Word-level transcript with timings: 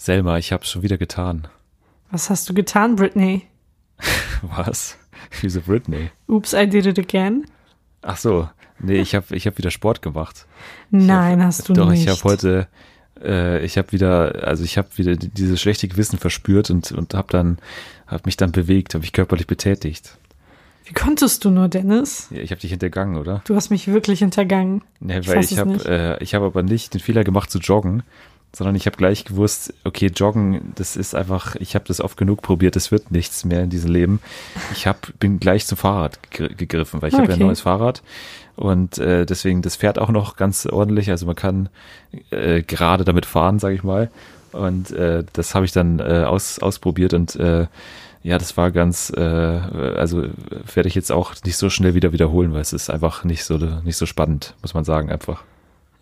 Selma, 0.00 0.38
ich 0.38 0.50
hab's 0.50 0.70
schon 0.70 0.80
wieder 0.80 0.96
getan. 0.96 1.46
Was 2.10 2.30
hast 2.30 2.48
du 2.48 2.54
getan, 2.54 2.96
Britney? 2.96 3.42
Was? 4.42 4.96
Wieso 5.42 5.60
Britney? 5.60 6.08
Oops, 6.26 6.54
I 6.54 6.66
did 6.66 6.86
it 6.86 6.98
again. 6.98 7.44
Ach 8.00 8.16
so, 8.16 8.48
nee, 8.78 8.98
ich 8.98 9.14
habe 9.14 9.36
ich 9.36 9.46
hab 9.46 9.58
wieder 9.58 9.70
Sport 9.70 10.00
gemacht. 10.00 10.46
Nein, 10.90 11.40
hab, 11.40 11.48
hast 11.48 11.68
du 11.68 11.74
doch, 11.74 11.90
nicht. 11.90 12.08
Doch, 12.08 12.14
ich 12.14 12.18
habe 12.18 12.30
heute, 12.32 12.68
äh, 13.22 13.62
ich 13.62 13.76
habe 13.76 13.92
wieder, 13.92 14.42
also 14.42 14.64
ich 14.64 14.78
habe 14.78 14.88
wieder 14.96 15.16
dieses 15.16 15.60
schlechte 15.60 15.86
Gewissen 15.86 16.18
verspürt 16.18 16.70
und 16.70 16.92
und 16.92 17.12
habe 17.12 17.28
dann, 17.28 17.58
habe 18.06 18.22
mich 18.24 18.38
dann 18.38 18.52
bewegt, 18.52 18.94
habe 18.94 19.02
mich 19.02 19.12
körperlich 19.12 19.46
betätigt. 19.46 20.16
Wie 20.86 20.94
konntest 20.94 21.44
du 21.44 21.50
nur, 21.50 21.68
Dennis? 21.68 22.28
Ja, 22.30 22.40
ich 22.40 22.52
habe 22.52 22.60
dich 22.62 22.70
hintergangen, 22.70 23.18
oder? 23.18 23.42
Du 23.44 23.54
hast 23.54 23.68
mich 23.68 23.86
wirklich 23.86 24.20
hintergangen. 24.20 24.82
Nee, 24.98 25.20
weil 25.26 25.44
ich, 25.44 25.52
ich 25.52 25.58
habe, 25.58 25.74
äh, 25.84 26.22
ich 26.22 26.34
habe 26.34 26.46
aber 26.46 26.62
nicht 26.62 26.94
den 26.94 27.00
Fehler 27.00 27.22
gemacht 27.22 27.50
zu 27.50 27.58
joggen, 27.58 28.02
sondern 28.52 28.74
ich 28.74 28.86
habe 28.86 28.96
gleich 28.96 29.24
gewusst, 29.24 29.74
okay, 29.84 30.10
Joggen, 30.14 30.72
das 30.74 30.96
ist 30.96 31.14
einfach, 31.14 31.54
ich 31.56 31.74
habe 31.74 31.84
das 31.86 32.00
oft 32.00 32.16
genug 32.16 32.42
probiert, 32.42 32.76
das 32.76 32.90
wird 32.90 33.10
nichts 33.10 33.44
mehr 33.44 33.62
in 33.62 33.70
diesem 33.70 33.92
Leben. 33.92 34.20
Ich 34.72 34.86
hab, 34.86 35.18
bin 35.18 35.38
gleich 35.38 35.66
zum 35.66 35.78
Fahrrad 35.78 36.18
gegriffen, 36.30 37.00
weil 37.00 37.08
ich 37.08 37.14
okay. 37.14 37.22
habe 37.22 37.32
ja 37.32 37.38
ein 37.38 37.46
neues 37.46 37.60
Fahrrad 37.60 38.02
und 38.56 38.98
äh, 38.98 39.24
deswegen, 39.24 39.62
das 39.62 39.76
fährt 39.76 39.98
auch 39.98 40.10
noch 40.10 40.36
ganz 40.36 40.66
ordentlich, 40.66 41.10
also 41.10 41.26
man 41.26 41.36
kann 41.36 41.68
äh, 42.30 42.62
gerade 42.62 43.04
damit 43.04 43.26
fahren, 43.26 43.58
sage 43.58 43.74
ich 43.74 43.82
mal. 43.82 44.10
Und 44.52 44.90
äh, 44.90 45.22
das 45.32 45.54
habe 45.54 45.64
ich 45.64 45.72
dann 45.72 46.00
äh, 46.00 46.24
aus, 46.26 46.58
ausprobiert 46.58 47.14
und 47.14 47.36
äh, 47.36 47.68
ja, 48.22 48.36
das 48.36 48.56
war 48.56 48.70
ganz, 48.70 49.10
äh, 49.16 49.20
also 49.20 50.24
werde 50.74 50.88
ich 50.88 50.94
jetzt 50.94 51.10
auch 51.10 51.34
nicht 51.44 51.56
so 51.56 51.70
schnell 51.70 51.94
wieder 51.94 52.12
wiederholen, 52.12 52.52
weil 52.52 52.60
es 52.60 52.72
ist 52.72 52.90
einfach 52.90 53.24
nicht 53.24 53.44
so 53.44 53.56
nicht 53.56 53.96
so 53.96 54.06
spannend, 54.06 54.54
muss 54.60 54.74
man 54.74 54.84
sagen, 54.84 55.10
einfach. 55.10 55.42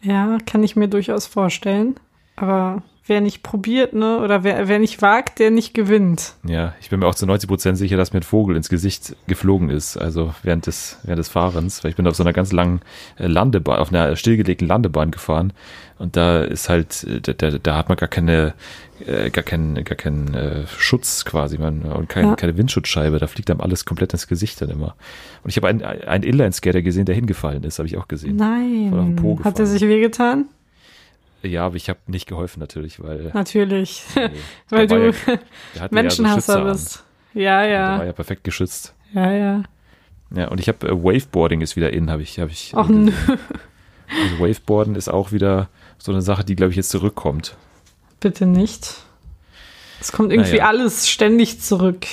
Ja, 0.03 0.39
kann 0.47 0.65
ich 0.65 0.77
mir 0.77 0.89
durchaus 0.89 1.27
vorstellen. 1.27 1.97
Aber 2.41 2.83
wer 3.09 3.21
nicht 3.21 3.43
probiert, 3.43 3.95
ne, 3.95 4.19
oder 4.19 4.45
wer, 4.45 4.69
wer 4.69 4.79
nicht 4.79 5.01
wagt, 5.03 5.39
der 5.39 5.51
nicht 5.51 5.75
gewinnt. 5.75 6.35
Ja, 6.47 6.75
ich 6.81 6.91
bin 6.91 7.01
mir 7.01 7.07
auch 7.07 7.15
zu 7.15 7.27
90 7.27 7.49
Prozent 7.49 7.79
sicher, 7.79 7.97
dass 7.97 8.13
mir 8.13 8.21
ein 8.21 8.25
Vogel 8.25 8.57
ins 8.57 8.69
Gesicht 8.69 9.17
geflogen 9.27 9.71
ist, 9.71 9.97
also 9.97 10.35
während 10.43 10.67
des, 10.67 10.99
während 11.05 11.19
des 11.19 11.29
Fahrens, 11.29 11.83
weil 11.83 11.91
ich 11.91 11.97
bin 11.97 12.07
auf 12.07 12.17
so 12.17 12.23
einer 12.23 12.33
ganz 12.33 12.53
langen 12.53 12.81
äh, 13.19 13.27
Landebahn, 13.27 13.79
auf 13.79 13.89
einer 13.89 14.15
stillgelegten 14.17 14.69
Landebahn 14.69 15.11
gefahren 15.11 15.53
und 15.99 16.17
da 16.17 16.43
ist 16.43 16.69
halt, 16.69 17.05
äh, 17.05 17.21
da, 17.21 17.33
da, 17.33 17.59
da 17.59 17.77
hat 17.77 17.89
man 17.89 17.97
gar 17.97 18.09
keine, 18.09 18.55
äh, 19.07 19.31
gar 19.31 19.45
keinen, 19.45 19.83
gar 19.85 19.97
keinen 19.97 20.35
äh, 20.35 20.67
Schutz 20.67 21.25
quasi, 21.25 21.57
man, 21.59 21.83
und 21.83 22.09
kein, 22.09 22.27
ja. 22.27 22.37
keine 22.37 22.57
Windschutzscheibe, 22.59 23.19
da 23.19 23.27
fliegt 23.27 23.51
einem 23.51 23.63
alles 23.63 23.85
komplett 23.87 24.13
ins 24.13 24.29
Gesicht 24.29 24.61
dann 24.61 24.69
immer. 24.69 24.97
Und 25.45 25.51
ich 25.51 25.57
habe 25.57 25.69
einen, 25.69 25.83
einen 25.83 26.25
Inline-Skater 26.25 26.83
gesehen, 26.83 27.07
der 27.07 27.15
hingefallen 27.15 27.65
ist, 27.65 27.79
habe 27.79 27.89
ich 27.89 27.97
auch 27.97 28.09
gesehen. 28.09 28.37
Nein. 28.37 29.41
Hat 29.45 29.59
er 29.59 29.67
sich 29.67 29.83
wehgetan? 29.83 30.47
Ja, 31.43 31.67
aber 31.67 31.77
ich 31.77 31.89
habe 31.89 32.01
nicht 32.07 32.27
geholfen 32.27 32.61
natürlich, 32.61 33.03
weil. 33.03 33.31
Natürlich. 33.35 34.05
Nee, 34.17 34.31
weil 34.71 34.87
du 34.87 35.13
ja, 35.75 35.89
Menschenhasser 35.91 36.59
ja 36.59 36.65
so 36.65 36.73
bist. 36.73 37.05
Ja, 37.35 37.65
ja. 37.65 37.91
Der 37.91 37.99
war 37.99 38.07
ja 38.07 38.13
perfekt 38.13 38.45
geschützt. 38.45 38.95
Ja, 39.15 39.33
ja. 39.33 39.63
Ja, 40.35 40.49
und 40.49 40.61
ich 40.61 40.69
habe 40.69 40.87
äh, 40.87 40.93
Waveboarding 40.93 41.61
ist 41.61 41.77
wieder 41.77 41.93
in, 41.93 42.11
habe 42.11 42.23
ich, 42.23 42.39
habe 42.39 42.51
ich. 42.51 42.73
Ach, 42.75 42.89
nö. 42.89 43.13
Also 44.11 44.39
Waveboarden 44.41 44.95
ist 44.95 45.09
auch 45.09 45.33
wieder 45.33 45.69
so 45.99 46.13
eine 46.13 46.23
Sache, 46.23 46.45
die 46.45 46.57
glaube 46.57 46.71
ich 46.71 46.77
jetzt 46.77 46.91
zurückkommt. 46.91 47.57
Bitte 48.21 48.47
nicht. 48.47 48.95
Es 50.01 50.13
kommt 50.13 50.33
irgendwie 50.33 50.53
naja. 50.53 50.69
alles 50.69 51.09
ständig 51.09 51.61
zurück. 51.61 52.07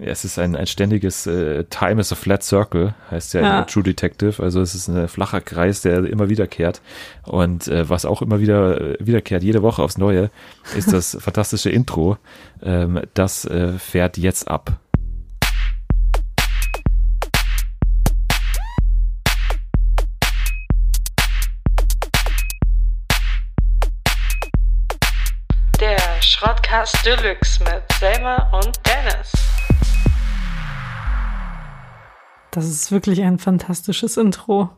Ja, 0.00 0.12
es 0.12 0.24
ist 0.24 0.38
ein, 0.38 0.56
ein 0.56 0.66
ständiges 0.66 1.26
äh, 1.26 1.64
Time 1.64 2.00
is 2.00 2.10
a 2.10 2.16
flat 2.16 2.42
circle, 2.42 2.94
heißt 3.10 3.34
ja, 3.34 3.42
ja. 3.42 3.64
True 3.64 3.82
Detective. 3.82 4.42
Also 4.42 4.62
es 4.62 4.74
ist 4.74 4.88
ein 4.88 5.08
flacher 5.08 5.42
Kreis, 5.42 5.82
der 5.82 6.04
immer 6.04 6.30
wiederkehrt. 6.30 6.80
Und 7.24 7.68
äh, 7.68 7.86
was 7.86 8.06
auch 8.06 8.22
immer 8.22 8.40
wieder 8.40 8.80
äh, 8.80 8.96
wiederkehrt, 8.98 9.42
jede 9.42 9.60
Woche 9.62 9.82
aufs 9.82 9.98
Neue, 9.98 10.30
ist 10.74 10.90
das 10.90 11.18
fantastische 11.20 11.68
Intro. 11.68 12.16
Ähm, 12.62 13.02
das 13.12 13.44
äh, 13.44 13.74
fährt 13.74 14.16
jetzt 14.16 14.48
ab. 14.48 14.80
Der 25.78 25.98
Schrottcast 26.22 27.04
Deluxe 27.04 27.62
mit 27.64 27.82
Selma 27.98 28.50
und 28.52 28.80
Dennis. 28.86 29.49
Das 32.50 32.68
ist 32.68 32.90
wirklich 32.90 33.22
ein 33.22 33.38
fantastisches 33.38 34.16
Intro. 34.16 34.70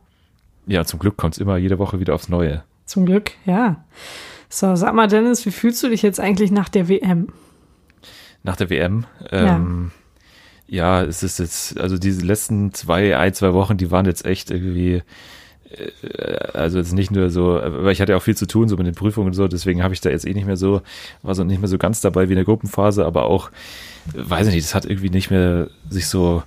Ja, 0.67 0.85
zum 0.85 0.99
Glück 0.99 1.17
kommt 1.17 1.35
es 1.35 1.39
immer 1.39 1.57
jede 1.57 1.79
Woche 1.79 1.99
wieder 1.99 2.15
aufs 2.15 2.29
Neue. 2.29 2.63
Zum 2.85 3.05
Glück, 3.05 3.31
ja. 3.45 3.83
So, 4.49 4.75
sag 4.75 4.93
mal, 4.93 5.07
Dennis, 5.07 5.45
wie 5.45 5.51
fühlst 5.51 5.81
du 5.83 5.89
dich 5.89 6.01
jetzt 6.01 6.19
eigentlich 6.19 6.51
nach 6.51 6.69
der 6.69 6.87
WM? 6.87 7.29
Nach 8.43 8.55
der 8.55 8.69
WM? 8.69 9.05
Ähm, 9.31 9.91
ja. 10.67 11.01
ja, 11.01 11.07
es 11.07 11.23
ist 11.23 11.39
jetzt, 11.39 11.79
also 11.79 11.97
diese 11.97 12.25
letzten 12.25 12.73
zwei, 12.73 13.17
ein, 13.17 13.33
zwei 13.33 13.53
Wochen, 13.53 13.77
die 13.77 13.89
waren 13.89 14.05
jetzt 14.05 14.25
echt 14.25 14.51
irgendwie, 14.51 15.01
äh, 15.71 16.47
also 16.53 16.77
jetzt 16.77 16.93
nicht 16.93 17.09
nur 17.09 17.29
so, 17.29 17.59
weil 17.63 17.93
ich 17.93 18.01
hatte 18.01 18.11
ja 18.11 18.17
auch 18.17 18.23
viel 18.23 18.37
zu 18.37 18.45
tun, 18.45 18.69
so 18.69 18.77
mit 18.77 18.85
den 18.85 18.95
Prüfungen 18.95 19.27
und 19.27 19.33
so, 19.33 19.47
deswegen 19.47 19.81
habe 19.81 19.93
ich 19.93 20.01
da 20.01 20.09
jetzt 20.09 20.27
eh 20.27 20.33
nicht 20.33 20.45
mehr 20.45 20.57
so, 20.57 20.81
war 21.23 21.35
so 21.35 21.43
nicht 21.43 21.59
mehr 21.59 21.69
so 21.69 21.77
ganz 21.77 22.01
dabei 22.01 22.27
wie 22.27 22.33
in 22.33 22.37
der 22.37 22.45
Gruppenphase, 22.45 23.05
aber 23.05 23.23
auch, 23.23 23.49
weiß 24.13 24.47
ich 24.47 24.53
nicht, 24.53 24.67
das 24.67 24.75
hat 24.75 24.85
irgendwie 24.85 25.09
nicht 25.09 25.31
mehr 25.31 25.69
sich 25.89 26.07
so, 26.07 26.43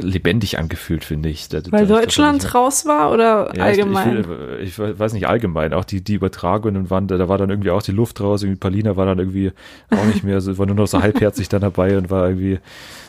lebendig 0.00 0.58
angefühlt, 0.58 1.04
finde 1.04 1.28
ich. 1.28 1.48
Da, 1.48 1.60
Weil 1.70 1.86
da, 1.86 2.00
Deutschland 2.00 2.44
ich, 2.44 2.54
raus 2.54 2.86
war 2.86 3.12
oder 3.12 3.52
ja, 3.54 3.64
allgemein? 3.64 4.24
Ich, 4.60 4.78
ich, 4.78 4.78
ich, 4.78 4.98
weiß 4.98 5.12
nicht, 5.12 5.26
allgemein. 5.26 5.72
Auch 5.72 5.84
die, 5.84 6.02
die 6.02 6.14
Übertragungen 6.14 6.90
waren, 6.90 7.08
da, 7.08 7.16
da 7.16 7.28
war 7.28 7.38
dann 7.38 7.50
irgendwie 7.50 7.70
auch 7.70 7.82
die 7.82 7.92
Luft 7.92 8.20
raus. 8.20 8.42
Irgendwie 8.42 8.58
Palina 8.58 8.96
war 8.96 9.06
dann 9.06 9.18
irgendwie 9.18 9.52
auch 9.90 10.04
nicht 10.04 10.24
mehr, 10.24 10.40
so, 10.40 10.56
war 10.58 10.66
nur 10.66 10.76
noch 10.76 10.86
so 10.86 11.02
halbherzig 11.02 11.48
dann 11.48 11.62
dabei 11.62 11.96
und 11.96 12.10
war 12.10 12.28
irgendwie, 12.28 12.60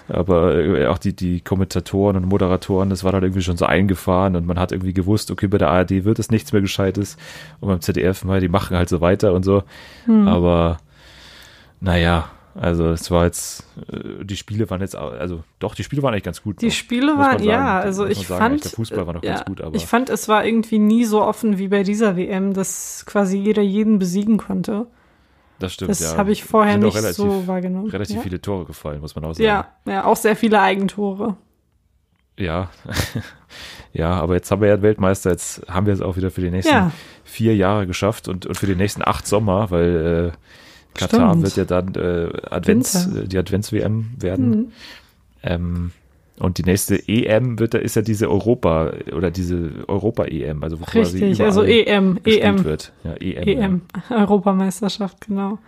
aber 0.08 0.56
äh, 0.56 0.88
auch 0.88 0.98
die, 0.98 1.16
die 1.16 1.42
Kommentatoren 1.42 2.18
und 2.18 2.28
Moderatoren, 2.28 2.90
das 2.90 3.04
war 3.04 3.12
dann 3.12 3.24
irgendwie 3.24 3.42
schon 3.42 3.58
so 3.58 3.66
eingefahren 3.66 4.36
und 4.36 4.46
man 4.46 4.60
hat 4.60 4.72
irgendwie 4.72 4.94
gewusst, 4.94 5.32
okay, 5.32 5.48
bei 5.48 5.58
der 5.58 5.70
ARD 5.70 6.04
wird 6.04 6.20
es 6.20 6.32
nichts 6.32 6.52
mehr 6.54 6.62
Gescheites 6.62 7.18
und 7.60 7.70
beim 7.70 7.82
ZDF 7.82 8.24
mal, 8.24 8.42
die 8.42 8.50
machen 8.50 8.76
halt 8.76 8.90
so 8.90 9.02
weiter 9.02 9.34
und 9.34 9.44
so. 9.44 9.64
Hm. 10.06 10.28
Aber 10.28 10.78
naja, 11.80 12.30
also 12.56 12.90
es 12.90 13.10
war 13.10 13.26
jetzt, 13.26 13.66
äh, 13.92 14.24
die 14.24 14.38
Spiele 14.38 14.70
waren 14.70 14.82
jetzt, 14.82 14.96
also 14.96 15.44
doch, 15.60 15.74
die 15.74 15.84
Spiele 15.84 16.04
waren 16.04 16.14
eigentlich 16.14 16.24
ganz 16.24 16.44
gut. 16.44 16.62
Die 16.62 16.68
noch, 16.68 16.74
Spiele 16.74 17.18
waren, 17.18 17.42
ja, 17.44 17.80
also 17.80 18.06
ich 18.06 18.28
sagen, 18.28 18.40
fand, 18.40 18.64
der 18.64 18.72
Fußball 18.72 19.08
war 19.08 19.14
noch 19.14 19.24
ja, 19.24 19.36
ganz 19.36 19.46
gut, 19.46 19.62
aber. 19.62 19.76
Ich 19.76 19.88
fand, 19.88 20.10
es 20.10 20.28
war 20.28 20.46
irgendwie 20.46 20.80
nie 20.80 21.06
so 21.06 21.24
offen 21.24 21.58
wie 21.58 21.68
bei 21.68 21.84
dieser 21.84 22.16
WM, 22.16 22.54
dass 22.54 23.06
quasi 23.08 23.38
jeder 23.38 23.64
jeden 23.64 23.98
besiegen 23.98 24.38
konnte. 24.38 24.88
Das 25.60 25.74
stimmt, 25.74 25.92
das 25.92 26.00
ja. 26.00 26.10
Das 26.10 26.18
habe 26.18 26.32
ich 26.32 26.44
vorher 26.44 26.78
nicht 26.78 26.96
relativ, 26.96 27.16
so 27.16 27.48
wahrgenommen. 27.48 27.90
Relativ 27.90 28.18
ja? 28.18 28.22
viele 28.22 28.42
Tore 28.42 28.66
gefallen, 28.66 29.02
muss 29.02 29.16
man 29.16 29.26
auch 29.26 29.34
sagen. 29.34 29.44
Ja, 29.44 29.68
ja, 29.86 30.06
auch 30.06 30.18
sehr 30.18 30.36
viele 30.36 30.62
Eigentore. 30.62 31.38
Ja, 32.38 32.70
ja, 33.94 34.12
aber 34.12 34.36
jetzt 34.36 34.52
haben 34.52 34.62
wir 34.62 34.68
ja 34.68 34.82
Weltmeister, 34.82 35.32
jetzt 35.32 35.62
haben 35.68 35.86
wir 35.86 35.94
es 35.94 36.02
auch 36.02 36.18
wieder 36.18 36.32
für 36.32 36.42
die 36.42 36.52
nächsten 36.52 36.74
ja. 36.74 36.92
vier 37.24 37.56
Jahre 37.56 37.88
geschafft 37.88 38.28
und, 38.28 38.46
und 38.46 38.58
für 38.58 38.66
die 38.66 38.76
nächsten 38.76 39.04
acht 39.04 39.26
Sommer, 39.28 39.72
weil 39.72 40.34
äh, 40.34 40.38
Katar 40.94 41.32
Stimmt. 41.32 41.44
wird 41.44 41.58
ja 41.58 41.66
dann 41.66 41.96
äh, 41.96 42.30
Advents, 42.50 43.08
Winter. 43.08 43.28
die 43.28 43.38
Advents-WM 43.38 44.12
werden. 44.20 44.50
Mhm. 44.50 44.72
Ähm, 45.44 45.92
und 46.40 46.58
die 46.58 46.64
nächste 46.64 47.08
EM 47.08 47.60
wird, 47.60 47.76
da 47.76 47.78
ist 47.78 47.96
ja 47.96 48.02
diese 48.02 48.30
Europa 48.30 48.92
oder 49.16 49.30
diese 49.30 49.86
Europa-EM, 49.88 50.64
also 50.64 50.80
wo 50.80 50.86
Richtig, 50.86 51.38
quasi 51.38 51.44
also 51.44 51.64
EM, 51.64 52.20
EM 52.24 52.64
wird. 52.64 52.92
Ja, 53.04 53.14
EM, 53.14 53.48
EM, 53.48 53.82
ja. 54.10 54.18
Europameisterschaft, 54.18 55.28
genau. 55.28 55.60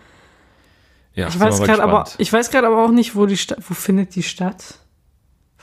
Ja, 1.13 1.27
ich 1.27 1.39
weiß 1.39 1.61
gerade 1.61 1.83
aber, 1.83 2.05
ich 2.17 2.33
weiß 2.33 2.49
gerade 2.49 2.67
aber 2.67 2.83
auch 2.83 2.91
nicht, 2.91 3.15
wo 3.15 3.25
die 3.25 3.37
Stadt, 3.37 3.59
wo 3.67 3.73
findet 3.73 4.15
die 4.15 4.23
statt? 4.23 4.79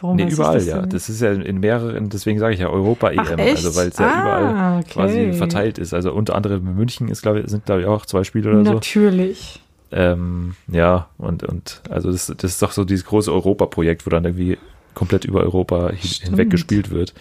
Warum 0.00 0.16
nee, 0.16 0.28
überall, 0.28 0.62
ja. 0.62 0.84
Das 0.84 1.08
ist 1.08 1.20
ja 1.20 1.32
in 1.32 1.60
mehreren, 1.60 2.08
deswegen 2.08 2.38
sage 2.38 2.54
ich 2.54 2.60
ja 2.60 2.68
Europa-EM, 2.68 3.38
also 3.38 3.76
weil 3.76 3.88
es 3.88 3.98
ja 3.98 4.06
ah, 4.06 4.20
überall 4.20 4.80
okay. 4.80 4.90
quasi 4.90 5.32
verteilt 5.32 5.78
ist. 5.78 5.94
Also 5.94 6.12
unter 6.12 6.34
anderem 6.34 6.66
in 6.66 6.74
München 6.74 7.08
ist, 7.08 7.22
glaube 7.22 7.40
ich, 7.40 7.48
sind 7.48 7.66
glaube 7.66 7.82
ich 7.82 7.86
auch 7.86 8.04
zwei 8.06 8.24
Spiele 8.24 8.50
oder 8.50 8.62
Natürlich. 8.62 8.82
so. 8.92 9.00
Natürlich. 9.00 9.60
Ähm, 9.92 10.54
ja, 10.68 11.08
und, 11.18 11.44
und 11.44 11.82
also 11.90 12.10
das, 12.10 12.32
das 12.36 12.52
ist 12.52 12.62
doch 12.62 12.72
so 12.72 12.84
dieses 12.84 13.04
große 13.04 13.32
Europa-Projekt, 13.32 14.06
wo 14.06 14.10
dann 14.10 14.24
irgendwie 14.24 14.58
komplett 14.94 15.24
über 15.24 15.40
Europa 15.40 15.90
hin, 15.90 16.10
hinweg 16.22 16.50
gespielt 16.50 16.90
wird. 16.90 17.12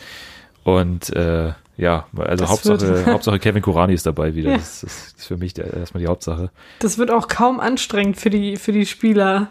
Und 0.63 1.13
äh, 1.15 1.51
ja, 1.77 2.05
also 2.17 2.47
Hauptsache, 2.47 3.05
Hauptsache 3.11 3.39
Kevin 3.39 3.61
Kurani 3.61 3.93
ist 3.93 4.05
dabei 4.05 4.35
wieder. 4.35 4.51
Ja. 4.51 4.57
Das, 4.57 4.81
das, 4.81 5.13
ist 5.17 5.27
für 5.27 5.37
mich 5.37 5.53
der, 5.53 5.73
erstmal 5.73 6.01
die 6.01 6.07
Hauptsache. 6.07 6.51
Das 6.79 6.97
wird 6.97 7.11
auch 7.11 7.27
kaum 7.27 7.59
anstrengend 7.59 8.17
für 8.17 8.29
die, 8.29 8.55
für 8.57 8.71
die 8.71 8.85
Spieler. 8.85 9.49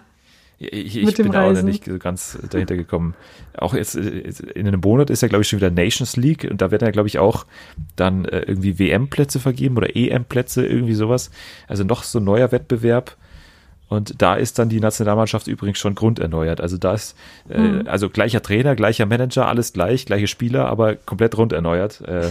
Ich, 0.63 0.95
ich 0.95 1.15
bin 1.15 1.31
Reisen. 1.31 1.63
auch 1.63 1.67
nicht 1.67 2.01
ganz 2.01 2.39
dahinter 2.51 2.77
gekommen. 2.77 3.15
Auch 3.57 3.73
jetzt 3.73 3.95
in 3.95 4.69
einem 4.69 4.81
Monat 4.81 5.09
ist 5.09 5.23
ja, 5.23 5.29
glaube 5.29 5.41
ich, 5.41 5.49
schon 5.49 5.59
wieder 5.59 5.71
Nations 5.71 6.17
League 6.17 6.47
und 6.51 6.61
da 6.61 6.71
werden 6.71 6.85
ja, 6.85 6.91
glaube 6.91 7.09
ich, 7.09 7.19
auch 7.19 7.47
dann 7.97 8.27
äh, 8.27 8.41
irgendwie 8.41 8.79
WM-Plätze 8.79 9.41
vergeben 9.41 9.79
oder 9.79 9.97
EM-Plätze, 9.97 10.67
irgendwie 10.67 10.93
sowas. 10.93 11.31
Also 11.67 11.83
noch 11.85 12.03
so 12.03 12.19
ein 12.19 12.25
neuer 12.25 12.53
Wettbewerb. 12.53 13.17
Und 13.89 14.21
da 14.21 14.35
ist 14.35 14.59
dann 14.59 14.69
die 14.69 14.81
Nationalmannschaft 14.81 15.49
übrigens 15.49 15.79
schon 15.79 15.95
grunderneuert. 15.95 16.61
Also 16.61 16.77
da 16.77 16.93
ist, 16.93 17.17
äh, 17.49 17.59
mhm. 17.59 17.89
also 17.89 18.11
gleicher 18.11 18.43
Trainer, 18.43 18.77
gleicher 18.77 19.07
Manager, 19.07 19.49
alles 19.49 19.73
gleich, 19.73 20.05
gleiche 20.05 20.27
Spieler, 20.27 20.67
aber 20.67 20.95
komplett 20.95 21.39
runderneuert. 21.39 22.03
Äh, 22.03 22.29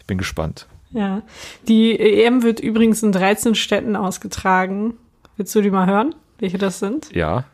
ich 0.00 0.06
bin 0.06 0.18
gespannt. 0.18 0.66
Ja, 0.90 1.22
die 1.68 1.98
EM 1.98 2.42
wird 2.42 2.58
übrigens 2.58 3.04
in 3.04 3.12
13 3.12 3.54
Städten 3.54 3.94
ausgetragen 3.94 4.94
Willst 5.38 5.54
du 5.54 5.60
die 5.60 5.70
mal 5.70 5.86
hören, 5.86 6.16
welche 6.38 6.58
das 6.58 6.78
sind? 6.78 7.14
Ja. 7.14 7.44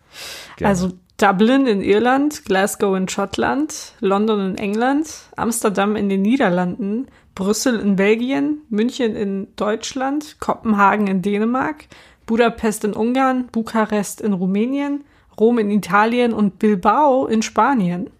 Gerne. 0.56 0.68
Also 0.68 0.92
Dublin 1.16 1.66
in 1.66 1.80
Irland, 1.80 2.44
Glasgow 2.44 2.96
in 2.96 3.08
Schottland, 3.08 3.92
London 4.00 4.50
in 4.50 4.58
England, 4.58 5.08
Amsterdam 5.36 5.96
in 5.96 6.08
den 6.08 6.22
Niederlanden, 6.22 7.08
Brüssel 7.34 7.78
in 7.78 7.96
Belgien, 7.96 8.58
München 8.68 9.16
in 9.16 9.48
Deutschland, 9.56 10.36
Kopenhagen 10.40 11.06
in 11.06 11.22
Dänemark, 11.22 11.86
Budapest 12.26 12.84
in 12.84 12.92
Ungarn, 12.92 13.46
Bukarest 13.48 14.20
in 14.20 14.32
Rumänien, 14.32 15.04
Rom 15.38 15.58
in 15.58 15.70
Italien 15.70 16.32
und 16.32 16.58
Bilbao 16.58 17.26
in 17.26 17.42
Spanien. 17.42 18.10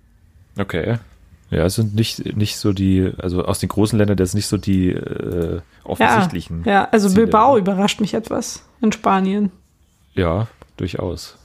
Okay. 0.58 0.98
Ja, 1.50 1.64
es 1.64 1.76
sind 1.76 1.94
nicht, 1.94 2.36
nicht 2.36 2.56
so 2.56 2.72
die, 2.72 3.12
also 3.18 3.44
aus 3.44 3.60
den 3.60 3.68
großen 3.68 3.98
Ländern, 3.98 4.16
das 4.16 4.32
sind 4.32 4.38
nicht 4.38 4.48
so 4.48 4.56
die 4.56 4.90
äh, 4.90 5.60
offensichtlichen. 5.84 6.62
Ja, 6.64 6.72
ja 6.72 6.88
also 6.90 7.08
Ziele. 7.08 7.22
Bilbao 7.22 7.56
überrascht 7.56 8.00
mich 8.00 8.14
etwas 8.14 8.64
in 8.80 8.90
Spanien. 8.92 9.52
Ja, 10.14 10.46
durchaus. 10.76 11.36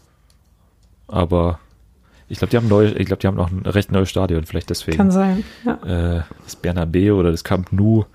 Aber 1.08 1.60
ich 2.28 2.38
glaube, 2.38 2.52
die 2.52 2.58
haben 2.58 2.68
neu, 2.68 2.86
ich 2.86 3.06
glaube, 3.08 3.20
die 3.20 3.28
haben 3.28 3.38
noch 3.38 3.52
ein 3.52 3.66
recht 3.66 3.92
neues 3.92 4.10
Stadion, 4.10 4.46
vielleicht 4.46 4.70
deswegen. 4.70 4.98
Kann 4.98 5.12
sein. 5.12 5.44
Ja. 5.66 6.18
Äh, 6.18 6.24
das 6.44 6.56
Bernabeu 6.56 7.14
oder 7.16 7.32
das 7.32 7.44
Camp 7.44 7.72
Nou 7.72 8.06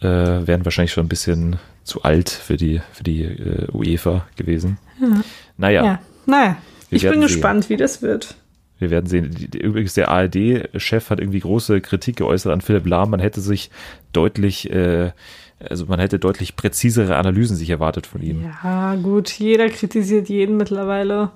äh, 0.00 0.06
wären 0.06 0.64
wahrscheinlich 0.64 0.92
schon 0.92 1.06
ein 1.06 1.08
bisschen 1.08 1.56
zu 1.84 2.02
alt 2.02 2.28
für 2.28 2.56
die, 2.56 2.80
für 2.92 3.02
die 3.02 3.22
äh, 3.22 3.68
UEFA 3.72 4.26
gewesen. 4.36 4.78
Naja, 5.56 5.84
ja. 5.84 5.98
Naja, 6.26 6.56
Wir 6.90 6.96
ich 6.96 7.02
bin 7.02 7.12
sehen. 7.12 7.20
gespannt, 7.22 7.68
wie 7.70 7.76
das 7.76 8.02
wird. 8.02 8.36
wir 8.78 8.90
werden 8.90 9.06
sehen. 9.06 9.34
Übrigens, 9.54 9.94
der 9.94 10.08
ARD-Chef 10.10 11.10
hat 11.10 11.18
irgendwie 11.18 11.40
große 11.40 11.80
Kritik 11.80 12.16
geäußert 12.16 12.52
an 12.52 12.60
Philipp 12.60 12.86
Lahm. 12.86 13.10
Man 13.10 13.20
hätte 13.20 13.40
sich 13.40 13.70
deutlich, 14.12 14.70
äh, 14.70 15.12
also 15.68 15.86
man 15.86 15.98
hätte 15.98 16.18
deutlich 16.18 16.56
präzisere 16.56 17.16
Analysen 17.16 17.56
sich 17.56 17.70
erwartet 17.70 18.06
von 18.06 18.22
ihm. 18.22 18.44
Ja, 18.62 18.94
gut, 18.96 19.30
jeder 19.30 19.68
kritisiert 19.68 20.28
jeden 20.28 20.56
mittlerweile. 20.56 21.30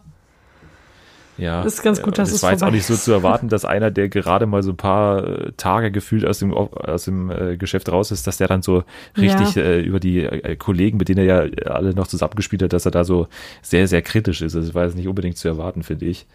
Ja, 1.39 1.65
Ist 1.65 1.83
ganz 1.83 1.99
gut, 1.99 2.07
Und 2.09 2.19
dass 2.19 2.33
es 2.33 2.43
war 2.43 2.53
jetzt 2.53 2.65
auch 2.65 2.71
nicht 2.71 2.87
so 2.87 2.97
zu 2.97 3.13
erwarten, 3.19 3.51
dass 3.51 3.67
einer, 3.67 3.91
der 3.91 4.09
gerade 4.09 4.47
mal 4.47 4.63
so 4.63 4.71
ein 4.71 4.79
paar 4.79 5.23
äh, 5.23 5.53
Tage 5.59 5.91
gefühlt 5.91 6.25
aus 6.25 6.39
dem 6.39 6.55
aus 6.55 7.05
dem 7.05 7.31
äh, 7.31 7.59
Geschäft 7.59 7.93
raus 7.93 8.11
ist, 8.11 8.27
dass 8.27 8.39
der 8.39 8.49
dann 8.49 8.63
so 8.63 8.85
richtig 9.19 9.55
Ja. 9.55 9.63
äh, 9.63 9.81
über 9.83 10.01
die 10.01 10.21
äh, 10.25 10.57
Kollegen, 10.57 10.97
mit 10.97 11.11
denen 11.11 11.29
er 11.29 11.47
ja 11.47 11.65
alle 11.67 11.93
noch 11.95 12.07
zusammengespielt 12.07 12.63
hat, 12.63 12.73
dass 12.73 12.87
er 12.87 12.91
da 12.91 13.05
so 13.05 13.29
sehr 13.61 13.87
sehr 13.87 14.01
kritisch 14.01 14.41
ist. 14.41 14.55
Das 14.55 14.75
war 14.75 14.85
jetzt 14.87 14.97
nicht 14.97 15.09
unbedingt 15.09 15.37
zu 15.37 15.47
erwarten, 15.47 15.83
finde 15.83 16.07
ich. 16.07 16.27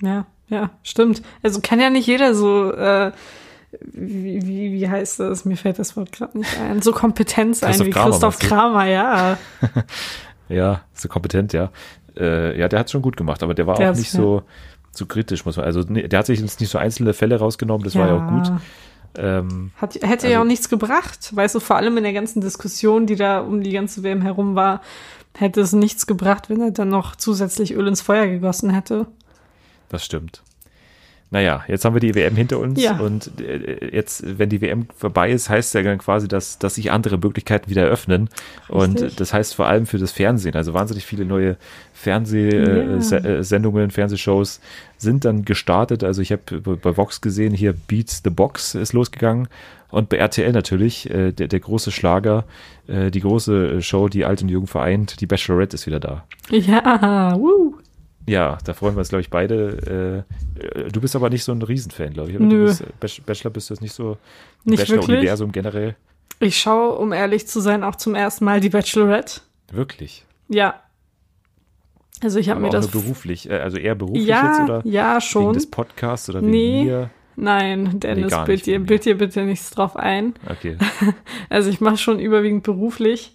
Ja, 0.00 0.26
ja, 0.48 0.70
stimmt. 0.82 1.20
Also 1.42 1.60
kann 1.62 1.78
ja 1.78 1.90
nicht 1.90 2.06
jeder 2.06 2.34
so, 2.34 2.72
äh, 2.72 3.12
wie, 3.80 4.46
wie, 4.46 4.72
wie 4.72 4.88
heißt 4.88 5.20
das? 5.20 5.44
Mir 5.44 5.56
fällt 5.56 5.78
das 5.78 5.96
Wort 5.96 6.12
gerade 6.12 6.38
nicht 6.38 6.58
ein. 6.58 6.80
So 6.82 6.92
kompetent 6.92 7.56
sein 7.56 7.70
Christoph 7.70 7.86
wie 7.86 7.90
Kramer, 7.90 8.10
Christoph? 8.10 8.38
Kramer, 8.38 8.86
ja. 8.86 9.38
Ja, 10.48 10.82
so 10.94 11.08
kompetent, 11.08 11.52
ja. 11.52 11.70
Äh, 12.16 12.56
ja, 12.58 12.68
der 12.68 12.78
hat 12.78 12.90
schon 12.90 13.02
gut 13.02 13.16
gemacht, 13.16 13.42
aber 13.42 13.52
der 13.54 13.66
war 13.66 13.74
Der 13.76 13.90
auch 13.90 13.96
nicht 13.96 14.12
ja. 14.14 14.20
so 14.20 14.42
so 14.92 15.04
kritisch, 15.06 15.44
muss 15.44 15.56
man. 15.56 15.66
Also 15.66 15.80
nee, 15.88 16.06
der 16.08 16.20
hat 16.20 16.26
sich 16.26 16.40
jetzt 16.40 16.60
nicht 16.60 16.70
so 16.70 16.78
einzelne 16.78 17.12
Fälle 17.12 17.38
rausgenommen, 17.38 17.84
das 17.84 17.96
war 17.96 18.06
ja 18.08 18.16
auch 18.16 18.30
gut. 18.30 18.52
Ähm, 19.18 19.72
Hat, 19.76 19.94
hätte 19.96 20.28
ja 20.28 20.34
Also- 20.38 20.40
auch 20.42 20.44
nichts 20.46 20.68
gebracht. 20.68 21.34
Weißt 21.34 21.54
du, 21.54 21.60
vor 21.60 21.76
allem 21.76 21.96
in 21.96 22.04
der 22.04 22.12
ganzen 22.12 22.40
Diskussion, 22.40 23.06
die 23.06 23.16
da 23.16 23.40
um 23.40 23.62
die 23.62 23.72
ganze 23.72 24.02
WM 24.02 24.22
herum 24.22 24.54
war, 24.54 24.80
hätte 25.36 25.60
es 25.60 25.72
nichts 25.72 26.06
gebracht, 26.06 26.48
wenn 26.48 26.60
er 26.60 26.70
dann 26.70 26.88
noch 26.88 27.16
zusätzlich 27.16 27.74
Öl 27.74 27.86
ins 27.88 28.00
Feuer 28.00 28.26
gegossen 28.26 28.70
hätte. 28.70 29.06
Das 29.88 30.04
stimmt. 30.04 30.42
Naja, 31.30 31.64
jetzt 31.66 31.84
haben 31.84 31.94
wir 31.94 32.00
die 32.00 32.14
WM 32.14 32.36
hinter 32.36 32.60
uns 32.60 32.80
Ja. 32.80 32.98
und 33.00 33.40
äh, 33.40 33.94
jetzt, 33.94 34.38
wenn 34.38 34.48
die 34.48 34.60
WM 34.60 34.86
vorbei 34.96 35.30
ist, 35.32 35.48
heißt 35.50 35.74
ja 35.74 35.82
dann 35.82 35.98
quasi, 35.98 36.28
dass, 36.28 36.58
dass 36.60 36.76
sich 36.76 36.92
andere 36.92 37.18
Möglichkeiten 37.18 37.68
wieder 37.68 37.84
öffnen. 37.84 38.28
Und 38.68 38.94
Richtig. 39.02 39.16
das 39.16 39.32
heißt 39.32 39.54
vor 39.56 39.66
allem 39.66 39.86
für 39.86 39.98
das 39.98 40.12
Fernsehen, 40.12 40.54
also 40.54 40.72
wahnsinnig 40.72 41.04
viele 41.04 41.24
neue. 41.24 41.56
Fernsehsendungen, 41.92 43.90
Fernsehshows 43.90 44.60
sind 44.98 45.24
dann 45.24 45.44
gestartet. 45.44 46.04
Also 46.04 46.22
ich 46.22 46.32
habe 46.32 46.60
bei 46.76 46.96
Vox 46.96 47.20
gesehen, 47.20 47.52
hier 47.54 47.72
Beats 47.72 48.22
the 48.24 48.30
Box 48.30 48.74
ist 48.74 48.92
losgegangen. 48.92 49.48
Und 49.90 50.08
bei 50.08 50.16
RTL 50.16 50.52
natürlich, 50.52 51.08
äh, 51.10 51.32
der, 51.32 51.46
der 51.48 51.60
große 51.60 51.92
Schlager, 51.92 52.44
äh, 52.88 53.10
die 53.10 53.20
große 53.20 53.80
Show, 53.82 54.08
die 54.08 54.24
Alt 54.24 54.42
und 54.42 54.48
Jung 54.48 54.66
vereint, 54.66 55.20
die 55.20 55.26
Bachelorette 55.26 55.74
ist 55.76 55.86
wieder 55.86 56.00
da. 56.00 56.24
Ja, 56.50 57.34
wuh. 57.38 57.75
Ja, 58.26 58.58
da 58.64 58.74
freuen 58.74 58.94
wir 58.96 59.00
uns, 59.00 59.08
glaube 59.10 59.20
ich, 59.22 59.30
beide. 59.30 60.24
Äh, 60.58 60.90
du 60.90 61.00
bist 61.00 61.14
aber 61.16 61.30
nicht 61.30 61.44
so 61.44 61.52
ein 61.52 61.62
Riesenfan, 61.62 62.12
glaube 62.12 62.30
ich. 62.30 62.36
Oder? 62.36 62.44
Nö. 62.44 62.64
Bist, 62.66 62.80
äh, 62.80 62.86
Bach- 62.98 63.24
Bachelor 63.26 63.50
bist 63.52 63.70
du 63.70 63.74
jetzt 63.74 63.80
nicht 63.80 63.94
so. 63.94 64.18
Nicht. 64.64 64.78
Bachelor-Universum 64.80 65.52
generell. 65.52 65.94
Ich 66.40 66.58
schaue, 66.58 66.96
um 66.96 67.12
ehrlich 67.12 67.46
zu 67.46 67.60
sein, 67.60 67.84
auch 67.84 67.96
zum 67.96 68.14
ersten 68.14 68.44
Mal 68.44 68.60
die 68.60 68.68
Bachelorette. 68.68 69.40
Wirklich. 69.72 70.24
Ja. 70.48 70.74
Also 72.22 72.38
ich 72.38 72.48
habe 72.48 72.60
mir 72.60 72.68
auch 72.68 72.72
das 72.72 72.92
nur 72.92 73.02
beruflich. 73.02 73.48
Äh, 73.48 73.54
also 73.58 73.76
eher 73.78 73.94
beruflich 73.94 74.26
ja, 74.26 74.46
jetzt 74.50 74.60
oder 74.62 74.82
ja 74.84 75.12
wegen 75.14 75.20
schon. 75.20 75.52
des 75.54 75.70
Podcasts 75.70 76.28
oder 76.30 76.40
Nee. 76.40 76.80
wegen 76.80 76.86
mir? 76.86 77.10
Nein, 77.38 78.00
Dennis, 78.00 78.30
gar 78.30 78.46
bild 78.46 78.64
dir, 78.64 78.74
wegen 78.74 78.86
bild 78.86 79.04
dir 79.04 79.18
bitte 79.18 79.42
nichts 79.42 79.70
drauf 79.70 79.94
ein. 79.96 80.34
Okay. 80.50 80.76
Also 81.50 81.68
ich 81.70 81.80
mache 81.80 81.98
schon 81.98 82.18
überwiegend 82.18 82.62
beruflich. 82.64 83.34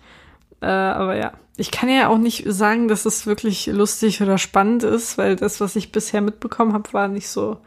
Äh, 0.61 0.67
aber 0.67 1.15
ja, 1.15 1.33
ich 1.57 1.71
kann 1.71 1.89
ja 1.89 2.07
auch 2.07 2.17
nicht 2.17 2.45
sagen, 2.47 2.87
dass 2.87 3.05
es 3.05 3.25
wirklich 3.25 3.67
lustig 3.67 4.21
oder 4.21 4.37
spannend 4.37 4.83
ist, 4.83 5.17
weil 5.17 5.35
das, 5.35 5.59
was 5.59 5.75
ich 5.75 5.91
bisher 5.91 6.21
mitbekommen 6.21 6.73
habe, 6.73 6.93
war 6.93 7.07
nicht 7.07 7.27
so, 7.27 7.57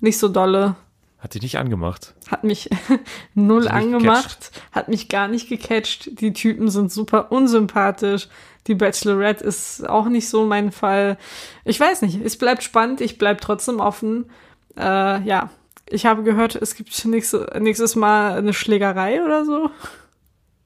nicht 0.00 0.18
so 0.18 0.28
dolle. 0.28 0.76
Hat 1.18 1.34
dich 1.34 1.42
nicht 1.42 1.58
angemacht. 1.58 2.14
Hat 2.30 2.44
mich 2.44 2.68
null 3.34 3.68
Hat 3.68 3.74
angemacht, 3.74 4.50
hat 4.72 4.88
mich 4.88 5.08
gar 5.08 5.28
nicht 5.28 5.48
gecatcht. 5.48 6.20
Die 6.20 6.32
Typen 6.32 6.68
sind 6.68 6.92
super 6.92 7.30
unsympathisch. 7.30 8.28
Die 8.66 8.74
Bachelorette 8.74 9.44
ist 9.44 9.88
auch 9.88 10.06
nicht 10.06 10.28
so 10.28 10.46
mein 10.46 10.70
Fall. 10.70 11.18
Ich 11.64 11.78
weiß 11.78 12.02
nicht, 12.02 12.20
es 12.24 12.36
bleibt 12.36 12.62
spannend, 12.62 13.00
ich 13.00 13.18
bleib 13.18 13.40
trotzdem 13.40 13.80
offen. 13.80 14.30
Äh, 14.76 15.22
ja, 15.22 15.50
ich 15.88 16.06
habe 16.06 16.22
gehört, 16.22 16.56
es 16.56 16.74
gibt 16.74 17.04
nächste, 17.04 17.50
nächstes 17.60 17.96
Mal 17.96 18.38
eine 18.38 18.52
Schlägerei 18.52 19.22
oder 19.22 19.44
so. 19.44 19.70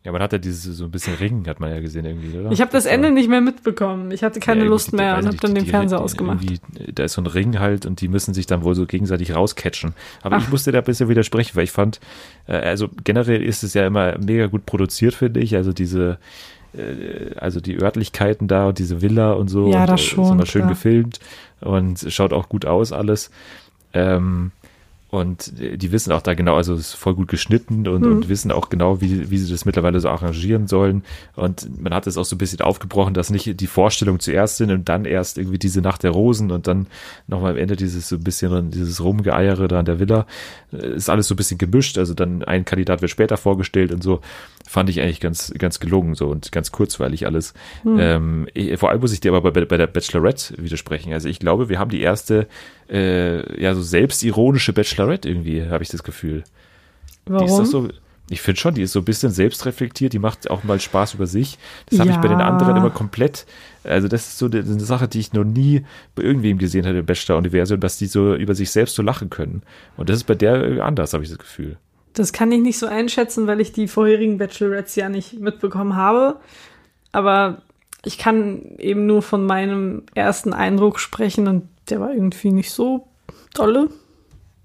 Ja, 0.07 0.13
man 0.13 0.23
hat 0.23 0.33
ja 0.33 0.39
dieses 0.39 0.63
so 0.77 0.85
ein 0.85 0.93
bisschen 0.93 1.15
Ringen, 1.15 1.49
hat 1.49 1.59
man 1.59 1.69
ja 1.69 1.81
gesehen 1.81 2.05
irgendwie, 2.05 2.39
oder? 2.39 2.53
Ich 2.53 2.61
habe 2.61 2.71
das 2.71 2.85
war- 2.85 2.93
Ende 2.93 3.11
nicht 3.11 3.29
mehr 3.29 3.41
mitbekommen. 3.41 4.13
Ich 4.13 4.23
hatte 4.23 4.39
keine 4.39 4.63
Ja, 4.63 4.69
Lust 4.69 4.93
mehr 4.93 5.19
und 5.19 5.27
habe 5.27 5.37
dann 5.39 5.53
den 5.53 5.65
die- 5.65 5.71
Fernseher 5.71 5.99
die- 5.99 6.05
ausgemacht. 6.05 6.47
Da 6.95 7.03
ist 7.03 7.15
so 7.15 7.23
ein 7.23 7.27
Ring 7.27 7.59
halt 7.59 7.87
und 7.87 8.01
die 8.01 8.07
müssen 8.07 8.33
sich 8.33 8.47
dann 8.47 8.63
wohl 8.63 8.77
so 8.77 8.87
gegenseitig 8.87 9.35
rauscatchen. 9.35 9.95
Aber 10.23 10.37
ich 10.37 10.45
Ach. 10.47 10.51
musste 10.53 10.71
da 10.71 10.79
ein 10.79 10.85
bisschen 10.85 11.09
widersprechen, 11.09 11.57
weil 11.57 11.65
ich 11.65 11.73
fand, 11.73 11.99
äh, 12.47 12.53
also 12.53 12.89
generell 13.03 13.43
ist 13.43 13.65
es 13.65 13.75
ja 13.75 13.85
immer 13.85 14.17
mega 14.19 14.47
gut 14.47 14.65
produziert, 14.65 15.13
finde 15.13 15.41
ich. 15.41 15.57
Also 15.57 15.73
diese, 15.73 16.19
äh, 16.73 17.35
also 17.37 17.61
die 17.61 17.77
Örtlichkeiten 17.83 18.47
da 18.47 18.69
und 18.69 18.79
diese 18.79 19.03
Villa 19.03 19.33
und 19.33 19.49
so. 19.49 19.73
Ja, 19.73 19.81
und, 19.81 19.89
das 19.91 20.01
äh, 20.03 20.05
schon, 20.05 20.25
Ist 20.25 20.31
immer 20.31 20.47
schön 20.47 20.61
klar. 20.63 20.71
gefilmt 20.71 21.19
und 21.63 22.07
schaut 22.11 22.33
auch 22.33 22.49
gut 22.49 22.65
aus 22.65 22.93
alles. 22.93 23.33
Ähm, 23.93 24.53
und 25.17 25.53
die 25.59 25.93
wissen 25.93 26.13
auch 26.13 26.23
da 26.23 26.35
genau, 26.35 26.57
also 26.57 26.75
es 26.75 26.81
ist 26.89 26.95
voll 26.95 27.15
gut 27.15 27.29
geschnitten 27.29 27.87
und, 27.89 28.03
Mhm. 28.03 28.13
und 28.13 28.29
wissen 28.29 28.53
auch 28.53 28.69
genau, 28.69 29.01
wie, 29.01 29.31
wie 29.31 29.39
sie 29.39 29.51
das 29.51 29.65
mittlerweile 29.65 30.01
so 30.01 30.09
arrangieren 30.09 30.67
sollen. 30.67 31.03
Und 31.35 31.81
man 31.81 31.93
hat 31.95 32.07
es 32.07 32.17
auch 32.17 32.25
so 32.25 32.37
ein 32.37 32.39
bisschen 32.39 32.61
aufgebrochen, 32.61 33.15
dass 33.15 33.31
nicht 33.31 33.61
die 33.61 33.67
Vorstellung 33.67 34.21
zuerst 34.21 34.57
sind 34.59 34.71
und 34.71 34.89
dann 34.89 35.05
erst 35.05 35.39
irgendwie 35.39 35.59
diese 35.59 35.81
Nacht 35.81 36.03
der 36.03 36.13
Rosen 36.13 36.51
und 36.51 36.67
dann 36.67 36.87
nochmal 37.27 37.53
am 37.53 37.57
Ende 37.59 37.77
dieses 37.77 38.09
so 38.09 38.17
ein 38.17 38.25
bisschen, 38.25 38.71
dieses 38.71 39.03
Rumgeeiere 39.03 39.69
da 39.69 39.79
an 39.81 39.85
der 39.87 39.99
Villa. 39.99 40.27
Äh, 40.73 40.95
Ist 40.97 41.11
alles 41.11 41.29
so 41.29 41.35
ein 41.35 41.37
bisschen 41.37 41.59
gemischt. 41.59 41.99
Also 41.99 42.15
dann 42.15 42.43
ein 42.45 42.65
Kandidat 42.65 43.01
wird 43.01 43.11
später 43.11 43.37
vorgestellt 43.37 43.93
und 43.93 44.03
so. 44.03 44.21
Fand 44.69 44.91
ich 44.91 45.01
eigentlich 45.01 45.21
ganz, 45.21 45.53
ganz 45.57 45.79
gelungen 45.79 46.15
so 46.15 46.27
und 46.29 46.51
ganz 46.51 46.73
kurzweilig 46.73 47.25
alles. 47.27 47.55
Ähm, 47.87 48.49
ich, 48.53 48.77
vor 48.79 48.91
allem 48.91 49.01
muss 49.01 49.13
ich 49.13 49.21
dir 49.21 49.33
aber 49.33 49.53
bei, 49.53 49.65
bei 49.65 49.77
der 49.77 49.87
Bachelorette 49.87 50.55
widersprechen. 50.59 51.13
Also 51.13 51.29
ich 51.29 51.39
glaube, 51.39 51.69
wir 51.69 51.79
haben 51.79 51.91
die 51.91 52.01
erste, 52.01 52.49
äh, 52.91 53.63
ja, 53.63 53.75
so 53.75 53.83
selbstironische 53.83 54.73
Bachelorette 54.73 55.29
irgendwie, 55.29 55.65
habe 55.67 55.85
ich 55.85 55.89
das 55.91 56.03
Gefühl. 56.03 56.43
Die 57.29 57.33
ist 57.33 57.41
Warum? 57.53 57.59
doch 57.59 57.65
so, 57.65 57.89
ich 58.29 58.41
finde 58.41 58.61
schon, 58.61 58.75
die 58.75 58.83
ist 58.83 58.93
so 58.93 58.99
ein 59.01 59.05
bisschen 59.05 59.31
selbstreflektiert, 59.31 60.13
die 60.13 60.19
macht 60.19 60.51
auch 60.51 60.65
mal 60.65 60.81
Spaß 60.81 61.15
über 61.15 61.27
sich. 61.29 61.59
Das 61.89 62.01
habe 62.01 62.11
ich 62.11 62.17
bei 62.17 62.27
den 62.29 62.41
Ja. 62.41 62.47
anderen 62.49 62.77
immer 62.77 62.91
komplett, 62.91 63.47
also 63.85 64.09
das 64.09 64.27
ist 64.27 64.39
so 64.39 64.47
eine, 64.47 64.59
eine 64.59 64.81
Sache, 64.81 65.07
die 65.07 65.21
ich 65.21 65.33
noch 65.33 65.45
nie 65.45 65.85
bei 66.17 66.25
irgendwem 66.25 66.59
gesehen 66.59 66.85
hatte 66.87 66.99
im 66.99 67.07
Bachelor-Universum, 67.07 67.79
dass 67.79 67.99
die 67.99 68.07
so 68.07 68.35
über 68.35 68.57
sich 68.57 68.73
selbst 68.73 68.97
so 68.97 69.03
lachen 69.03 69.31
können. 69.31 69.63
Und 69.97 70.09
das 70.09 70.17
ist 70.17 70.25
bei 70.25 70.35
der 70.35 70.57
äh, 70.65 70.81
anders, 70.81 71.13
habe 71.13 71.23
ich 71.23 71.31
das 71.31 71.39
Gefühl. 71.39 71.77
Das 72.17 72.33
kann 72.33 72.51
ich 72.51 72.61
nicht 72.63 72.79
so 72.79 72.87
einschätzen, 72.87 73.47
weil 73.47 73.61
ich 73.61 73.73
die 73.73 73.89
vorherigen 73.89 74.39
Bachelorettes 74.39 74.97
ja 74.97 75.11
nicht 75.11 75.39
mitbekommen 75.39 75.97
habe. 75.97 76.41
Aber 77.13 77.61
ich 78.05 78.17
kann 78.17 78.63
eben 78.79 79.05
nur 79.07 79.21
von 79.21 79.45
meinem 79.45 80.05
ersten 80.15 80.55
Eindruck 80.55 80.99
sprechen 80.99 81.47
und 81.47 81.69
der 81.91 82.01
war 82.01 82.13
irgendwie 82.13 82.53
nicht 82.53 82.71
so 82.71 83.07
dolle. 83.55 83.91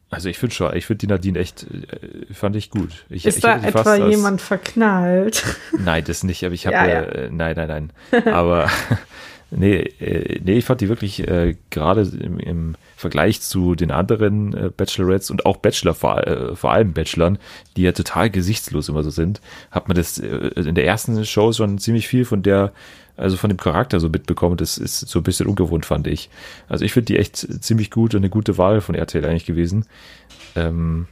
Also 0.09 0.29
ich 0.29 0.37
finde 0.37 0.55
schon, 0.55 0.75
ich 0.75 0.85
finde 0.85 0.99
die 0.99 1.07
Nadine 1.07 1.39
echt, 1.39 1.63
äh, 1.63 2.33
fand 2.33 2.55
ich 2.55 2.69
gut. 2.69 3.05
Ich, 3.09 3.25
Ist 3.25 3.37
ich 3.37 3.41
da 3.41 3.61
etwa 3.61 3.95
jemand 3.95 4.41
verknallt? 4.41 5.43
Nein, 5.77 6.03
das 6.05 6.23
nicht, 6.23 6.45
aber 6.45 6.53
ich 6.53 6.67
habe, 6.67 6.75
Ja, 6.75 6.87
ja, 6.87 6.93
ja. 6.93 7.01
äh, 7.03 7.29
nein, 7.31 7.55
nein, 7.55 7.91
nein. 8.11 8.27
Aber 8.33 8.69
Nee, 9.53 9.81
äh, 9.99 10.39
nee, 10.43 10.57
ich 10.57 10.65
fand 10.65 10.79
die 10.79 10.87
wirklich 10.87 11.27
äh, 11.27 11.57
gerade 11.71 12.01
im, 12.01 12.39
im 12.39 12.75
Vergleich 12.95 13.41
zu 13.41 13.75
den 13.75 13.91
anderen 13.91 14.53
äh, 14.53 14.69
Bachelorettes 14.75 15.29
und 15.29 15.45
auch 15.45 15.57
Bachelor, 15.57 15.93
vor, 15.93 16.25
äh, 16.25 16.55
vor 16.55 16.71
allem 16.71 16.93
Bachelorn, 16.93 17.37
die 17.75 17.81
ja 17.81 17.91
total 17.91 18.29
gesichtslos 18.29 18.87
immer 18.87 19.03
so 19.03 19.09
sind, 19.09 19.41
hat 19.69 19.89
man 19.89 19.97
das 19.97 20.19
äh, 20.19 20.27
in 20.55 20.75
der 20.75 20.85
ersten 20.85 21.25
Show 21.25 21.51
schon 21.51 21.79
ziemlich 21.79 22.07
viel 22.07 22.23
von 22.23 22.43
der, 22.43 22.71
also 23.17 23.35
von 23.35 23.49
dem 23.49 23.57
Charakter 23.57 23.99
so 23.99 24.07
mitbekommen. 24.07 24.55
Das 24.55 24.77
ist 24.77 24.99
so 24.99 25.19
ein 25.19 25.23
bisschen 25.23 25.47
ungewohnt, 25.47 25.85
fand 25.85 26.07
ich. 26.07 26.29
Also 26.69 26.85
ich 26.85 26.93
finde 26.93 27.07
die 27.07 27.19
echt 27.19 27.35
ziemlich 27.35 27.91
gut 27.91 28.15
und 28.15 28.21
eine 28.21 28.29
gute 28.29 28.57
Wahl 28.57 28.79
von 28.79 28.95
RTL 28.95 29.25
eigentlich 29.25 29.45
gewesen. 29.45 29.85
Ähm, 30.55 31.07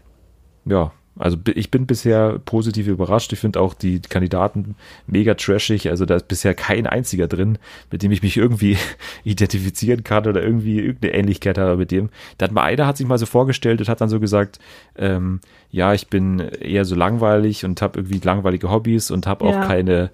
ja, 0.63 0.93
also 1.19 1.37
ich 1.53 1.69
bin 1.69 1.85
bisher 1.85 2.39
positiv 2.45 2.87
überrascht. 2.87 3.31
Ich 3.33 3.39
finde 3.39 3.59
auch 3.59 3.73
die 3.73 3.99
Kandidaten 3.99 4.75
mega 5.05 5.35
trashig. 5.35 5.89
Also 5.89 6.05
da 6.05 6.15
ist 6.15 6.27
bisher 6.27 6.53
kein 6.55 6.87
einziger 6.87 7.27
drin, 7.27 7.57
mit 7.91 8.01
dem 8.01 8.11
ich 8.11 8.23
mich 8.23 8.37
irgendwie 8.37 8.77
identifizieren 9.23 10.03
kann 10.03 10.25
oder 10.27 10.41
irgendwie 10.41 10.79
irgendeine 10.79 11.13
Ähnlichkeit 11.13 11.57
habe 11.57 11.77
mit 11.77 11.91
dem. 11.91 12.09
Da 12.37 12.45
hat 12.45 12.51
mal 12.51 12.63
einer 12.63 12.87
hat 12.87 12.97
sich 12.97 13.05
mal 13.07 13.17
so 13.19 13.25
vorgestellt 13.25 13.79
und 13.81 13.89
hat 13.89 14.01
dann 14.01 14.09
so 14.09 14.19
gesagt, 14.19 14.59
ähm, 14.97 15.39
ja, 15.71 15.93
ich 15.93 16.07
bin 16.07 16.39
eher 16.39 16.85
so 16.85 16.95
langweilig 16.95 17.63
und 17.65 17.81
habe 17.81 17.99
irgendwie 17.99 18.19
langweilige 18.23 18.71
Hobbys 18.71 19.11
und 19.11 19.27
habe 19.27 19.45
Ja. 19.45 19.51
auch 19.61 19.67
keine 19.67 20.09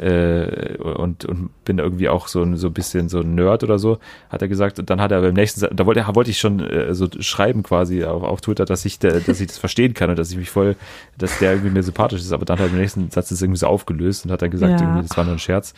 äh, 0.00 0.76
und, 0.78 1.24
und 1.26 1.50
bin 1.64 1.78
irgendwie 1.78 2.08
auch 2.08 2.26
so, 2.26 2.42
ein- 2.42 2.56
so 2.56 2.68
ein 2.68 2.72
bisschen 2.72 3.08
so 3.10 3.20
ein 3.20 3.34
Nerd 3.34 3.62
oder 3.62 3.78
so, 3.78 3.98
hat 4.30 4.40
er 4.42 4.48
gesagt. 4.48 4.78
Und 4.78 4.88
dann 4.88 5.00
hat 5.00 5.12
er 5.12 5.20
beim 5.20 5.34
nächsten, 5.34 5.76
da 5.76 5.84
wollte, 5.86 6.04
wollte 6.14 6.30
ich 6.30 6.38
schon 6.38 6.60
äh, 6.60 6.94
so 6.94 7.06
schreiben 7.20 7.62
quasi 7.62 8.04
auf, 8.04 8.22
auf 8.22 8.40
Twitter, 8.40 8.64
dass 8.64 8.84
ich, 8.86 8.98
da- 8.98 9.20
dass 9.20 9.40
ich 9.40 9.46
das 9.48 9.58
verstehen 9.58 9.92
kann 9.94 10.08
und 10.10 10.18
dass 10.18 10.30
ich 10.30 10.38
mich 10.38 10.50
voll, 10.50 10.76
dass 11.18 11.38
der 11.38 11.52
irgendwie 11.52 11.70
mir 11.70 11.82
sympathisch 11.82 12.20
ist. 12.20 12.32
Aber 12.32 12.44
dann 12.46 12.58
hat 12.58 12.66
er 12.68 12.72
im 12.72 12.78
nächsten 12.78 13.10
Satz 13.10 13.28
das 13.28 13.42
irgendwie 13.42 13.58
so 13.58 13.66
aufgelöst 13.66 14.24
und 14.24 14.30
hat 14.32 14.40
dann 14.42 14.50
gesagt, 14.50 14.80
Ja. 14.80 14.86
irgendwie, 14.86 15.06
das 15.06 15.16
war 15.16 15.24
nur 15.24 15.34
ein 15.34 15.38
Scherz. 15.38 15.74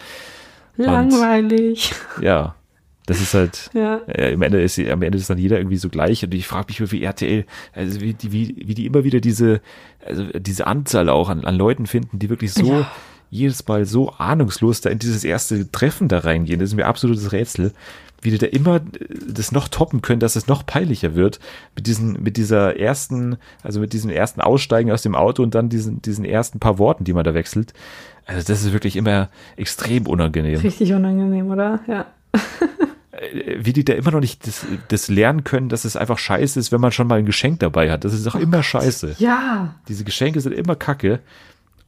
Langweilig. 0.77 1.93
Ja, 2.21 2.55
das 3.07 3.21
ist 3.21 3.35
halt, 3.35 3.71
Ja. 3.75 4.01
äh, 4.07 4.33
am 4.35 4.43
Ende 4.43 4.63
ist 4.63 4.79
am 4.79 5.03
Ende 5.03 5.19
ist 5.19 5.29
dann 5.29 5.39
jeder 5.39 5.59
irgendwie 5.59 5.77
so 5.77 5.89
gleich 5.89 6.25
und 6.25 6.33
ich 6.35 6.47
frage 6.47 6.67
mich 6.69 6.93
wie 6.93 7.03
RTL 7.03 7.45
also 7.75 8.01
wie 8.01 8.15
die 8.15 8.33
wie, 8.33 8.63
wie 8.65 8.75
die 8.75 8.87
immer 8.87 9.03
wieder 9.05 9.21
diese 9.21 9.61
also 10.07 10.25
diese 10.39 10.67
Anzahl 10.67 11.09
auch 11.09 11.29
an, 11.29 11.45
an 11.45 11.57
Leuten 11.57 11.87
finden 11.87 12.19
die 12.21 12.31
wirklich 12.31 12.53
so 12.55 12.65
Ja. 12.65 12.91
Jedes 13.33 13.67
Mal 13.67 13.87
so 13.87 14.13
ahnungslos 14.13 14.83
da 14.83 14.91
in 14.91 14.99
dieses 14.99 15.25
erste 15.25 15.71
Treffen 15.73 16.09
da 16.09 16.19
reingehen 16.19 16.61
das 16.61 16.71
ist 16.71 16.77
mir 16.77 16.87
absolutes 16.87 17.33
Rätsel 17.33 17.73
wie 18.21 18.31
die 18.31 18.39
da 18.39 18.47
immer 18.47 18.77
äh, 18.77 18.81
das 19.27 19.51
noch 19.51 19.69
toppen 19.69 20.03
können 20.03 20.21
dass 20.21 20.37
es 20.37 20.47
noch 20.47 20.65
peinlicher 20.67 21.15
wird 21.15 21.41
mit 21.75 21.87
diesen 21.87 22.23
mit 22.23 22.37
dieser 22.37 22.79
ersten 22.79 23.39
also 23.63 23.81
mit 23.81 23.93
diesem 23.93 24.11
ersten 24.11 24.41
Aussteigen 24.41 24.93
aus 24.93 25.03
dem 25.03 25.15
Auto 25.15 25.43
und 25.43 25.55
dann 25.55 25.69
diesen 25.69 26.03
diesen 26.03 26.25
ersten 26.25 26.61
paar 26.61 26.79
Worten 26.79 27.05
die 27.05 27.15
man 27.15 27.25
da 27.25 27.35
wechselt 27.35 27.73
also 28.27 28.47
das 28.47 28.65
ist 28.65 28.73
wirklich 28.73 28.97
immer 28.97 29.31
extrem 29.57 30.07
unangenehm 30.07 30.61
Richtig 30.61 30.93
unangenehm, 30.93 31.51
oder? 31.51 31.81
Ja. 31.87 32.07
äh, 33.13 33.59
wie 33.59 33.73
die 33.73 33.85
da 33.85 33.95
immer 33.95 34.13
noch 34.13 34.21
nicht 34.21 34.47
das, 34.47 34.65
das 34.89 35.09
lernen 35.09 35.45
können, 35.45 35.69
dass 35.69 35.85
es 35.85 35.97
einfach 35.97 36.19
scheiße 36.19 36.59
ist, 36.59 36.73
wenn 36.73 36.81
man 36.81 36.93
schon 36.93 37.07
mal 37.07 37.19
ein 37.19 37.27
Geschenk 37.27 37.61
dabei 37.61 37.91
hat. 37.91 38.05
Das 38.05 38.15
ist 38.15 38.27
auch 38.29 38.35
immer 38.35 38.63
scheiße. 38.63 39.17
Ja. 39.19 39.75
Diese 39.89 40.05
Geschenke 40.05 40.41
sind 40.41 40.53
immer 40.53 40.77
kacke. 40.77 41.21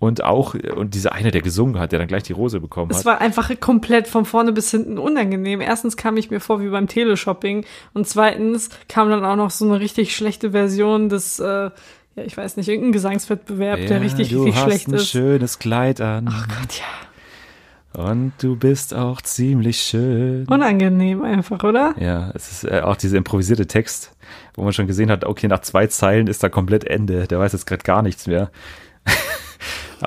Und 0.05 0.23
auch, 0.23 0.53
und 0.55 0.93
dieser 0.95 1.13
eine, 1.13 1.31
der 1.31 1.41
gesungen 1.41 1.79
hat, 1.79 1.93
der 1.93 1.99
dann 1.99 2.09
gleich 2.09 2.25
die 2.25 2.35
Rose 2.35 2.61
bekommen 2.61 2.91
Es 2.91 2.99
hat. 2.99 3.05
war 3.07 3.21
einfach 3.23 3.51
komplett 3.59 4.07
von 4.07 4.27
vorne 4.27 4.53
bis 4.53 4.71
hinten 4.71 4.99
unangenehm. 4.99 5.63
Erstens 5.63 5.97
kam 5.97 6.19
ich 6.19 6.31
mir 6.31 6.41
vor 6.41 6.61
wie 6.61 6.69
beim 6.69 6.89
Teleshopping 6.89 7.65
und 7.95 8.07
zweitens 8.07 8.69
kam 8.87 9.09
dann 9.09 9.25
auch 9.25 9.37
noch 9.37 9.51
so 9.51 9.65
eine 9.65 9.81
richtig 9.81 10.15
schlechte 10.15 10.51
Version 10.51 11.09
des, 11.09 11.39
äh, 11.39 11.47
ja, 11.47 11.71
ich 12.17 12.37
weiß 12.37 12.59
nicht, 12.59 12.69
irgendein 12.69 12.93
Gesangswettbewerb, 12.93 13.87
der 13.87 14.03
richtig, 14.03 14.29
du 14.29 14.43
richtig 14.43 14.57
hast 14.57 14.65
schlecht 14.65 14.89
ein 14.89 14.95
ist. 14.95 15.09
schönes 15.09 15.59
Kleid 15.59 16.03
an. 16.03 16.29
Oh 16.29 16.55
Gott, 16.61 16.79
ja. 16.79 18.05
Und 18.05 18.35
du 18.43 18.57
bist 18.57 18.93
auch 18.93 19.23
ziemlich 19.23 19.81
schön. 19.81 20.47
Unangenehm 20.51 21.23
einfach, 21.23 21.65
oder? 21.65 21.95
Ja, 21.99 22.31
es 22.35 22.53
ist 22.53 22.65
äh, 22.65 22.83
auch 22.83 22.97
dieser 22.97 23.17
improvisierte 23.17 23.67
Text, 23.67 24.15
wo 24.53 24.65
man 24.65 24.75
schon 24.75 24.87
gesehen 24.87 25.11
hat, 25.11 25.25
okay, 25.25 25.49
nach 25.49 25.61
zwei 25.63 25.87
Zeilen 25.87 26.27
ist 26.27 26.43
da 26.43 26.51
komplett 26.51 26.85
Ende. 26.85 27.27
Der 27.27 27.39
weiß 27.39 27.53
jetzt 27.55 27.67
gerade 27.67 27.85
gar 27.85 28.03
nichts 28.03 28.27
mehr. 28.27 28.51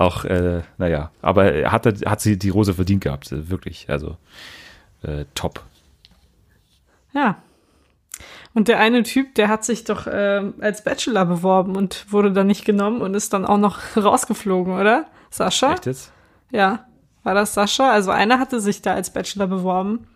Auch, 0.02 0.26
äh, 0.26 0.62
naja, 0.78 1.12
aber 1.22 1.52
er 1.54 1.72
hat, 1.72 1.86
hat 1.86 2.22
sie 2.22 2.38
die 2.38 2.50
Rose 2.50 2.74
verdient 2.74 3.04
gehabt, 3.04 3.32
äh, 3.32 3.50
wirklich. 3.50 3.86
Also 3.90 4.18
äh, 5.04 5.26
top. 5.36 5.62
Ja. 7.14 7.38
Und 8.54 8.68
der 8.68 8.80
eine 8.80 9.04
Typ, 9.04 9.36
der 9.36 9.50
hat 9.50 9.64
sich 9.64 9.84
doch 9.84 10.08
ähm, 10.12 10.56
als 10.62 10.84
Bachelor 10.84 11.26
beworben 11.26 11.76
und 11.76 12.12
wurde 12.12 12.32
dann 12.32 12.48
nicht 12.48 12.66
genommen 12.66 13.02
und 13.02 13.14
ist 13.14 13.34
dann 13.34 13.46
auch 13.46 13.58
noch 13.60 13.80
rausgeflogen, 13.98 14.74
oder? 14.80 15.06
Sascha? 15.30 15.74
Echt 15.74 15.86
jetzt? 15.86 16.12
Ja. 16.52 16.86
War 17.24 17.34
das 17.36 17.54
Sascha? 17.54 17.92
Also 17.92 18.12
einer 18.12 18.40
hatte 18.40 18.60
sich 18.62 18.82
da 18.82 18.94
als 18.94 19.12
Bachelor 19.12 19.48
beworben. 19.48 20.08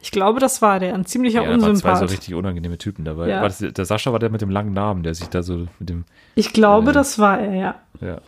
Ich 0.00 0.10
glaube, 0.10 0.40
das 0.40 0.62
war 0.62 0.80
der. 0.80 0.94
Ein 0.94 1.04
ziemlicher 1.06 1.42
Ja, 1.42 1.46
da 1.46 1.50
waren 1.52 1.60
zwei 1.76 1.90
Unsympath. 1.90 1.98
so 1.98 2.04
richtig 2.06 2.34
unangenehme 2.34 2.78
Typen 2.78 3.04
dabei. 3.04 3.28
Ja. 3.28 3.40
War 3.42 3.48
das, 3.48 3.58
der 3.58 3.84
Sascha 3.84 4.10
war 4.12 4.18
der 4.18 4.30
mit 4.30 4.40
dem 4.40 4.50
langen 4.50 4.72
Namen, 4.72 5.02
der 5.02 5.14
sich 5.14 5.28
da 5.28 5.42
so 5.42 5.66
mit 5.78 5.88
dem, 5.88 6.04
ich 6.34 6.52
glaube, 6.52 6.90
Äh. 6.90 6.94
das 6.94 7.18
war 7.18 7.38
er, 7.40 7.54
ja. 7.54 7.74
ja. 8.00 8.18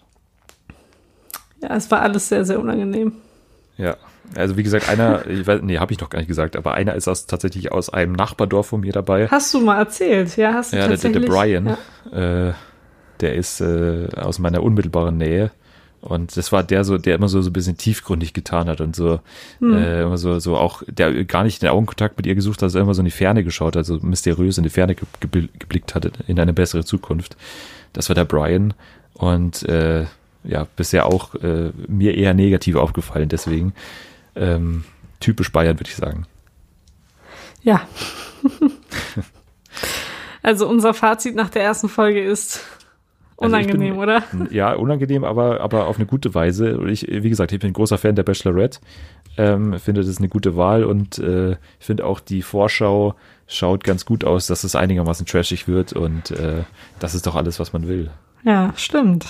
Ja, 1.63 1.75
es 1.77 1.91
war 1.91 2.01
alles 2.03 2.29
sehr, 2.29 2.45
sehr 2.45 2.61
unangenehm. 2.61 3.13
Ja, 3.77 3.97
also 4.37 4.57
wie 4.57 4.63
gesagt, 4.63 4.89
einer, 4.89 5.27
ich 5.27 5.47
weiß, 5.47 5.61
nee, 5.63 5.79
habe 5.79 5.93
ich 5.93 6.01
noch 6.01 6.11
gar 6.11 6.19
nicht 6.19 6.29
gesagt, 6.29 6.57
aber 6.57 6.75
einer 6.75 6.95
ist 6.95 7.09
aus, 7.09 7.27
tatsächlich 7.27 7.73
aus 7.73 7.91
einem 7.91 8.13
Nachbardorf 8.13 8.67
von 8.69 8.81
mir 8.81 8.93
dabei. 8.93 9.29
Hast 9.29 9.55
du 9.55 9.61
mal 9.61 9.79
erzählt? 9.79 10.37
Ja, 10.37 10.53
hast 10.55 10.73
du 10.73 10.77
Ja, 10.77 10.89
der, 10.89 10.97
der, 10.97 10.97
tatsächlich. 10.97 11.25
der 11.25 11.33
Brian, 11.33 11.77
Ja. 12.13 12.49
äh, 12.49 12.53
der 13.21 13.35
ist 13.35 13.61
äh, 13.61 14.09
aus 14.17 14.39
meiner 14.39 14.63
unmittelbaren 14.63 15.17
Nähe. 15.17 15.51
Und 16.01 16.37
das 16.37 16.53
war 16.53 16.63
der 16.63 16.85
so, 16.85 16.97
der 16.97 17.17
immer 17.17 17.29
so, 17.29 17.43
so 17.43 17.51
ein 17.51 17.53
bisschen 17.53 17.77
tiefgründig 17.77 18.33
getan 18.33 18.69
hat 18.69 18.81
und 18.81 18.95
so, 18.95 19.19
Hm. 19.59 19.75
äh, 19.75 20.03
immer 20.03 20.17
so, 20.17 20.39
so 20.39 20.57
auch, 20.57 20.83
der 20.87 21.25
gar 21.25 21.43
nicht 21.43 21.61
den 21.63 21.71
Augenkontakt 21.71 22.17
mit 22.17 22.27
ihr 22.27 22.37
gesucht 22.37 22.63
hat, 22.63 22.71
sondern 22.71 22.87
immer 22.87 22.95
so 22.95 23.01
in 23.01 23.07
die 23.07 23.11
Ferne 23.11 23.43
geschaut 23.43 23.75
hat, 23.75 23.85
so 23.85 23.99
mysteriös 24.03 24.59
in 24.59 24.63
die 24.65 24.71
Ferne 24.71 24.95
ge 24.95 25.05
ge 25.31 25.49
geblickt 25.59 25.97
hat 25.97 26.09
in 26.29 26.39
eine 26.39 26.53
bessere 26.53 26.85
Zukunft. 26.85 27.37
Das 27.95 28.09
war 28.09 28.15
der 28.15 28.25
Brian. 28.27 28.75
Und 29.15 29.65
äh, 29.69 30.05
ja, 30.49 30.67
bisher 30.77 31.07
auch 31.07 31.35
äh, 31.37 31.71
mir 31.87 32.17
eher 32.17 32.35
negativ 32.35 32.75
aufgefallen, 32.77 33.29
deswegen 33.29 33.75
ähm, 34.35 34.85
typisch 35.21 35.53
Bayern, 35.53 35.79
würde 35.79 35.91
ich 35.91 35.97
sagen. 35.97 36.27
Ja. 37.63 37.83
also 40.43 40.67
unser 40.69 40.95
Fazit 40.95 41.35
nach 41.37 41.51
der 41.51 41.63
ersten 41.63 41.89
Folge 41.89 42.23
ist 42.25 42.65
Also 43.37 43.55
unangenehm, 43.55 43.95
bin- 43.95 44.03
oder? 44.03 44.23
Ja, 44.51 44.73
unangenehm, 44.75 45.25
aber, 45.25 45.61
aber 45.61 45.87
auf 45.87 45.97
eine 45.97 46.07
gute 46.07 46.35
Weise. 46.35 46.79
Und 46.79 46.89
ich, 46.89 47.07
wie 47.09 47.29
gesagt, 47.29 47.53
ich 47.53 47.59
bin 47.61 47.71
ein 47.71 47.75
großer 47.75 47.99
Fan 47.99 48.17
der 48.17 48.23
Bachelorette. 48.23 48.81
Ähm, 49.37 49.79
finde, 49.79 50.01
das 50.01 50.09
ist 50.09 50.19
eine 50.19 50.29
gute 50.29 50.57
Wahl 50.57 50.83
und 50.83 51.19
äh, 51.19 51.53
ich 51.53 51.87
finde 51.87 52.07
auch 52.07 52.21
die 52.21 52.43
Vorschau 52.43 53.15
schaut 53.47 53.85
ganz 53.85 54.05
gut 54.05 54.25
aus, 54.25 54.47
dass 54.47 54.65
es 54.65 54.75
einigermaßen 54.75 55.27
trashig 55.27 55.69
wird 55.69 55.93
und 55.93 56.31
äh, 56.33 56.65
das 56.99 57.15
ist 57.15 57.27
doch 57.27 57.37
alles, 57.37 57.61
was 57.61 57.73
man 57.73 57.87
will. 57.87 58.11
Ja, 58.45 58.73
stimmt. 58.77 59.27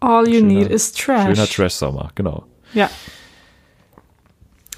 All 0.00 0.26
you 0.28 0.40
Schöner- 0.40 0.46
need 0.46 0.70
is 0.70 0.92
trash. 0.92 1.36
Schöner 1.36 1.48
Trash-Sommer, 1.48 2.10
genau. 2.14 2.44
Ja. 2.74 2.90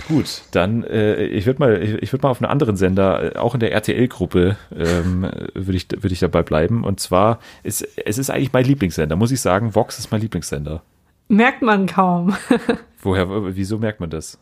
Gut, 0.06 0.42
dann 0.52 0.84
äh, 0.84 1.24
ich 1.24 1.44
würde 1.44 1.58
mal, 1.58 1.82
ich, 1.82 1.90
ich 2.02 2.12
würde 2.12 2.22
mal 2.22 2.30
auf 2.30 2.40
einen 2.40 2.50
anderen 2.50 2.76
Sender, 2.76 3.36
äh, 3.36 3.38
auch 3.38 3.52
in 3.52 3.60
der 3.60 3.72
RTL-Gruppe, 3.72 4.56
ähm, 4.74 5.22
würde 5.54 5.76
ich, 5.76 5.86
würde 5.90 6.12
ich 6.12 6.20
dabei 6.20 6.42
bleiben. 6.42 6.84
Und 6.84 6.98
zwar 7.00 7.40
ist 7.62 7.82
es 8.06 8.16
ist 8.16 8.30
eigentlich 8.30 8.52
mein 8.52 8.64
Lieblingssender, 8.64 9.16
muss 9.16 9.32
ich 9.32 9.40
sagen. 9.40 9.74
Vox 9.74 9.98
ist 9.98 10.10
mein 10.10 10.20
Lieblingssender. 10.22 10.82
Merkt 11.28 11.60
man 11.60 11.86
kaum. 11.86 12.34
Woher, 13.02 13.54
wieso 13.54 13.76
merkt 13.78 14.00
man 14.00 14.08
das? 14.08 14.38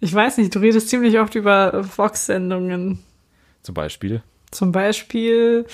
Ich 0.00 0.12
weiß 0.12 0.38
nicht, 0.38 0.52
du 0.54 0.58
redest 0.58 0.88
ziemlich 0.88 1.20
oft 1.20 1.34
über 1.36 1.84
Vox-Sendungen. 1.96 2.98
Zum 3.62 3.74
Beispiel. 3.74 4.22
Zum 4.50 4.72
Beispiel 4.72 5.64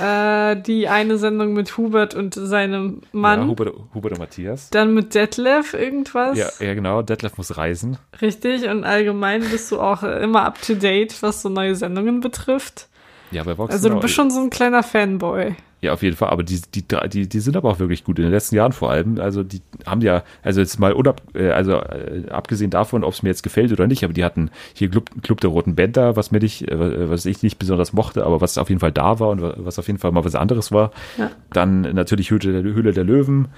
äh, 0.00 0.56
die 0.56 0.88
eine 0.88 1.18
Sendung 1.18 1.52
mit 1.52 1.76
Hubert 1.76 2.14
und 2.14 2.34
seinem 2.34 3.02
Mann. 3.12 3.40
Ja, 3.42 3.46
Hubert, 3.46 3.74
Hubert 3.94 4.12
und 4.12 4.18
Matthias. 4.18 4.70
Dann 4.70 4.94
mit 4.94 5.14
Detlef 5.14 5.74
irgendwas. 5.74 6.38
Ja, 6.38 6.48
ja, 6.58 6.72
genau. 6.72 7.02
Detlef 7.02 7.36
muss 7.36 7.56
reisen. 7.58 7.98
Richtig. 8.22 8.66
Und 8.66 8.84
allgemein 8.84 9.42
bist 9.50 9.70
du 9.70 9.80
auch 9.80 10.02
äh, 10.02 10.22
immer 10.22 10.44
up 10.44 10.60
to 10.62 10.74
date, 10.74 11.22
was 11.22 11.42
so 11.42 11.50
neue 11.50 11.76
Sendungen 11.76 12.20
betrifft. 12.20 12.88
Ja, 13.30 13.42
bei 13.42 13.58
Vox. 13.58 13.72
Also 13.72 13.88
genau. 13.88 14.00
du 14.00 14.02
bist 14.02 14.14
schon 14.14 14.30
so 14.30 14.40
ein 14.40 14.50
kleiner 14.50 14.82
Fanboy. 14.82 15.54
Ja, 15.84 15.92
auf 15.92 16.02
jeden 16.02 16.16
Fall. 16.16 16.30
Aber 16.30 16.42
die, 16.42 16.62
die, 16.74 16.82
die, 17.12 17.28
die 17.28 17.40
sind 17.40 17.58
aber 17.58 17.70
auch 17.70 17.78
wirklich 17.78 18.04
gut 18.04 18.18
in 18.18 18.24
den 18.24 18.32
letzten 18.32 18.56
Jahren 18.56 18.72
vor 18.72 18.90
allem. 18.90 19.20
Also 19.20 19.42
die 19.42 19.60
haben 19.84 20.00
ja, 20.00 20.22
also 20.42 20.62
jetzt 20.62 20.80
mal 20.80 20.94
unab, 20.94 21.20
äh, 21.34 21.50
also 21.50 21.72
äh, 21.72 22.22
abgesehen 22.30 22.70
davon, 22.70 23.04
ob 23.04 23.12
es 23.12 23.22
mir 23.22 23.28
jetzt 23.28 23.42
gefällt 23.42 23.70
oder 23.70 23.86
nicht, 23.86 24.02
aber 24.02 24.14
die 24.14 24.24
hatten 24.24 24.50
hier 24.72 24.88
Club, 24.88 25.10
Club 25.22 25.42
der 25.42 25.50
Roten 25.50 25.74
Bänder, 25.74 26.16
was 26.16 26.30
mir 26.30 26.38
nicht, 26.38 26.70
äh, 26.70 27.10
was 27.10 27.26
ich 27.26 27.42
nicht 27.42 27.58
besonders 27.58 27.92
mochte, 27.92 28.24
aber 28.24 28.40
was 28.40 28.56
auf 28.56 28.70
jeden 28.70 28.80
Fall 28.80 28.92
da 28.92 29.20
war 29.20 29.28
und 29.28 29.42
was 29.42 29.78
auf 29.78 29.86
jeden 29.88 29.98
Fall 29.98 30.10
mal 30.10 30.24
was 30.24 30.34
anderes 30.34 30.72
war. 30.72 30.90
Ja. 31.18 31.30
Dann 31.52 31.82
natürlich 31.82 32.30
Höhle 32.30 32.62
der, 32.62 32.72
Höhle 32.72 32.94
der 32.94 33.04
Löwen. 33.04 33.48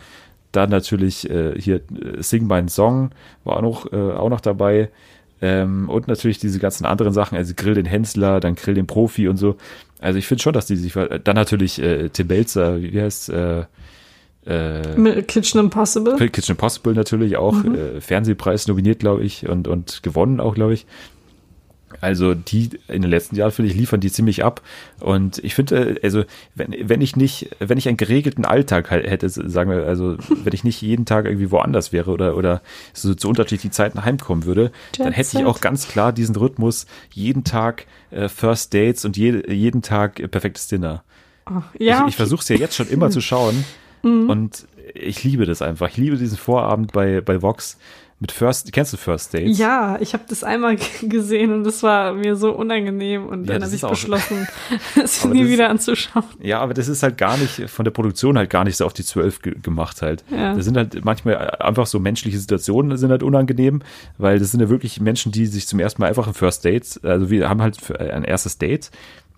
Dann 0.51 0.71
natürlich 0.71 1.31
äh, 1.31 1.55
hier 1.61 1.83
Sing 2.19 2.49
My 2.49 2.69
Song 2.69 3.11
war 3.45 3.59
auch 3.59 3.63
noch, 3.63 3.93
äh, 3.93 3.97
auch 3.97 4.31
noch 4.31 4.41
dabei. 4.41 4.91
Ähm, 5.43 5.89
und 5.89 6.09
natürlich 6.09 6.39
diese 6.39 6.59
ganzen 6.59 6.87
anderen 6.87 7.13
Sachen, 7.13 7.37
also 7.37 7.53
Grill 7.55 7.75
den 7.75 7.85
Hensler, 7.85 8.41
dann 8.41 8.55
Grill 8.55 8.75
den 8.75 8.87
Profi 8.87 9.29
und 9.29 9.37
so. 9.37 9.57
Also 10.01 10.19
ich 10.19 10.27
finde 10.27 10.43
schon, 10.43 10.53
dass 10.53 10.67
die 10.67 10.77
sich, 10.77 10.93
dann 10.93 11.37
natürlich 11.37 11.81
äh, 11.83 12.09
Tim 12.11 12.29
Belzer, 12.29 12.81
wie, 12.81 13.01
heißt 13.01 13.31
äh, 13.31 13.65
Äh, 14.45 15.23
Kitchen 15.27 15.59
Impossible. 15.59 16.15
Kitchen 16.31 16.53
Impossible 16.53 16.95
natürlich 16.95 17.37
auch, 17.37 17.53
Mhm. 17.65 17.75
äh, 17.75 18.01
Fernsehpreis 18.01 18.69
nominiert, 18.69 19.01
glaube 19.01 19.25
ich, 19.25 19.49
und, 19.49 19.67
und 19.67 20.03
gewonnen 20.05 20.39
auch, 20.39 20.55
glaube 20.55 20.75
ich. 20.75 20.87
Also 22.01 22.35
die 22.35 22.71
in 22.89 23.03
den 23.03 23.11
letzten 23.11 23.37
Jahren, 23.37 23.51
finde 23.51 23.71
ich, 23.71 23.77
liefern 23.77 24.01
die 24.01 24.11
ziemlich 24.11 24.45
ab. 24.45 24.61
Und 25.01 25.39
ich 25.39 25.55
finde, 25.55 25.97
äh, 25.97 26.01
also 26.03 26.25
wenn, 26.55 26.75
wenn 26.89 27.01
ich 27.01 27.17
nicht, 27.17 27.51
wenn 27.59 27.79
ich 27.79 27.89
einen 27.89 27.97
geregelten 27.97 28.45
Alltag 28.45 28.91
hätte, 28.91 29.29
sagen 29.29 29.71
wir, 29.71 29.87
also 29.87 30.17
wenn 30.45 30.53
ich 30.53 30.65
nicht 30.65 30.81
jeden 30.83 31.05
Tag 31.05 31.27
irgendwie 31.27 31.51
woanders 31.51 31.93
wäre 31.93 32.11
oder, 32.11 32.37
oder 32.37 32.63
so 32.93 33.15
zu 33.15 33.29
unterschiedlichen 33.29 33.73
Zeiten 33.73 34.05
heimkommen 34.05 34.45
würde, 34.45 34.73
dann 34.99 35.13
hätte 35.13 35.39
ich 35.39 35.45
auch 35.45 35.61
ganz 35.61 35.89
klar 35.89 36.13
diesen 36.13 36.37
Rhythmus, 36.37 36.87
jeden 37.13 37.45
Tag 37.45 37.87
äh, 38.11 38.29
First 38.29 38.75
Dates 38.75 39.05
und 39.05 39.17
je, 39.17 39.43
jeden 39.53 39.83
Tag 39.83 40.21
äh, 40.21 40.29
perfektes 40.29 40.69
Dinner. 40.69 41.03
Ja, 41.79 42.03
Ich, 42.03 42.09
ich 42.11 42.17
versuche 42.17 42.41
es 42.43 42.49
ja 42.49 42.57
jetzt 42.57 42.75
schon 42.75 42.89
immer 42.89 43.11
zu 43.11 43.21
schauen 43.21 43.65
Mhm. 44.03 44.31
und 44.31 44.69
ich 44.95 45.25
liebe 45.25 45.47
das 45.47 45.63
einfach. 45.63 45.89
Ich 45.89 45.97
liebe 45.97 46.17
diesen 46.17 46.39
Vorabend 46.39 46.93
bei, 46.93 47.21
bei 47.21 47.43
Vox 47.43 47.77
mit 48.19 48.33
First, 48.33 48.73
kennst 48.73 48.93
du 48.95 48.97
First 48.97 49.35
Dates? 49.35 49.59
Ja, 49.59 49.99
ich 50.01 50.15
habe 50.15 50.25
das 50.29 50.43
einmal 50.43 50.77
gesehen 51.03 51.53
und 51.53 51.65
das 51.65 51.83
war 51.83 52.15
mir 52.15 52.35
so 52.37 52.51
unangenehm 52.53 53.27
und 53.27 53.45
Ja, 53.47 53.55
dann 53.59 53.65
habe 53.65 53.75
ich 53.75 53.83
beschlossen, 53.83 54.49
es 55.03 55.25
nie 55.25 55.41
das- 55.43 55.49
wieder 55.51 55.69
anzuschauen. 55.69 56.25
Ja, 56.41 56.61
aber 56.61 56.73
das 56.75 56.89
ist 56.89 57.03
halt 57.03 57.19
gar 57.19 57.37
nicht, 57.37 57.69
von 57.69 57.85
der 57.85 57.93
Produktion 57.93 58.39
halt 58.39 58.49
gar 58.49 58.65
nicht 58.65 58.77
so 58.79 58.87
auf 58.87 58.95
die 58.95 59.05
zwölf 59.05 59.43
ge 59.43 59.55
gemacht 59.61 60.01
halt. 60.01 60.25
Ja. 60.31 60.55
Das 60.55 60.65
sind 60.65 60.77
halt 60.77 61.05
manchmal 61.05 61.37
einfach 61.59 61.87
so 61.87 61.99
menschliche 61.99 62.39
Situationen 62.39 62.97
sind 62.97 63.11
halt 63.11 63.23
unangenehm, 63.23 63.83
weil 64.17 64.39
das 64.39 64.51
sind 64.51 64.61
ja 64.61 64.69
wirklich 64.71 65.01
Menschen, 65.01 65.31
die 65.33 65.45
sich 65.47 65.67
zum 65.67 65.79
ersten 65.81 66.01
Mal 66.01 66.09
einfach 66.09 66.27
ein 66.27 66.35
First 66.35 66.65
Date, 66.65 66.99
also 67.03 67.29
wir 67.31 67.49
haben 67.51 67.61
halt 67.61 67.77
ein 68.01 68.25
erstes 68.25 68.57
Date, 68.59 68.91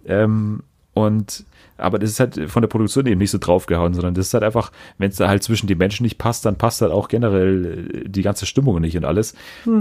ähm, 0.07 0.63
und 0.95 1.45
aber 1.79 1.99
das 1.99 2.11
ist 2.11 2.21
halt 2.21 2.51
von 2.51 2.63
der 2.63 2.69
Produktion 2.69 3.07
eben 3.07 3.19
nicht 3.19 3.31
so 3.31 3.39
draufgehauen, 3.39 3.95
sondern 3.95 4.15
das 4.15 4.27
ist 4.27 4.35
halt 4.35 4.45
einfach, 4.45 4.73
wenn 4.99 5.11
es 5.11 5.17
da 5.17 5.29
halt 5.29 5.43
zwischen 5.43 5.67
den 5.69 5.79
Menschen 5.79 6.03
nicht 6.03 6.19
passt, 6.19 6.45
dann 6.45 6.57
passt 6.57 6.83
halt 6.83 6.93
auch 6.93 7.09
generell 7.09 8.03
äh, 8.05 8.09
die 8.09 8.23
ganze 8.23 8.47
Stimmung 8.47 8.81
nicht 8.81 8.97
und 8.97 9.05
alles. 9.05 9.35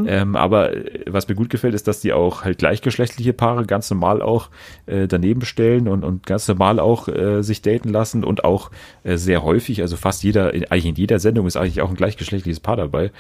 Ähm, 0.07 0.35
aber 0.35 0.73
äh, 0.73 1.01
was 1.07 1.27
mir 1.27 1.35
gut 1.35 1.49
gefällt, 1.49 1.73
ist, 1.73 1.87
dass 1.87 1.99
die 1.99 2.13
auch 2.13 2.43
halt 2.43 2.59
gleichgeschlechtliche 2.59 3.33
Paare 3.33 3.65
ganz 3.65 3.89
normal 3.89 4.21
auch 4.21 4.49
äh, 4.85 5.07
daneben 5.07 5.43
stellen 5.43 5.87
und, 5.87 6.03
und 6.03 6.25
ganz 6.25 6.47
normal 6.47 6.79
auch 6.79 7.07
äh, 7.07 7.41
sich 7.41 7.61
daten 7.61 7.89
lassen 7.89 8.23
und 8.23 8.43
auch 8.43 8.71
äh, 9.03 9.17
sehr 9.17 9.43
häufig, 9.43 9.81
also 9.81 9.97
fast 9.97 10.23
jeder, 10.23 10.53
in, 10.53 10.65
eigentlich 10.65 10.85
in 10.85 10.95
jeder 10.95 11.19
Sendung 11.19 11.47
ist 11.47 11.57
eigentlich 11.57 11.81
auch 11.81 11.89
ein 11.89 11.95
gleichgeschlechtliches 11.95 12.59
Paar 12.59 12.77
dabei. 12.77 13.11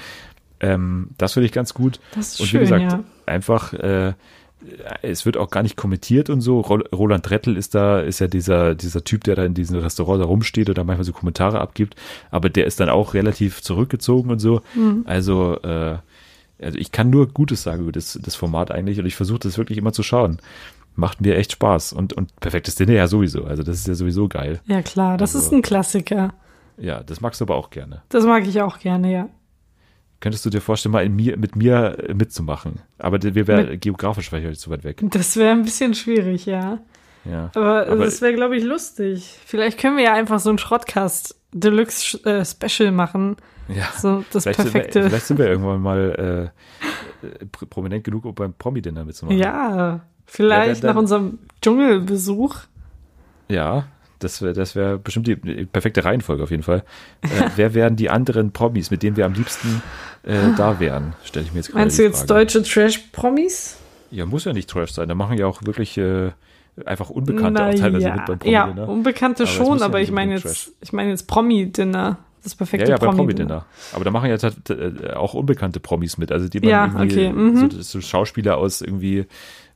Ähm, 0.59 1.09
das 1.17 1.33
finde 1.33 1.45
ich 1.45 1.51
ganz 1.51 1.73
gut. 1.73 1.99
Das 2.15 2.33
ist 2.33 2.41
und 2.41 2.47
schön, 2.47 2.61
wie 2.61 2.63
gesagt, 2.65 2.91
ja. 2.91 3.03
einfach, 3.25 3.73
äh, 3.73 4.13
es 5.01 5.25
wird 5.25 5.37
auch 5.37 5.49
gar 5.49 5.63
nicht 5.63 5.75
kommentiert 5.77 6.29
und 6.29 6.41
so. 6.41 6.59
Ro- 6.61 6.83
Roland 6.93 7.29
Rettel 7.29 7.57
ist 7.57 7.75
da, 7.75 7.99
ist 7.99 8.19
ja 8.19 8.27
dieser, 8.27 8.75
dieser 8.75 9.03
Typ, 9.03 9.23
der 9.23 9.35
da 9.35 9.45
in 9.45 9.53
diesem 9.53 9.77
Restaurant 9.79 10.21
da 10.21 10.25
rumsteht 10.25 10.69
oder 10.69 10.83
manchmal 10.83 11.03
so 11.05 11.13
Kommentare 11.13 11.61
abgibt. 11.61 11.95
Aber 12.31 12.49
der 12.49 12.65
ist 12.65 12.79
dann 12.79 12.89
auch 12.89 13.13
relativ 13.13 13.61
zurückgezogen 13.61 14.31
und 14.31 14.39
so. 14.39 14.61
Mhm. 14.75 15.03
Also, 15.05 15.59
äh, 15.61 15.97
also 16.59 16.77
ich 16.79 16.91
kann 16.91 17.09
nur 17.11 17.27
Gutes 17.27 17.61
sagen 17.63 17.83
über 17.83 17.91
das, 17.91 18.17
das 18.21 18.35
Format 18.35 18.71
eigentlich 18.71 18.99
und 18.99 19.05
ich 19.05 19.15
versuche 19.15 19.39
das 19.39 19.57
wirklich 19.57 19.77
immer 19.77 19.93
zu 19.93 20.01
schauen. 20.03 20.39
Macht 20.95 21.21
mir 21.21 21.37
echt 21.37 21.51
Spaß 21.51 21.93
und, 21.93 22.13
und 22.13 22.35
perfektes 22.39 22.73
Dinner 22.73 22.93
ja 22.93 23.07
sowieso. 23.07 23.43
Also 23.45 23.61
das 23.61 23.75
ist 23.77 23.87
ja 23.87 23.93
sowieso 23.93 24.27
geil. 24.27 24.59
Ja 24.65 24.81
klar, 24.81 25.17
das 25.17 25.35
Also- 25.35 25.45
ist 25.47 25.53
ein 25.53 25.61
Klassiker. 25.61 26.33
Ja, 26.79 27.01
das 27.03 27.21
magst 27.21 27.41
du 27.41 27.45
aber 27.45 27.55
auch 27.55 27.69
gerne. 27.71 28.01
Das 28.09 28.23
mag 28.25 28.47
ich 28.47 28.61
auch 28.61 28.79
gerne, 28.79 29.11
ja. 29.11 29.29
Könntest 30.19 30.45
du 30.45 30.49
dir 30.49 30.61
vorstellen, 30.61 30.93
mal 30.93 31.07
mir, 31.09 31.37
mit 31.37 31.55
mir 31.55 31.97
äh, 32.09 32.13
mitzumachen? 32.13 32.79
Aber 32.97 33.21
wir 33.21 33.47
wären 33.47 33.79
geografisch 33.79 34.29
vielleicht 34.29 34.59
zu 34.59 34.69
weit 34.71 34.83
weg. 34.83 34.99
Das 35.11 35.37
wäre 35.37 35.51
ein 35.51 35.63
bisschen 35.63 35.93
schwierig, 35.93 36.45
ja. 36.47 36.79
Ja. 37.25 37.51
Aber, 37.55 37.87
Aber- 37.87 38.05
das 38.05 38.21
wäre, 38.21 38.33
glaube 38.33 38.57
ich, 38.57 38.63
lustig. 38.63 39.37
Vielleicht 39.45 39.79
können 39.79 39.97
wir 39.97 40.05
ja 40.05 40.13
einfach 40.13 40.39
so 40.39 40.49
ein 40.49 40.57
Schrottcast 40.57 41.35
Deluxe 41.53 42.17
äh, 42.25 42.43
Special 42.45 42.91
machen. 42.91 43.35
ja. 43.67 43.87
So 43.97 44.23
das 44.31 44.43
Vielleicht 44.43 44.59
sind, 44.61 44.73
wir, 44.73 44.81
perfekte. 44.81 45.03
vielleicht 45.09 45.25
sind 45.27 45.37
wir 45.39 45.47
irgendwann 45.47 45.81
mal 45.81 46.51
äh, 47.23 47.27
äh, 47.27 47.45
pr- 47.45 47.65
prominent 47.69 48.03
genug, 48.03 48.25
um 48.25 48.33
beim 48.35 48.53
Promi-Dinner 48.53 49.03
mitzumachen. 49.05 49.37
Ja, 49.37 50.01
vielleicht 50.25 50.81
Ja, 50.83 50.87
dann- 50.87 50.95
nach 50.95 50.99
unserem 51.01 51.39
Dschungelbesuch. 51.61 52.55
Ja, 53.49 53.87
das 54.19 54.41
wäre 54.41 54.53
das 54.53 54.75
wär 54.75 54.97
bestimmt 54.97 55.27
die 55.27 55.35
perfekte 55.35 56.03
Reihenfolge 56.03 56.43
auf 56.43 56.51
jeden 56.51 56.63
Fall. 56.63 56.83
Äh, 57.21 57.49
wer 57.55 57.73
wären 57.73 57.95
die 57.95 58.09
anderen 58.09 58.51
Promis, 58.51 58.91
mit 58.91 59.03
denen 59.03 59.17
wir 59.17 59.25
am 59.25 59.33
liebsten 59.33 59.81
äh, 60.23 60.35
da 60.57 60.79
wären? 60.79 61.13
Stelle 61.23 61.45
ich 61.45 61.51
mir 61.51 61.59
jetzt 61.59 61.67
gerade 61.67 61.79
Meinst 61.79 61.99
du 61.99 62.03
jetzt 62.03 62.29
deutsche 62.29 62.63
Trash-Promis? 62.63 63.77
Ja, 64.11 64.25
muss 64.25 64.45
ja 64.45 64.53
nicht 64.53 64.69
Trash 64.69 64.91
sein. 64.91 65.09
Da 65.09 65.15
machen 65.15 65.37
ja 65.37 65.47
auch 65.47 65.61
wirklich 65.63 65.97
äh, 65.97 66.31
einfach 66.85 67.09
Unbekannte 67.09 67.63
auch 67.63 67.71
Na 67.71 67.73
teilweise 67.73 68.07
ja. 68.07 68.15
mit 68.15 68.25
beim 68.25 68.51
Ja, 68.51 68.63
Promi-Dinner. 68.63 68.89
Unbekannte 68.89 69.43
Aber 69.43 69.51
schon, 69.51 69.79
ja 69.79 69.85
aber 69.85 69.99
nicht 69.99 70.09
ich 70.09 70.13
meine 70.13 70.35
jetzt, 70.35 70.71
ich 70.81 70.93
meine 70.93 71.09
jetzt 71.09 71.27
Promi-Dinner. 71.27 72.17
Das 72.43 72.53
Ja, 72.53 72.57
perfekte 72.57 72.91
ja, 72.91 72.97
beim 72.97 73.15
Promi-Dinner. 73.15 73.47
Promi-Dinner. 73.47 73.65
Aber 73.93 74.05
da 74.05 74.11
machen 74.11 74.29
ja 74.29 74.35
äh, 74.75 75.13
auch 75.13 75.33
unbekannte 75.33 75.79
Promis 75.79 76.17
mit. 76.17 76.31
Also 76.31 76.47
die 76.47 76.59
man 76.59 76.69
Ja, 76.69 76.85
irgendwie, 76.85 77.27
okay, 77.27 77.33
mhm. 77.33 77.71
so, 77.71 77.81
so 77.81 78.01
Schauspieler 78.01 78.57
aus 78.57 78.81
irgendwie 78.81 79.25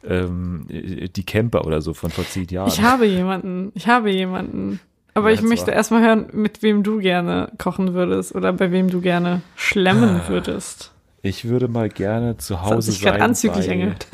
ähm, 0.07 0.65
die 0.69 1.23
Camper 1.25 1.65
oder 1.65 1.81
so 1.81 1.93
von 1.93 2.09
vor 2.11 2.25
zehn 2.25 2.47
Jahren. 2.47 2.67
Ich 2.67 2.81
habe 2.81 3.05
jemanden. 3.05 3.71
Ich 3.75 3.87
habe 3.87 4.11
jemanden. 4.11 4.79
Aber 5.13 5.29
Ja, 5.29 5.35
ich 5.35 5.41
möchte 5.41 5.67
war- 5.67 5.73
erstmal 5.73 6.01
hören, 6.01 6.27
mit 6.31 6.63
wem 6.63 6.83
du 6.83 6.99
gerne 6.99 7.51
kochen 7.57 7.93
würdest 7.93 8.33
oder 8.33 8.53
bei 8.53 8.71
wem 8.71 8.89
du 8.89 9.01
gerne 9.01 9.41
schlemmen 9.55 10.21
Ah. 10.21 10.29
würdest. 10.29 10.91
Ich 11.21 11.45
würde 11.45 11.67
mal 11.67 11.89
gerne 11.89 12.37
zu 12.37 12.53
Das 12.53 12.63
hat 12.63 12.69
Hause 12.71 12.91
sich 12.91 13.01
gerade 13.01 13.19
sein. 13.19 13.29
anzüglich 13.29 13.67
bei, 13.67 13.73
angehört. 13.73 14.07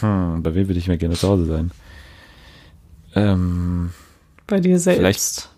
hm, 0.00 0.42
bei 0.42 0.54
wem 0.54 0.68
würde 0.68 0.78
ich 0.78 0.88
mal 0.88 0.98
gerne 0.98 1.14
zu 1.14 1.28
Hause 1.28 1.46
sein? 1.46 1.70
Ähm, 3.14 3.90
Bei 4.46 4.60
dir 4.60 4.78
selbst. 4.78 4.98
Vielleicht- 4.98 5.48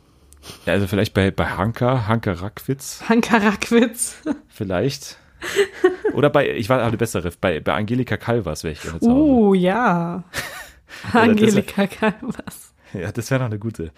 also 0.67 0.87
vielleicht 0.87 1.15
bei, 1.15 1.31
bei 1.31 1.47
Hanka, 1.47 2.07
Hanka 2.07 2.33
Rackwitz, 2.33 3.03
Hanka 3.09 3.39
Rackwitz. 3.39 4.17
vielleicht. 4.49 5.17
Oder 6.15 6.31
bei, 6.31 6.51
ich 6.51 6.69
war 6.69 6.83
eine 6.83 6.97
bessere, 6.97 7.31
bei, 7.41 7.61
bei 7.61 7.75
Angelika 7.75 8.17
Calvas 8.17 8.65
wäre 8.65 8.73
ich 8.73 8.83
gerne 8.83 9.01
zu 9.01 9.11
Hause. 9.11 9.21
Uh, 9.21 9.55
ja. 9.55 10.25
Angelika 11.13 11.87
Kalvas. 11.87 12.75
Ja, 12.93 13.13
das 13.13 13.31
wäre 13.31 13.41
noch 13.41 13.47
eine 13.47 13.59
gute. 13.59 13.91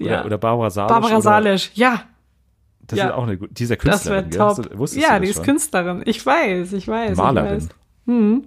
Oder, 0.00 0.10
Ja. 0.10 0.24
oder 0.24 0.38
Barbara 0.38 0.70
Salisch. 0.70 0.90
Barbara 0.92 1.20
Salisch. 1.20 1.70
Ja, 1.74 2.02
Das 2.86 2.98
Ja. 2.98 3.06
ist 3.08 3.12
auch 3.14 3.22
eine 3.22 3.36
gute. 3.38 3.54
Dieser 3.54 3.76
das 3.76 4.04
wäre 4.06 4.22
Künstlerin, 4.22 4.30
top. 4.30 4.78
Hast 4.80 4.96
ja, 4.96 5.18
die 5.18 5.28
ist 5.28 5.36
schon? 5.36 5.44
Künstlerin. 5.44 6.02
Ich 6.04 6.24
weiß, 6.26 6.72
ich 6.74 6.88
weiß. 6.88 7.16
Malerin. 7.16 7.58
Ich 7.58 7.64
weiß. 7.64 7.68
Hm. 8.06 8.44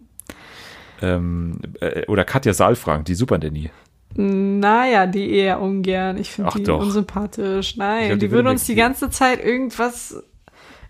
Ähm, 1.01 1.59
äh, 1.79 2.05
oder 2.07 2.25
Katja 2.25 2.53
Saalfrank, 2.53 3.05
die 3.05 3.15
Super 3.15 3.37
Nanny. 3.37 3.69
Naja, 4.17 5.07
die 5.07 5.29
eher 5.31 5.59
ungern. 5.61 6.17
Ich 6.17 6.31
finde 6.31 6.51
die 6.55 6.63
doch. 6.63 6.79
unsympathisch. 6.79 7.75
Nein, 7.75 8.07
glaub, 8.07 8.19
die, 8.19 8.27
die 8.27 8.31
würde 8.31 8.49
uns 8.49 8.65
die 8.65 8.75
ganze 8.75 9.09
Zeit 9.09 9.43
irgendwas 9.43 10.23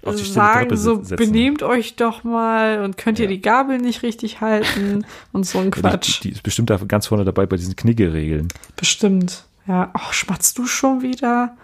Auf 0.06 0.16
die 0.16 0.24
sagen, 0.24 0.76
so 0.78 1.00
benehmt 1.00 1.64
euch 1.64 1.96
doch 1.96 2.24
mal 2.24 2.84
und 2.84 2.98
könnt 2.98 3.20
ihr 3.20 3.26
Ja. 3.26 3.32
die 3.32 3.42
Gabel 3.42 3.80
nicht 3.80 4.04
richtig 4.04 4.40
halten 4.42 5.06
und 5.34 5.46
so 5.46 5.58
ein 5.60 5.66
Ja, 5.66 5.72
Quatsch. 5.72 6.20
Die, 6.22 6.30
die 6.30 6.34
ist 6.36 6.44
bestimmt 6.44 6.70
da 6.70 6.78
ganz 6.78 7.08
vorne 7.08 7.26
dabei 7.26 7.46
bei 7.46 7.58
diesen 7.58 7.76
Kniggeregeln. 7.76 8.48
Bestimmt. 8.76 9.46
Ja, 9.68 9.90
ach, 9.94 10.14
schmatzt 10.14 10.58
du 10.60 10.68
schon 10.68 11.02
wieder? 11.02 11.56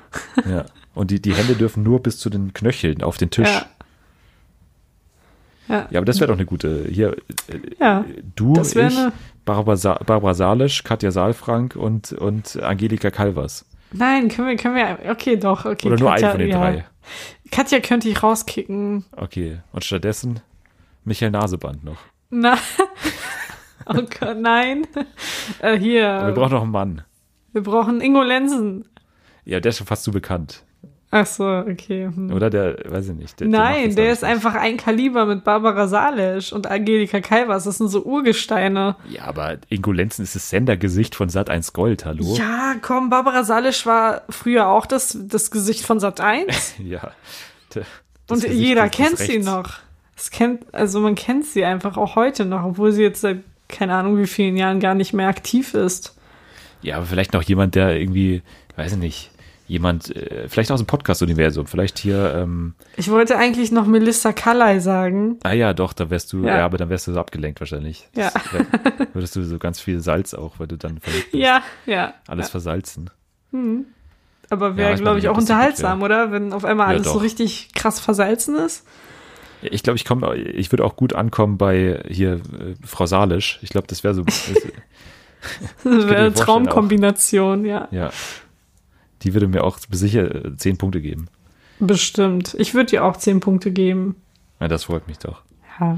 Ja. 0.50 0.66
Und 0.96 1.12
die, 1.12 1.22
die 1.22 1.34
Hände 1.36 1.54
dürfen 1.56 1.84
nur 1.84 2.02
bis 2.02 2.18
zu 2.18 2.30
den 2.30 2.54
Knöcheln 2.54 3.04
auf 3.04 3.18
den 3.18 3.30
Tisch. 3.30 3.48
Ja. 3.48 3.66
Ja, 5.68 5.88
Ja, 5.92 6.00
aber 6.00 6.06
das 6.06 6.20
wäre 6.20 6.28
doch 6.30 6.38
eine 6.38 6.46
gute. 6.46 6.86
Hier, 6.90 7.12
äh, 7.48 7.60
ja. 7.80 8.04
du, 8.36 8.60
ich, 8.62 8.78
eine- 8.78 9.14
Barbara, 9.46 9.76
Sa 9.78 9.94
Barbara 10.06 10.34
Salisch, 10.34 10.84
Katja 10.84 11.12
Saalfrank 11.12 11.76
und, 11.76 12.12
und 12.14 12.62
Angelika 12.62 13.10
Calvas. 13.12 13.66
Nein, 13.94 14.30
können 14.30 14.48
wir, 14.50 14.56
können 14.56 14.76
wir, 14.76 15.12
okay, 15.12 15.38
doch, 15.38 15.66
okay. 15.66 15.88
Oder 15.88 15.98
nur 15.98 16.10
Katja, 16.12 16.28
einen 16.30 16.32
von 16.32 16.40
den 16.40 16.50
ja. 16.50 16.58
drei. 16.60 16.86
Katja 17.52 17.80
könnte 17.80 18.10
ich 18.10 18.24
rauskicken. 18.24 19.06
Okay. 19.16 19.60
Und 19.74 19.84
stattdessen 19.84 20.40
Michael 21.04 21.32
Naseband 21.32 21.84
noch. 21.84 21.98
Na, 22.30 22.58
oh 23.86 24.02
Gott, 24.20 24.38
nein. 24.40 24.88
Äh, 25.60 25.78
hier, 25.78 26.10
Aber 26.10 26.28
wir 26.28 26.34
brauchen 26.34 26.54
noch 26.54 26.62
einen 26.64 26.72
Mann. 26.72 27.02
wir 27.52 27.62
brauchen 27.64 28.00
Ingo 28.02 28.22
Lensen. 28.24 28.88
Ja, 29.44 29.60
der 29.60 29.70
ist 29.72 29.78
schon 29.80 29.88
fast 29.88 30.04
zu 30.04 30.12
bekannt. 30.12 30.64
Ach 31.14 31.26
so, 31.26 31.46
okay. 31.46 32.06
Hm. 32.06 32.32
Oder 32.32 32.50
der, 32.50 32.78
weiß 32.86 33.10
ich 33.10 33.16
nicht. 33.16 33.40
Der, 33.42 33.48
Nein, 33.50 33.94
der 33.96 34.06
dann 34.06 34.14
ist 34.14 34.22
nicht. 34.22 34.32
einfach 34.32 34.56
ein 34.56 34.78
Kaliber 34.78 35.26
mit 35.26 35.44
Barbara 35.44 35.88
Salisch 35.88 36.54
und 36.54 36.68
Angelika 36.68 37.20
Kalvas. 37.20 37.66
Das 37.66 37.80
sind 37.80 37.90
so 37.90 38.04
Urgesteine. 38.04 38.96
Ja, 39.10 39.26
aber 39.26 39.58
Ingo 39.68 39.92
Lenzen 39.92 40.24
ist 40.24 40.36
das 40.36 40.50
Sendergesicht 40.50 41.14
von 41.16 41.28
Sat 41.28 41.50
1 41.50 41.74
Gold, 41.74 42.06
hallo? 42.06 42.36
Ja, 42.38 42.76
komm, 42.82 43.10
Barbara 43.10 43.44
Salisch 43.44 43.86
war 43.86 44.22
früher 44.30 44.70
auch 44.70 44.86
das, 44.86 45.18
das 45.22 45.52
Gesicht 45.52 45.86
von 45.86 46.00
Sat 46.00 46.22
1. 46.22 46.76
Ja. 46.84 47.12
Das 47.70 47.86
und 48.30 48.42
Gesicht 48.44 48.54
jeder 48.54 48.90
kennt 48.90 49.18
sie 49.18 49.40
noch. 49.40 49.80
Es 50.16 50.30
kennt, 50.30 50.74
also 50.74 51.00
man 51.00 51.16
kennt 51.16 51.46
sie 51.46 51.64
einfach 51.66 51.98
auch 51.98 52.16
heute 52.16 52.46
noch, 52.46 52.64
obwohl 52.64 52.92
sie 52.92 53.02
jetzt 53.02 53.22
seit 53.22 53.40
keine 53.68 53.96
Ahnung 53.96 54.18
wie 54.18 54.28
vielen 54.28 54.58
Jahren 54.58 54.80
gar 54.80 54.94
nicht 54.94 55.14
mehr 55.14 55.28
aktiv 55.28 55.74
ist. 55.74 56.16
Ja, 56.82 56.98
aber 56.98 57.06
vielleicht 57.06 57.34
noch 57.34 57.44
jemand, 57.44 57.76
der 57.76 58.00
irgendwie, 58.00 58.42
weiß 58.76 58.94
ich 58.94 58.98
nicht, 58.98 59.31
jemand, 59.72 60.14
äh, 60.16 60.48
vielleicht 60.50 60.72
aus 60.72 60.80
dem 60.82 60.86
Podcast-Universum, 60.88 61.66
vielleicht 61.66 61.98
hier, 61.98 62.34
ähm, 62.36 62.76
Ich 62.98 63.10
wollte 63.10 63.38
eigentlich 63.38 63.72
noch 63.72 63.86
Melissa 63.88 64.34
Kallei 64.34 64.80
sagen. 64.80 65.38
ah 65.44 65.54
ja, 65.54 65.74
doch, 65.74 65.94
da 65.94 66.10
wärst 66.10 66.34
du, 66.34 66.44
ja, 66.46 66.58
Ja. 66.58 66.66
aber 66.66 66.78
dann 66.78 66.90
wärst 66.90 67.08
du 67.08 67.14
so 67.14 67.20
abgelenkt 67.20 67.60
wahrscheinlich. 67.62 68.08
Ja. 68.16 68.32
Wär- 68.52 69.08
würdest 69.14 69.36
du 69.36 69.44
so 69.44 69.58
ganz 69.60 69.80
viel 69.80 70.02
Salz 70.02 70.34
auch, 70.34 70.60
weil 70.60 70.68
du 70.68 70.78
dann. 70.78 71.00
Ja, 71.32 71.62
ja. 71.86 72.14
Alles 72.28 72.50
versalzen. 72.50 73.10
Hm. 73.52 73.86
aber 74.50 74.76
wäre, 74.78 74.92
Ja, 74.92 74.96
glaube 74.98 75.18
ich, 75.20 75.26
ja, 75.26 75.32
auch 75.32 75.38
unterhaltsam, 75.38 76.02
oder? 76.04 76.32
Wenn 76.32 76.52
auf 76.54 76.66
einmal 76.66 76.88
Ja, 76.88 76.94
alles 76.96 77.08
so 77.08 77.14
doch. 77.16 77.24
richtig 77.24 77.74
krass 77.74 78.00
versalzen 78.02 78.56
ist. 78.58 78.86
Ich 79.62 79.84
glaube, 79.84 79.96
ich 79.98 80.06
komme, 80.06 80.36
ich 80.36 80.72
würde 80.72 80.84
auch 80.84 80.96
gut 80.98 81.14
ankommen 81.14 81.58
bei 81.58 82.02
hier 82.10 82.34
äh, 82.34 82.40
Frau 82.86 83.06
Salisch. 83.06 83.60
Ich 83.62 83.70
glaube, 83.70 83.88
das 83.88 84.04
wäre 84.04 84.14
so. 84.16 84.24
Das, 85.84 85.94
Das 85.96 86.08
wäre 86.08 86.18
eine 86.18 86.34
Traumkombination, 86.34 87.66
ja. 87.66 87.88
ja. 87.92 88.12
Die 89.24 89.34
würde 89.34 89.48
mir 89.48 89.64
auch 89.64 89.80
sicher 89.90 90.46
äh, 90.46 90.56
zehn 90.58 90.78
Punkte 90.78 91.02
geben. 91.02 91.28
Bestimmt. 91.80 92.56
Ich 92.60 92.74
würde 92.74 92.92
dir 92.92 93.04
auch 93.04 93.18
zehn 93.18 93.40
Punkte 93.40 93.72
geben. 93.72 94.16
Ja, 94.60 94.68
das 94.68 94.86
freut 94.86 95.08
mich 95.08 95.18
doch. 95.18 95.42
Ja. 95.80 95.98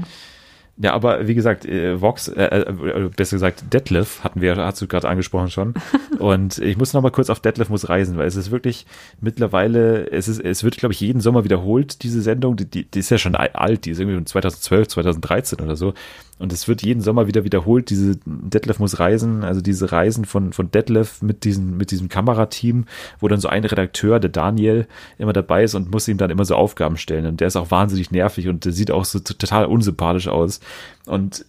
Ja, 0.76 0.92
aber 0.92 1.28
wie 1.28 1.36
gesagt, 1.36 1.64
äh, 1.66 2.00
Vox, 2.00 2.26
äh, 2.26 2.46
äh, 2.46 3.08
besser 3.16 3.36
gesagt, 3.36 3.72
Detlef 3.72 4.24
hatten 4.24 4.40
wir, 4.40 4.56
hast 4.56 4.82
du 4.82 4.88
gerade 4.88 5.08
angesprochen 5.08 5.48
schon. 5.48 5.74
Und 6.18 6.58
ich 6.58 6.76
muss 6.76 6.92
noch 6.92 7.02
mal 7.02 7.10
kurz 7.10 7.30
auf 7.30 7.38
Detlef 7.38 7.68
muss 7.68 7.88
reisen, 7.88 8.16
weil 8.16 8.26
es 8.26 8.34
ist 8.34 8.50
wirklich 8.50 8.84
mittlerweile, 9.20 10.10
es 10.10 10.26
ist, 10.26 10.40
es 10.40 10.64
wird, 10.64 10.76
glaube 10.76 10.92
ich, 10.92 11.00
jeden 11.00 11.20
Sommer 11.20 11.44
wiederholt, 11.44 12.02
diese 12.02 12.20
Sendung. 12.22 12.56
Die, 12.56 12.68
die, 12.68 12.90
die 12.90 12.98
ist 12.98 13.10
ja 13.10 13.18
schon 13.18 13.36
alt, 13.36 13.84
die 13.84 13.90
ist 13.90 14.00
irgendwie 14.00 14.16
von 14.16 14.26
2012, 14.26 14.88
2013 14.88 15.60
oder 15.60 15.76
so. 15.76 15.94
Und 16.38 16.52
es 16.52 16.66
wird 16.66 16.82
jeden 16.82 17.00
Sommer 17.00 17.28
wieder 17.28 17.44
wiederholt, 17.44 17.90
diese 17.90 18.16
Detlef 18.26 18.80
muss 18.80 18.98
reisen, 18.98 19.44
also 19.44 19.60
diese 19.60 19.92
Reisen 19.92 20.24
von, 20.24 20.52
von 20.52 20.70
Detlef 20.70 21.22
mit 21.22 21.44
diesem, 21.44 21.76
mit 21.76 21.92
diesem 21.92 22.08
Kamerateam, 22.08 22.86
wo 23.20 23.28
dann 23.28 23.40
so 23.40 23.48
ein 23.48 23.64
Redakteur, 23.64 24.18
der 24.18 24.30
Daniel, 24.30 24.88
immer 25.18 25.32
dabei 25.32 25.62
ist 25.62 25.74
und 25.74 25.92
muss 25.92 26.08
ihm 26.08 26.18
dann 26.18 26.30
immer 26.30 26.44
so 26.44 26.56
Aufgaben 26.56 26.96
stellen. 26.96 27.26
Und 27.26 27.40
der 27.40 27.48
ist 27.48 27.56
auch 27.56 27.70
wahnsinnig 27.70 28.10
nervig 28.10 28.48
und 28.48 28.64
der 28.64 28.72
sieht 28.72 28.90
auch 28.90 29.04
so 29.04 29.20
total 29.20 29.66
unsympathisch 29.66 30.26
aus. 30.26 30.58
Und 31.06 31.44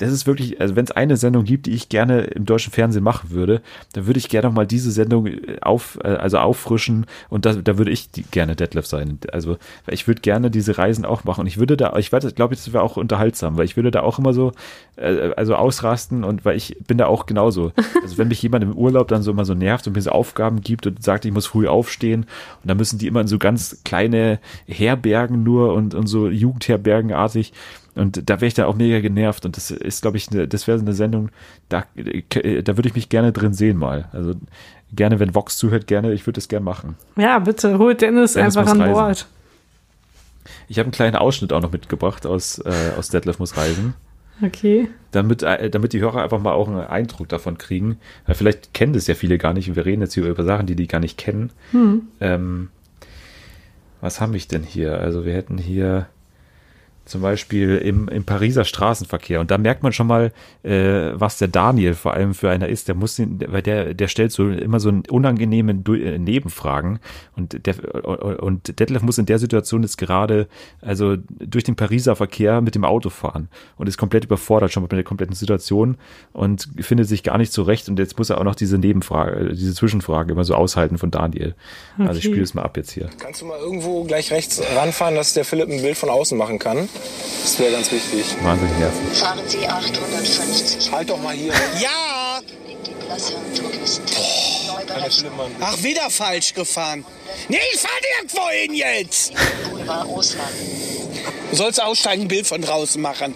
das 0.00 0.12
ist 0.12 0.26
wirklich, 0.26 0.60
also 0.60 0.76
wenn 0.76 0.84
es 0.84 0.92
eine 0.92 1.18
Sendung 1.18 1.44
gibt, 1.44 1.66
die 1.66 1.72
ich 1.72 1.90
gerne 1.90 2.22
im 2.22 2.46
deutschen 2.46 2.72
Fernsehen 2.72 3.04
machen 3.04 3.30
würde, 3.30 3.60
dann 3.92 4.06
würde 4.06 4.18
ich 4.18 4.30
gerne 4.30 4.48
noch 4.48 4.54
mal 4.54 4.66
diese 4.66 4.90
Sendung 4.90 5.26
äh, 5.26 5.58
auf, 5.60 5.98
äh, 6.02 6.08
also 6.08 6.38
auffrischen 6.38 7.04
und 7.28 7.44
da, 7.44 7.52
da 7.52 7.76
würde 7.76 7.90
ich 7.90 8.10
die, 8.10 8.22
gerne 8.22 8.56
Detlef 8.56 8.86
sein. 8.86 9.18
Also 9.30 9.58
ich 9.86 10.06
würde 10.08 10.22
gerne 10.22 10.50
diese 10.50 10.78
Reisen 10.78 11.04
auch 11.04 11.24
machen 11.24 11.42
und 11.42 11.46
ich 11.46 11.58
würde 11.58 11.76
da, 11.76 11.94
ich 11.98 12.10
weiß, 12.10 12.34
glaube 12.34 12.54
ich, 12.54 12.60
das 12.60 12.72
wäre 12.72 12.82
auch 12.82 12.96
unterhaltsam, 12.96 13.58
weil 13.58 13.66
ich 13.66 13.76
würde 13.76 13.90
da 13.90 14.00
auch 14.00 14.18
immer 14.18 14.32
so, 14.32 14.52
äh, 14.96 15.32
also 15.36 15.54
ausrasten 15.54 16.24
und 16.24 16.46
weil 16.46 16.56
ich 16.56 16.78
bin 16.86 16.96
da 16.96 17.06
auch 17.06 17.26
genauso. 17.26 17.72
Also 18.02 18.16
wenn 18.16 18.28
mich 18.28 18.40
jemand 18.40 18.64
im 18.64 18.72
Urlaub 18.72 19.08
dann 19.08 19.22
so 19.22 19.30
immer 19.30 19.44
so 19.44 19.52
nervt 19.52 19.86
und 19.86 19.94
mir 19.94 20.00
so 20.00 20.10
Aufgaben 20.10 20.62
gibt 20.62 20.86
und 20.86 21.02
sagt, 21.02 21.26
ich 21.26 21.32
muss 21.32 21.46
früh 21.46 21.68
aufstehen 21.68 22.22
und 22.22 22.70
dann 22.70 22.78
müssen 22.78 22.98
die 22.98 23.08
immer 23.08 23.20
in 23.20 23.26
so 23.26 23.36
ganz 23.36 23.82
kleine 23.84 24.38
Herbergen 24.66 25.42
nur 25.42 25.74
und, 25.74 25.94
und 25.94 26.06
so 26.06 26.28
Jugendherbergenartig 26.28 27.52
und 28.00 28.28
da 28.30 28.36
wäre 28.40 28.46
ich 28.46 28.54
da 28.54 28.66
auch 28.66 28.76
mega 28.76 29.00
genervt. 29.00 29.44
Und 29.44 29.56
das 29.56 29.70
ist, 29.70 30.02
glaube 30.02 30.16
ich, 30.16 30.30
ne, 30.30 30.48
das 30.48 30.66
wäre 30.66 30.78
eine 30.78 30.94
Sendung, 30.94 31.30
da, 31.68 31.84
da 31.94 32.76
würde 32.76 32.88
ich 32.88 32.94
mich 32.94 33.08
gerne 33.10 33.30
drin 33.32 33.52
sehen 33.52 33.76
mal. 33.76 34.08
Also 34.12 34.34
gerne, 34.92 35.20
wenn 35.20 35.34
Vox 35.34 35.58
zuhört, 35.58 35.86
gerne, 35.86 36.12
ich 36.12 36.26
würde 36.26 36.38
es 36.38 36.48
gerne 36.48 36.64
machen. 36.64 36.96
ja, 37.16 37.38
bitte, 37.38 37.78
holt 37.78 38.00
Dennis, 38.00 38.32
Dennis 38.32 38.56
einfach 38.56 38.72
an 38.72 38.80
reisen. 38.80 38.94
Bord. 38.94 39.26
Ich 40.68 40.78
habe 40.78 40.86
einen 40.86 40.92
kleinen 40.92 41.16
Ausschnitt 41.16 41.52
auch 41.52 41.60
noch 41.60 41.72
mitgebracht 41.72 42.26
aus, 42.26 42.58
äh, 42.58 42.92
aus 42.96 43.10
Detlef 43.10 43.38
muss 43.38 43.56
reisen. 43.56 43.94
Okay. 44.42 44.88
Damit, 45.10 45.42
äh, 45.42 45.68
damit 45.68 45.92
die 45.92 46.00
Hörer 46.00 46.22
einfach 46.22 46.40
mal 46.40 46.52
auch 46.52 46.68
einen 46.68 46.80
Eindruck 46.80 47.28
davon 47.28 47.58
kriegen. 47.58 47.98
Weil 48.26 48.34
vielleicht 48.34 48.72
kennen 48.72 48.94
das 48.94 49.06
ja 49.06 49.14
viele 49.14 49.36
gar 49.36 49.52
nicht 49.52 49.68
und 49.68 49.76
wir 49.76 49.84
reden 49.84 50.00
jetzt 50.00 50.14
hier 50.14 50.24
über 50.24 50.44
Sachen, 50.44 50.66
die 50.66 50.76
die 50.76 50.86
gar 50.86 51.00
nicht 51.00 51.18
kennen. 51.18 51.52
Ähm, 52.20 52.68
was 54.00 54.20
haben 54.20 54.32
wir 54.32 54.40
denn 54.40 54.62
hier? 54.62 54.98
Also 54.98 55.26
wir 55.26 55.34
hätten 55.34 55.58
hier 55.58 56.06
zum 57.04 57.22
Beispiel 57.22 57.76
im, 57.78 58.08
im 58.08 58.24
Pariser 58.24 58.64
Straßenverkehr. 58.64 59.40
Und 59.40 59.50
da 59.50 59.58
merkt 59.58 59.82
man 59.82 59.92
schon 59.92 60.06
mal, 60.06 60.32
äh, 60.62 61.10
was 61.14 61.38
der 61.38 61.48
Daniel 61.48 61.94
vor 61.94 62.14
allem 62.14 62.34
für 62.34 62.50
einer 62.50 62.68
ist. 62.68 62.86
Der 62.88 62.94
muss, 62.94 63.16
den, 63.16 63.40
weil 63.48 63.62
der, 63.62 63.94
der 63.94 64.06
stellt 64.08 64.30
so 64.32 64.48
immer 64.48 64.78
so 64.78 64.92
unangenehme 65.08 65.74
Du- 65.74 65.94
äh, 65.94 66.18
Nebenfragen. 66.18 67.00
Und 67.36 67.66
der, 67.66 67.74
und 68.42 68.78
Detlef 68.78 69.02
muss 69.02 69.18
in 69.18 69.26
der 69.26 69.38
Situation 69.38 69.82
jetzt 69.82 69.98
gerade, 69.98 70.46
also 70.82 71.16
durch 71.40 71.64
den 71.64 71.74
Pariser 71.76 72.14
Verkehr 72.16 72.60
mit 72.60 72.74
dem 72.74 72.84
Auto 72.84 73.10
fahren 73.10 73.48
und 73.76 73.88
ist 73.88 73.98
komplett 73.98 74.24
überfordert 74.24 74.72
schon 74.72 74.82
mit 74.82 74.92
der 74.92 75.02
kompletten 75.02 75.34
Situation 75.34 75.96
und 76.32 76.68
findet 76.80 77.08
sich 77.08 77.22
gar 77.22 77.38
nicht 77.38 77.52
zurecht. 77.52 77.88
Und 77.88 77.98
jetzt 77.98 78.18
muss 78.18 78.30
er 78.30 78.38
auch 78.38 78.44
noch 78.44 78.54
diese 78.54 78.78
Nebenfrage, 78.78 79.50
äh, 79.50 79.54
diese 79.54 79.74
Zwischenfrage 79.74 80.32
immer 80.32 80.44
so 80.44 80.54
aushalten 80.54 80.98
von 80.98 81.10
Daniel. 81.10 81.54
Also 81.98 82.18
ich 82.18 82.26
Okay. 82.26 82.28
spiele 82.34 82.42
es 82.44 82.54
mal 82.54 82.62
ab 82.62 82.76
jetzt 82.76 82.90
hier. 82.92 83.08
Kannst 83.18 83.40
du 83.40 83.46
mal 83.46 83.58
irgendwo 83.58 84.04
gleich 84.04 84.30
rechts 84.30 84.62
ranfahren, 84.76 85.14
dass 85.14 85.32
der 85.32 85.44
Philipp 85.44 85.68
ein 85.70 85.80
Bild 85.82 85.96
von 85.96 86.10
außen 86.10 86.36
machen 86.36 86.58
kann? 86.58 86.89
Das 87.42 87.58
wäre 87.58 87.72
ganz 87.72 87.90
wichtig. 87.90 88.24
Wahnsinnig 88.42 88.78
nervig. 88.78 89.18
Fahren 89.18 89.38
Sie 89.46 89.66
850 89.66 90.92
Halt 90.92 91.10
doch 91.10 91.20
mal 91.22 91.34
hier. 91.34 91.52
Ja! 91.80 92.40
mal 95.36 95.48
Ach, 95.60 95.82
wieder 95.82 96.10
falsch 96.10 96.54
gefahren. 96.54 97.04
Nee, 97.48 97.58
ich 97.72 97.80
fahr 97.80 97.90
nirgendwo 98.20 98.48
hin 98.50 98.74
jetzt! 98.74 99.32
Du 101.50 101.56
sollst 101.56 101.82
aussteigen, 101.82 102.22
ein 102.22 102.28
Bild 102.28 102.46
von 102.46 102.62
draußen 102.62 103.00
machen. 103.00 103.34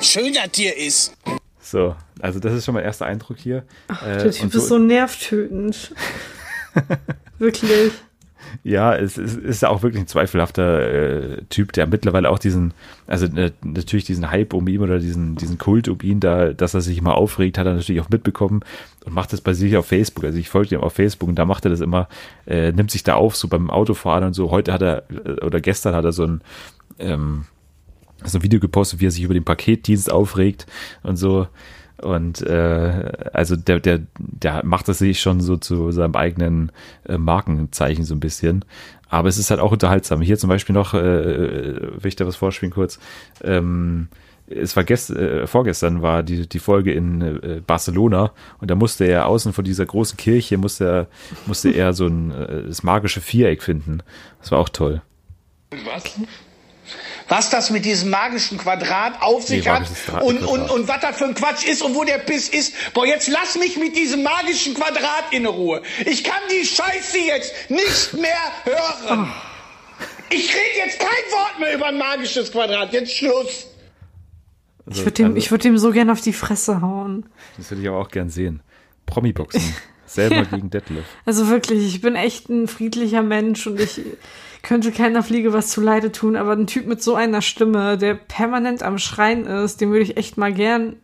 Schön, 0.00 0.32
dass 0.34 0.50
dir 0.52 0.76
ist. 0.76 1.12
So, 1.60 1.96
also 2.20 2.38
das 2.38 2.52
ist 2.52 2.64
schon 2.64 2.74
mal 2.74 2.82
erster 2.82 3.06
Eindruck 3.06 3.38
hier. 3.38 3.64
Äh, 3.88 4.18
Der 4.22 4.30
Typ 4.30 4.42
und 4.44 4.54
ist 4.54 4.68
so 4.68 4.78
nervtötend. 4.78 5.92
Wirklich. 7.38 7.92
Ja, 8.64 8.94
es 8.94 9.18
ist, 9.18 9.36
ist 9.36 9.64
auch 9.64 9.82
wirklich 9.82 10.02
ein 10.02 10.06
zweifelhafter 10.06 10.80
äh, 10.80 11.42
Typ, 11.48 11.72
der 11.72 11.86
mittlerweile 11.86 12.30
auch 12.30 12.38
diesen, 12.38 12.74
also 13.06 13.26
äh, 13.26 13.52
natürlich 13.62 14.04
diesen 14.04 14.30
Hype 14.30 14.54
um 14.54 14.66
ihn 14.68 14.80
oder 14.80 14.98
diesen, 14.98 15.36
diesen 15.36 15.58
Kult 15.58 15.88
um 15.88 15.98
ihn, 16.02 16.20
da, 16.20 16.52
dass 16.52 16.74
er 16.74 16.80
sich 16.80 16.98
immer 16.98 17.16
aufregt, 17.16 17.58
hat 17.58 17.66
er 17.66 17.74
natürlich 17.74 18.00
auch 18.00 18.10
mitbekommen 18.10 18.60
und 19.04 19.14
macht 19.14 19.32
das 19.32 19.40
bei 19.40 19.52
sich 19.52 19.76
auf 19.76 19.86
Facebook. 19.86 20.24
Also 20.24 20.38
ich 20.38 20.48
folge 20.48 20.74
ihm 20.74 20.80
auf 20.80 20.92
Facebook 20.92 21.28
und 21.28 21.36
da 21.36 21.44
macht 21.44 21.64
er 21.64 21.70
das 21.70 21.80
immer, 21.80 22.08
äh, 22.46 22.72
nimmt 22.72 22.90
sich 22.90 23.02
da 23.02 23.14
auf, 23.14 23.36
so 23.36 23.48
beim 23.48 23.70
Autofahren 23.70 24.24
und 24.24 24.34
so. 24.34 24.50
Heute 24.50 24.72
hat 24.72 24.82
er, 24.82 25.04
äh, 25.10 25.44
oder 25.44 25.60
gestern 25.60 25.94
hat 25.94 26.04
er 26.04 26.12
so 26.12 26.24
ein, 26.24 26.40
ähm, 26.98 27.44
so 28.24 28.38
ein 28.38 28.42
Video 28.42 28.60
gepostet, 28.60 29.00
wie 29.00 29.06
er 29.06 29.10
sich 29.10 29.22
über 29.22 29.34
den 29.34 29.44
Paketdienst 29.44 30.10
aufregt 30.10 30.66
und 31.02 31.16
so. 31.16 31.46
Und 32.02 32.42
äh, 32.42 33.12
also 33.32 33.56
der, 33.56 33.80
der, 33.80 34.00
der 34.18 34.64
macht 34.64 34.88
das 34.88 34.98
sich 34.98 35.20
schon 35.20 35.40
so 35.40 35.56
zu 35.56 35.90
seinem 35.90 36.14
eigenen 36.14 36.72
äh, 37.08 37.18
Markenzeichen 37.18 38.04
so 38.04 38.14
ein 38.14 38.20
bisschen. 38.20 38.64
Aber 39.08 39.28
es 39.28 39.38
ist 39.38 39.50
halt 39.50 39.60
auch 39.60 39.72
unterhaltsam. 39.72 40.20
Hier 40.20 40.38
zum 40.38 40.48
Beispiel 40.48 40.74
noch, 40.74 40.94
äh, 40.94 41.00
will 41.00 42.06
ich 42.06 42.16
da 42.16 42.26
was 42.26 42.36
vorspielen 42.36 42.72
kurz. 42.72 42.98
Ähm, 43.42 44.08
es 44.50 44.76
war 44.76 44.84
gest, 44.84 45.10
äh, 45.10 45.46
vorgestern 45.46 46.02
war 46.02 46.22
die, 46.22 46.48
die 46.48 46.58
Folge 46.58 46.92
in 46.92 47.20
äh, 47.20 47.60
Barcelona 47.66 48.32
und 48.60 48.70
da 48.70 48.74
musste 48.74 49.04
er 49.04 49.26
außen 49.26 49.52
von 49.52 49.64
dieser 49.64 49.84
großen 49.84 50.16
Kirche 50.16 50.56
musste 50.56 50.84
er, 50.86 51.06
musste 51.46 51.70
er 51.70 51.92
so 51.92 52.06
ein 52.06 52.30
äh, 52.30 52.62
das 52.66 52.82
magische 52.82 53.20
Viereck 53.20 53.62
finden. 53.62 54.02
Das 54.40 54.50
war 54.50 54.58
auch 54.58 54.68
toll. 54.68 55.02
Was 55.70 56.18
das 57.28 57.70
mit 57.70 57.84
diesem 57.84 58.10
magischen 58.10 58.56
Quadrat 58.58 59.20
auf 59.20 59.44
sich 59.46 59.64
Nee, 59.64 59.70
hat 59.70 60.22
und, 60.22 60.42
und, 60.44 60.70
und 60.70 60.88
was 60.88 61.00
das 61.00 61.16
für 61.16 61.26
ein 61.26 61.34
Quatsch 61.34 61.66
ist 61.66 61.82
und 61.82 61.94
wo 61.94 62.04
der 62.04 62.18
Piss 62.18 62.48
ist. 62.48 62.74
Boah, 62.94 63.06
jetzt 63.06 63.28
lass 63.28 63.56
mich 63.58 63.76
mit 63.76 63.96
diesem 63.96 64.22
magischen 64.22 64.74
Quadrat 64.74 65.24
in 65.32 65.44
Ruhe. 65.46 65.82
Ich 66.06 66.24
kann 66.24 66.40
die 66.50 66.64
Scheiße 66.64 67.18
jetzt 67.18 67.52
nicht 67.68 68.14
mehr 68.14 68.32
hören. 68.64 69.30
Ich 70.30 70.48
rede 70.54 70.86
jetzt 70.86 70.98
kein 70.98 71.08
Wort 71.32 71.58
mehr 71.60 71.74
über 71.74 71.86
ein 71.86 71.98
magisches 71.98 72.50
Quadrat. 72.52 72.92
Jetzt 72.92 73.14
Schluss. 73.14 73.66
Also, 74.86 75.00
Ich 75.00 75.04
würde 75.04 75.12
dem, 75.12 75.26
also- 75.26 75.36
ich 75.36 75.50
würd 75.50 75.64
dem 75.64 75.78
so 75.78 75.90
gern 75.92 76.10
auf 76.10 76.20
die 76.20 76.32
Fresse 76.32 76.80
hauen. 76.80 77.26
Das 77.56 77.70
würde 77.70 77.82
ich 77.82 77.88
aber 77.88 77.98
auch 77.98 78.08
gern 78.10 78.30
sehen. 78.30 78.60
Promi-Boxen. 79.06 79.60
Selber 80.06 80.44
gegen 80.46 80.70
Detlef. 80.70 81.04
Also 81.26 81.48
wirklich, 81.48 81.86
ich 81.86 82.00
bin 82.00 82.14
echt 82.16 82.48
ein 82.48 82.66
friedlicher 82.68 83.22
Mensch 83.22 83.66
und 83.66 83.78
ich 83.78 84.00
könnte 84.62 84.92
keiner 84.92 85.22
Fliege 85.22 85.52
was 85.52 85.68
zuleide 85.68 86.12
tun, 86.12 86.36
aber 86.36 86.52
ein 86.52 86.66
Typ 86.66 86.86
mit 86.86 87.02
so 87.02 87.14
einer 87.14 87.42
Stimme, 87.42 87.98
der 87.98 88.14
permanent 88.14 88.82
am 88.82 88.98
Schreien 88.98 89.46
ist, 89.46 89.80
dem 89.80 89.90
würde 89.90 90.02
ich 90.02 90.16
echt 90.16 90.36
mal 90.36 90.52
gern 90.52 90.96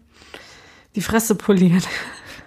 die 0.97 1.01
Fresse 1.01 1.35
polieren. 1.35 1.83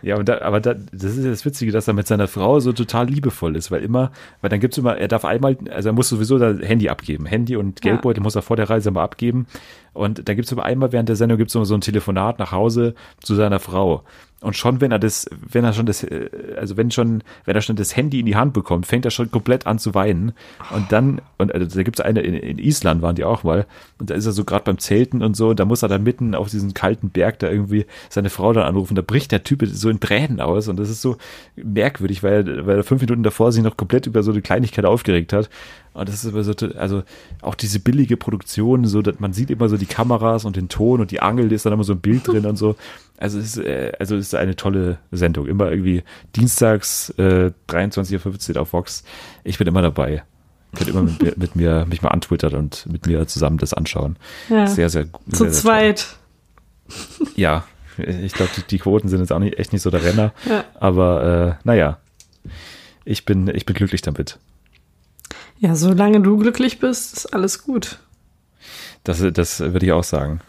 Ja, 0.02 0.16
und 0.16 0.30
da, 0.30 0.42
aber 0.42 0.60
da, 0.60 0.76
das 0.76 1.18
ist 1.18 1.24
ja 1.24 1.32
das 1.32 1.44
Witzige, 1.44 1.72
dass 1.72 1.88
er 1.88 1.94
mit 1.94 2.08
seiner 2.08 2.28
Frau 2.28 2.60
so 2.60 2.72
total 2.72 3.08
liebevoll 3.08 3.56
ist, 3.56 3.72
weil 3.72 3.84
immer, 3.84 4.12
weil 4.42 4.50
dann 4.50 4.60
gibt's 4.60 4.78
immer, 4.78 4.98
er 4.98 5.08
darf 5.08 5.26
einmal, 5.26 5.58
also 5.72 5.90
er 5.90 5.94
muss 5.94 6.10
sowieso 6.10 6.38
das 6.38 6.60
Handy 6.62 6.90
abgeben. 6.90 7.26
Handy 7.26 7.56
und 7.56 7.84
Ja. 7.84 7.92
Geldbeutel 7.92 8.22
muss 8.22 8.36
er 8.36 8.44
vor 8.44 8.56
der 8.56 8.70
Reise 8.70 8.92
mal 8.92 9.04
abgeben. 9.04 9.48
Und 9.94 10.30
da 10.30 10.36
gibt's 10.36 10.52
immer 10.52 10.64
einmal 10.64 10.92
während 10.92 11.10
der 11.10 11.16
Sendung 11.16 11.40
gibt's 11.40 11.56
immer 11.56 11.66
so 11.66 11.74
ein 11.74 11.82
Telefonat 11.82 12.38
nach 12.38 12.52
Hause 12.52 12.94
zu 13.22 13.34
seiner 13.34 13.60
Frau. 13.60 14.04
Und 14.40 14.56
schon, 14.56 14.82
wenn 14.82 14.92
er 14.92 15.00
das, 15.00 15.28
wenn 15.50 15.64
er 15.64 15.74
schon 15.74 15.88
das, 15.88 16.04
äh, 16.04 16.30
also 16.58 16.78
wenn 16.78 16.92
schon, 16.92 17.24
wenn 17.46 17.56
er 17.56 17.62
schon 17.62 17.76
das 17.76 17.96
Handy 17.96 18.20
in 18.20 18.28
die 18.28 18.36
Hand 18.36 18.54
bekommt, 18.54 18.86
fängt 18.86 19.04
er 19.04 19.12
schon 19.12 19.32
komplett 19.32 19.66
an 19.66 19.80
zu 19.80 19.96
weinen. 19.96 20.34
Und 20.72 20.92
dann, 20.92 21.22
und 21.40 21.52
also 21.52 21.76
da 21.76 21.84
gibt's 21.84 22.02
eine, 22.02 22.22
in, 22.22 22.36
in 22.36 22.60
Island 22.60 23.02
waren 23.02 23.16
die 23.16 23.24
auch 23.24 23.44
mal, 23.44 23.66
und 24.00 24.12
da 24.12 24.16
ist 24.16 24.28
er 24.28 24.34
so 24.34 24.44
gerade 24.44 24.64
beim 24.64 24.78
Zelten 24.78 25.24
und 25.24 25.36
so, 25.36 25.50
und 25.50 25.60
da 25.60 25.66
muss 25.66 25.82
er 25.82 25.90
dann 25.90 26.04
mitten 26.04 26.36
auf 26.36 26.50
diesen 26.50 26.76
kalten 26.76 27.10
Berg 27.10 27.40
da 27.40 27.50
irgendwie 27.50 27.88
seine 28.10 28.30
Frau 28.30 28.54
dann 28.54 28.64
anrufen. 28.64 28.94
Da 28.94 29.02
bricht 29.02 29.32
der 29.32 29.44
Typ 29.44 29.64
so 29.66 29.90
in 29.90 30.00
Tränen 30.00 30.40
aus. 30.40 30.68
Und 30.68 30.78
das 30.78 30.90
ist 30.90 31.02
so 31.02 31.18
merkwürdig, 31.56 32.22
weil, 32.22 32.68
weil 32.68 32.78
er 32.78 32.84
fünf 32.84 33.02
Minuten 33.02 33.24
davor 33.24 33.52
sich 33.52 33.64
noch 33.64 33.76
komplett 33.76 34.06
über 34.06 34.22
so 34.22 34.32
eine 34.32 34.44
Kleinigkeit 34.44 34.86
aufgeregt 34.86 35.34
hat. 35.34 35.50
Und 35.98 36.08
das 36.10 36.24
ist 36.24 36.32
aber 36.32 36.44
so, 36.44 36.54
also 36.78 37.04
auch 37.42 37.56
diese 37.56 37.80
billige 37.80 38.18
Produktion, 38.18 38.86
so 38.86 39.02
dass 39.02 39.20
man 39.20 39.34
sieht 39.34 39.50
immer 39.50 39.68
so 39.68 39.78
die 39.78 39.86
Kameras 39.88 40.46
und 40.46 40.56
den 40.56 40.70
Ton 40.70 41.02
und 41.02 41.12
die 41.12 41.22
Angel, 41.22 41.52
ist 41.52 41.66
dann 41.66 41.74
immer 41.74 41.84
so 41.84 41.94
ein 41.94 42.00
Bild 42.00 42.28
drin 42.28 42.46
und 42.46 42.56
so. 42.56 42.76
Also 43.20 43.40
es 43.40 43.58
ist, 43.58 43.66
äh, 43.66 43.94
also 44.00 44.16
es 44.16 44.28
ist 44.28 44.36
eine 44.36 44.56
tolle 44.56 45.00
Sendung. 45.12 45.48
Immer 45.48 45.72
irgendwie 45.72 46.04
dienstags 46.36 47.10
äh, 47.18 47.50
23.15 47.68 48.54
Uhr 48.56 48.62
auf 48.62 48.74
Vox. 48.74 49.04
Ich 49.44 49.58
bin 49.58 49.66
immer 49.68 49.82
dabei. 49.82 50.22
Könnt 50.76 50.88
immer 50.92 51.02
mit, 51.02 51.24
mir- 51.24 51.34
mit 51.36 51.56
mir 51.56 51.86
mich 51.90 52.04
mal 52.04 52.10
antwittern 52.10 52.54
und 52.54 52.86
mit 52.86 53.08
mir 53.08 53.26
zusammen 53.26 53.58
das 53.58 53.74
anschauen. 53.74 54.18
Ja. 54.50 54.68
Sehr, 54.68 54.90
sehr 54.90 55.06
Zu 55.06 55.46
sehr, 55.46 55.52
sehr 55.52 55.52
zweit. 55.52 56.06
toll. 56.88 57.28
Ja, 57.36 57.64
ich 57.98 58.34
glaube, 58.34 58.52
die, 58.56 58.62
die 58.70 58.78
Quoten 58.78 59.10
sind 59.10 59.20
jetzt 59.22 59.32
auch 59.34 59.40
nicht, 59.40 59.58
echt 59.58 59.74
nicht 59.74 59.82
so 59.82 59.90
der 59.90 60.04
Renner. 60.04 60.32
Ja. 60.48 60.64
Aber 60.80 61.58
äh, 61.58 61.66
naja, 61.68 61.98
ich 63.04 63.26
bin, 63.26 63.48
ich 63.48 63.66
bin 63.66 63.76
glücklich 63.76 64.04
damit. 64.04 64.38
Ja, 65.60 65.76
solange 65.76 66.22
du 66.22 66.38
glücklich 66.38 66.80
bist, 66.80 67.18
ist 67.18 67.34
alles 67.34 67.64
gut. 67.64 68.00
Das, 69.04 69.24
das 69.34 69.60
würde 69.60 69.86
ich 69.86 69.92
auch 69.92 70.04
sagen. 70.04 70.42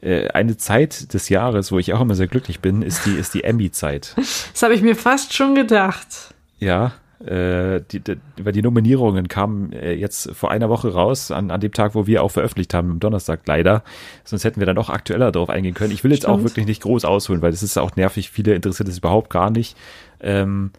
Äh, 0.00 0.28
Eine 0.28 0.56
Zeit 0.56 1.12
des 1.14 1.28
Jahres, 1.28 1.72
wo 1.72 1.78
ich 1.78 1.92
auch 1.92 2.00
immer 2.00 2.14
sehr 2.14 2.28
glücklich 2.28 2.60
bin, 2.60 2.82
ist 2.82 3.06
die, 3.06 3.14
ist 3.14 3.34
die 3.34 3.44
Emmy-Zeit. 3.44 4.14
Das 4.52 4.62
habe 4.62 4.74
ich 4.74 4.82
mir 4.82 4.96
fast 4.96 5.34
schon 5.34 5.54
gedacht. 5.54 6.34
Ja, 6.58 6.92
äh, 7.24 7.80
die, 7.90 8.00
die, 8.00 8.16
weil 8.42 8.52
die 8.52 8.62
Nominierungen 8.62 9.28
kamen 9.28 9.72
äh, 9.72 9.92
jetzt 9.94 10.30
vor 10.34 10.50
einer 10.50 10.68
Woche 10.68 10.92
raus, 10.92 11.30
an, 11.30 11.50
an 11.50 11.60
dem 11.60 11.72
Tag, 11.72 11.94
wo 11.94 12.06
wir 12.06 12.22
auch 12.22 12.30
veröffentlicht 12.30 12.74
haben, 12.74 12.90
am 12.90 13.00
Donnerstag 13.00 13.40
leider. 13.46 13.82
Sonst 14.24 14.44
hätten 14.44 14.60
wir 14.60 14.66
dann 14.66 14.76
noch 14.76 14.90
aktueller 14.90 15.32
darauf 15.32 15.50
eingehen 15.50 15.74
können. 15.74 15.92
Ich 15.92 16.04
will 16.04 16.12
jetzt 16.12 16.26
auch 16.26 16.34
Stimmt. 16.34 16.50
wirklich 16.50 16.66
nicht 16.66 16.82
groß 16.82 17.04
ausholen, 17.04 17.42
weil 17.42 17.50
das 17.50 17.62
ist 17.62 17.78
auch 17.78 17.96
nervig. 17.96 18.30
Viele 18.30 18.54
interessiert 18.54 18.88
es 18.88 18.98
überhaupt 18.98 19.30
gar 19.30 19.50
nicht. 19.50 19.76
Ähm, 20.20 20.70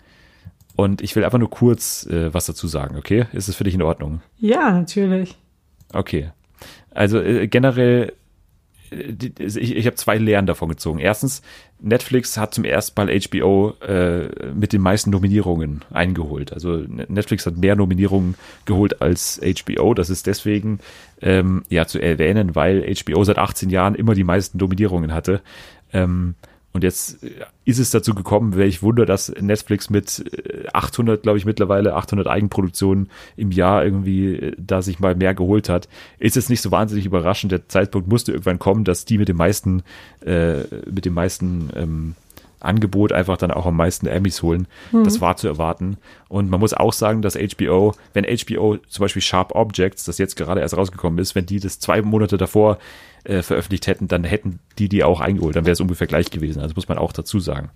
und 0.78 1.02
ich 1.02 1.16
will 1.16 1.26
einfach 1.26 1.40
nur 1.40 1.50
kurz 1.50 2.06
äh, 2.06 2.32
was 2.34 2.46
dazu 2.46 2.68
sagen, 2.68 2.98
okay? 2.98 3.26
Ist 3.34 3.50
es 3.50 3.56
für 3.56 3.64
dich 3.64 3.74
in 3.74 3.82
Ordnung? 3.82 4.22
Ja, 4.38 4.72
natürlich. 4.72 5.36
Okay. 5.92 6.30
Also 6.92 7.20
äh, 7.20 7.48
generell, 7.48 8.14
äh, 8.92 9.12
die, 9.12 9.34
ich, 9.40 9.76
ich 9.76 9.86
habe 9.88 9.96
zwei 9.96 10.20
Lehren 10.20 10.46
davon 10.46 10.70
gezogen. 10.70 11.00
Erstens, 11.00 11.42
Netflix 11.80 12.38
hat 12.38 12.54
zum 12.54 12.64
ersten 12.64 12.94
Mal 13.02 13.20
HBO 13.20 13.74
äh, 13.82 14.52
mit 14.54 14.72
den 14.72 14.82
meisten 14.82 15.10
Nominierungen 15.10 15.84
eingeholt. 15.92 16.54
Also 16.54 16.78
Netflix 16.78 17.48
hat 17.48 17.58
mehr 17.58 17.76
Nominierungen 17.76 18.36
geholt 18.66 19.02
als 19.02 19.42
HBO. 19.42 19.96
Das 19.96 20.12
ist 20.12 20.28
deswegen 20.28 20.80
ähm, 21.22 21.64
ja 21.70 21.88
zu 21.88 22.00
erwähnen, 22.00 22.56
weil 22.56 22.86
HBO 22.94 23.24
seit 23.24 23.40
18 23.40 23.72
Jahren 23.72 23.96
immer 23.96 24.14
die 24.14 24.24
meisten 24.24 24.60
Nominierungen 24.60 25.12
hatte. 25.12 25.42
Ähm, 25.92 26.36
und 26.78 26.84
jetzt 26.84 27.24
äh, 27.24 27.32
ist 27.66 27.80
es 27.80 27.90
dazu 27.90 28.14
gekommen, 28.14 28.56
welch 28.56 28.84
Wunder, 28.84 29.08
dass 29.08 29.30
Netflix 29.30 29.90
mit 29.90 30.32
äh, 30.32 30.68
800, 30.74 31.24
glaube 31.24 31.40
ich, 31.40 31.46
mittlerweile 31.46 31.96
800 31.96 32.28
Eigenproduktionen 32.28 33.10
im 33.36 33.50
Jahr 33.50 33.84
irgendwie 33.84 34.36
äh, 34.36 34.56
da 34.60 34.84
sich 34.84 35.00
mal 35.00 35.16
mehr 35.16 35.34
geholt 35.34 35.70
hat. 35.70 35.90
Ist 36.20 36.36
jetzt 36.36 36.52
nicht 36.52 36.62
so 36.62 36.70
wahnsinnig 36.70 37.08
überraschend. 37.08 37.52
Der 37.52 37.68
Zeitpunkt 37.68 38.08
musste 38.08 38.32
irgendwann 38.32 38.60
kommen, 38.60 38.84
dass 38.84 39.06
die 39.06 39.18
mit 39.18 39.28
dem 39.28 39.38
meisten, 39.38 39.82
äh, 40.24 40.60
mit 40.86 41.06
dem 41.06 41.16
meisten 41.16 41.72
ähm, 41.76 42.16
Angebot 42.60 43.12
einfach 43.12 43.38
dann 43.38 43.52
auch 43.52 43.66
am 43.66 43.76
meisten 43.76 44.08
Emmys 44.08 44.42
holen. 44.42 44.68
Das 45.04 45.22
war 45.22 45.38
zu 45.38 45.48
erwarten. 45.48 45.98
Und 46.28 46.50
man 46.50 46.60
muss 46.60 46.74
auch 46.74 46.94
sagen, 46.94 47.22
dass 47.22 47.36
HBO, 47.36 47.94
wenn 48.14 48.26
HBO 48.26 48.78
zum 48.88 49.04
Beispiel 49.04 49.22
Sharp 49.22 49.54
Objects, 49.56 50.06
das 50.06 50.18
jetzt 50.18 50.36
gerade 50.36 50.62
erst 50.62 50.76
rausgekommen 50.76 51.20
ist, 51.20 51.36
wenn 51.36 51.46
die 51.46 51.60
das 51.60 51.80
zwei 51.80 52.02
Monate 52.02 52.38
davor 52.38 52.80
äh, 53.24 53.42
veröffentlicht 53.42 53.88
hätten, 53.88 54.08
dann 54.08 54.24
hätten 54.24 54.60
die 54.80 54.90
die 54.90 55.04
auch 55.04 55.22
eingeholt. 55.22 55.56
Dann 55.56 55.66
wäre 55.66 55.74
es 55.74 55.82
ungefähr 55.82 56.08
gleich 56.08 56.32
gewesen. 56.32 56.62
Also 56.62 56.74
muss 56.76 56.88
man 56.88 56.98
auch 56.98 57.14
dazu 57.14 57.40
sagen. 57.40 57.70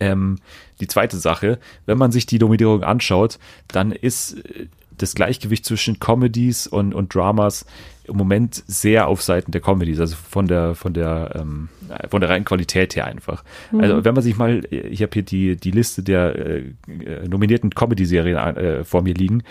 Ähm, 0.00 0.38
die 0.80 0.86
zweite 0.86 1.18
Sache, 1.18 1.58
wenn 1.84 1.98
man 1.98 2.10
sich 2.10 2.24
die 2.24 2.38
Nominierung 2.38 2.82
anschaut, 2.82 3.38
dann 3.68 3.92
ist 3.92 4.38
äh, 4.46 4.66
das 5.02 5.14
Gleichgewicht 5.14 5.64
zwischen 5.64 5.98
Comedies 5.98 6.66
und, 6.66 6.94
und 6.94 7.14
Dramas 7.14 7.64
im 8.04 8.16
Moment 8.16 8.62
sehr 8.66 9.06
auf 9.06 9.22
Seiten 9.22 9.52
der 9.52 9.60
Comedies, 9.60 10.00
also 10.00 10.16
von 10.16 10.46
der 10.46 10.74
von 10.74 10.92
der 10.92 11.32
ähm, 11.36 11.68
von 12.08 12.20
der 12.20 12.30
reinen 12.30 12.44
Qualität 12.44 12.96
her 12.96 13.06
einfach. 13.06 13.44
Also 13.76 14.04
wenn 14.04 14.14
man 14.14 14.22
sich 14.22 14.36
mal, 14.36 14.62
ich 14.70 15.02
habe 15.02 15.12
hier 15.12 15.22
die 15.22 15.56
die 15.56 15.70
Liste 15.70 16.02
der 16.02 16.34
äh, 16.34 16.58
äh, 16.88 17.28
nominierten 17.28 17.70
Comedy-Serien 17.70 18.36
äh, 18.36 18.84
vor 18.84 19.02
mir 19.02 19.14
liegen, 19.14 19.42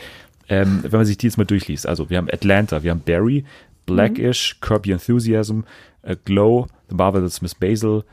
ähm, 0.50 0.80
wenn 0.84 1.00
man 1.00 1.06
sich 1.06 1.18
die 1.18 1.28
jetzt 1.28 1.38
mal 1.38 1.46
durchliest, 1.46 1.88
also 1.88 2.10
wir 2.10 2.18
haben 2.18 2.30
Atlanta, 2.32 2.84
wir 2.84 2.92
haben 2.92 3.02
Barry, 3.06 3.46
Blackish, 3.86 4.58
Curb 4.62 4.86
Your 4.88 4.94
Enthusiasm, 4.94 5.62
äh, 6.02 6.16
Glow, 6.26 6.68
The 6.90 6.96
Marvelous 6.96 7.42
Miss 7.42 7.56
Basil, 7.56 8.04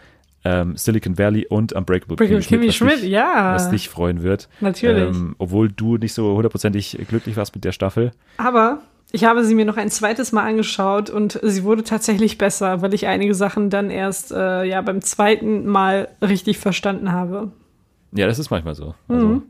ähm, 0.49 0.77
Silicon 0.77 1.19
Valley 1.19 1.47
und 1.49 1.73
Unbreakable 1.73 2.17
Kimmy 2.17 2.71
Schmidt, 2.73 2.93
was 2.93 3.01
dich- 3.01 3.11
ja. 3.11 3.55
Was 3.55 3.71
dich 3.71 3.89
freuen 3.89 4.23
wird. 4.23 4.49
Natürlich. 4.61 5.09
Ähm, 5.17 5.35
obwohl 5.39 5.69
du 5.71 5.97
nicht 5.97 6.13
so 6.15 6.35
hundertprozentig 6.37 6.99
glücklich 7.09 7.37
warst 7.37 7.55
mit 7.55 7.65
der 7.65 7.73
Staffel. 7.73 8.13
Aber 8.37 8.81
ich 9.11 9.25
habe 9.25 9.45
sie 9.45 9.55
mir 9.55 9.65
noch 9.65 9.77
ein 9.77 9.91
zweites 9.91 10.31
Mal 10.33 10.45
angeschaut 10.49 11.11
und 11.11 11.41
sie 11.43 11.65
wurde 11.65 11.83
tatsächlich 11.83 12.39
besser, 12.39 12.83
weil 12.83 12.95
ich 12.95 13.07
einige 13.07 13.35
Sachen 13.35 13.71
dann 13.71 13.91
erst 13.91 14.31
äh, 14.31 14.65
ja 14.65 14.81
beim 14.83 15.01
zweiten 15.03 15.67
Mal 15.67 16.09
richtig 16.23 16.59
verstanden 16.59 17.11
habe. 17.13 17.51
Ja, 18.13 18.27
das 18.27 18.39
ist 18.39 18.51
manchmal 18.51 18.75
so. 18.75 18.95
Also, 19.09 19.43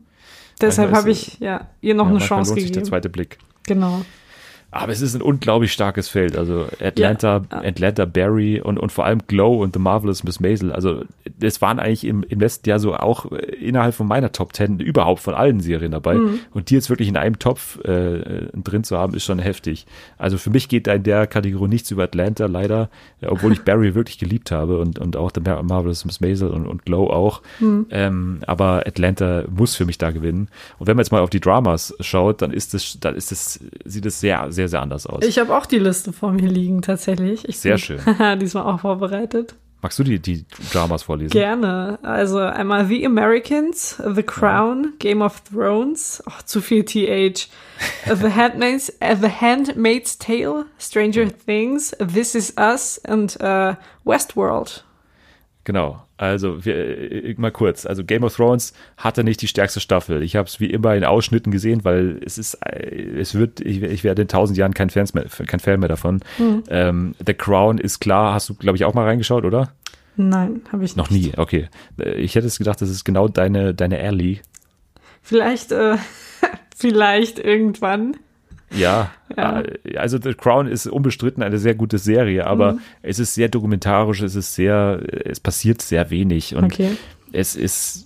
Deshalb 0.59 0.89
Manchmal 0.91 1.01
habe 1.01 1.11
ich 1.11 1.39
ja 1.39 1.67
ihr 1.81 1.93
noch 1.93 2.05
ja, 2.07 2.11
eine 2.15 2.19
Chance 2.19 2.51
lohnt 2.51 2.61
sich 2.61 2.71
der 2.71 2.81
gegeben. 2.81 2.89
zweite 2.89 3.09
Blick. 3.09 3.37
Genau. 3.67 4.01
Aber 4.81 4.91
es 4.91 5.01
ist 5.01 5.15
ein 5.15 5.21
unglaublich 5.21 5.71
starkes 5.73 6.07
Feld. 6.07 6.37
Also 6.37 6.67
Atlanta, 6.81 7.43
Ja. 7.51 7.57
Atlanta 7.63 8.05
Barry 8.05 8.61
und, 8.61 8.77
und 8.77 8.91
vor 8.91 9.05
allem 9.05 9.19
Glow 9.27 9.61
und 9.61 9.73
The 9.75 9.79
Marvelous 9.79 10.23
Miss 10.23 10.39
Maisel. 10.39 10.71
Also 10.71 11.03
das 11.39 11.61
waren 11.61 11.79
eigentlich 11.79 12.05
im, 12.05 12.23
im 12.23 12.39
letzten 12.39 12.69
Jahr 12.69 12.79
so 12.79 12.95
auch 12.95 13.31
äh, 13.31 13.37
innerhalb 13.55 13.95
von 13.95 14.07
meiner 14.07 14.31
Top 14.31 14.53
Ten 14.53 14.79
überhaupt 14.79 15.21
von 15.21 15.33
allen 15.33 15.59
Serien 15.59 15.91
dabei. 15.91 16.15
Mhm. 16.15 16.39
Und 16.53 16.69
die 16.69 16.75
jetzt 16.75 16.89
wirklich 16.89 17.07
in 17.09 17.17
einem 17.17 17.39
Topf 17.39 17.79
äh, 17.85 18.47
drin 18.53 18.83
zu 18.83 18.97
haben, 18.97 19.13
ist 19.13 19.23
schon 19.25 19.39
heftig. 19.39 19.85
Also 20.17 20.37
für 20.37 20.49
mich 20.49 20.69
geht 20.69 20.87
da 20.87 20.93
in 20.93 21.03
der 21.03 21.27
Kategorie 21.27 21.67
nichts 21.69 21.91
über 21.91 22.03
Atlanta 22.03 22.45
leider, 22.45 22.89
äh, 23.21 23.27
obwohl 23.27 23.51
ich 23.53 23.61
Barry 23.63 23.95
wirklich 23.95 24.17
geliebt 24.17 24.51
habe 24.51 24.79
und, 24.79 24.99
und 24.99 25.15
auch 25.17 25.31
The 25.33 25.41
Mar- 25.41 25.63
Marvelous 25.63 26.05
Miss 26.05 26.21
Maisel 26.21 26.49
und, 26.49 26.67
und 26.67 26.85
Glow 26.85 27.07
auch. 27.09 27.41
Mhm. 27.59 27.85
Ähm, 27.89 28.39
aber 28.47 28.83
Atlanta 28.85 29.43
muss 29.49 29.75
für 29.75 29.85
mich 29.85 29.97
da 29.97 30.11
gewinnen. 30.11 30.49
Und 30.79 30.87
wenn 30.87 30.95
man 30.95 31.03
jetzt 31.03 31.11
mal 31.11 31.21
auf 31.21 31.29
die 31.29 31.39
Dramas 31.39 31.93
schaut, 31.99 32.41
dann 32.41 32.51
ist 32.51 32.73
das, 32.73 32.97
dann 32.99 33.15
ist 33.15 33.31
das, 33.31 33.59
sieht 33.85 34.05
es 34.05 34.19
sehr, 34.19 34.51
sehr, 34.51 34.66
sehr 34.67 34.81
anders 34.81 35.07
aus. 35.07 35.23
Ich 35.25 35.39
habe 35.39 35.55
auch 35.55 35.65
die 35.65 35.79
Liste 35.79 36.13
vor 36.13 36.31
mir 36.31 36.47
liegen, 36.47 36.81
tatsächlich. 36.81 37.47
Ich 37.47 37.59
Sehr 37.59 37.75
bin 37.75 37.79
schön. 37.79 38.39
diesmal 38.39 38.63
auch 38.63 38.79
vorbereitet. 38.79 39.55
Magst 39.81 39.99
du 39.99 40.03
die, 40.03 40.19
die 40.19 40.45
Dramas 40.73 41.03
vorlesen? 41.03 41.31
Gerne. 41.31 41.99
Also 42.01 42.39
einmal 42.39 42.87
The 42.87 43.05
Americans, 43.05 44.01
The 44.13 44.23
Crown, 44.23 44.93
Game 44.97 45.21
of 45.21 45.41
Thrones, 45.41 46.23
oh, 46.25 46.31
zu 46.45 46.61
viel 46.61 46.83
TH. 46.83 47.47
The 48.05 48.33
Handmaid's, 48.33 48.89
äh, 48.99 49.15
The 49.15 49.29
Handmaid's 49.29 50.17
Tale, 50.17 50.65
Stranger 50.79 51.27
Things, 51.45 51.95
This 51.99 52.33
Is 52.33 52.55
Us 52.57 52.99
und 53.07 53.39
äh, 53.39 53.75
Westworld. 54.03 54.83
Genau. 55.63 56.06
Also 56.17 56.65
wir, 56.65 56.75
äh, 56.75 57.35
mal 57.37 57.51
kurz. 57.51 57.85
Also 57.85 58.03
Game 58.03 58.23
of 58.23 58.35
Thrones 58.35 58.73
hatte 58.97 59.23
nicht 59.23 59.41
die 59.41 59.47
stärkste 59.47 59.79
Staffel. 59.79 60.23
Ich 60.23 60.35
habe 60.35 60.47
es 60.47 60.59
wie 60.59 60.71
immer 60.71 60.95
in 60.95 61.03
Ausschnitten 61.03 61.51
gesehen, 61.51 61.83
weil 61.85 62.19
es 62.25 62.37
ist, 62.37 62.55
äh, 62.65 63.19
es 63.19 63.35
wird, 63.35 63.59
ich, 63.61 63.81
ich 63.83 64.03
werde 64.03 64.23
in 64.23 64.27
tausend 64.27 64.57
Jahren 64.57 64.73
kein, 64.73 64.89
Fans 64.89 65.13
mehr, 65.13 65.25
kein 65.45 65.59
Fan 65.59 65.79
mehr 65.79 65.89
davon. 65.89 66.21
Ähm, 66.69 67.13
The 67.25 67.33
Crown 67.35 67.77
ist 67.77 67.99
klar. 67.99 68.33
Hast 68.33 68.49
du, 68.49 68.55
glaube 68.55 68.77
ich, 68.77 68.85
auch 68.85 68.93
mal 68.95 69.05
reingeschaut, 69.05 69.45
oder? 69.45 69.71
Nein, 70.15 70.61
habe 70.71 70.83
ich 70.83 70.95
Noch 70.95 71.11
nicht. 71.11 71.33
nie. 71.33 71.37
Okay. 71.37 71.67
Äh, 71.99 72.15
Ich 72.15 72.35
hätte 72.35 72.47
es 72.47 72.57
gedacht, 72.57 72.81
das 72.81 72.89
ist 72.89 73.03
genau 73.03 73.27
deine 73.27 73.75
deine 73.75 73.99
Alley. 73.99 74.41
Vielleicht, 75.21 75.71
äh, 75.71 75.97
vielleicht 76.75 77.37
irgendwann. 77.37 78.17
Ja, 78.71 79.11
Ja. 79.35 79.61
äh, 79.61 79.97
also 79.97 80.17
The 80.21 80.33
Crown 80.33 80.67
ist 80.67 80.87
unbestritten 80.87 81.41
eine 81.43 81.57
sehr 81.57 81.75
gute 81.75 81.97
Serie, 81.97 82.45
aber 82.47 82.73
Mhm. 82.73 82.79
es 83.01 83.19
ist 83.19 83.33
sehr 83.33 83.49
dokumentarisch, 83.49 84.21
es 84.21 84.35
ist 84.35 84.55
sehr, 84.55 85.01
es 85.25 85.39
passiert 85.39 85.81
sehr 85.81 86.09
wenig 86.09 86.55
und 86.55 86.65
Okay. 86.65 86.97
es 87.31 87.55
ist, 87.55 88.05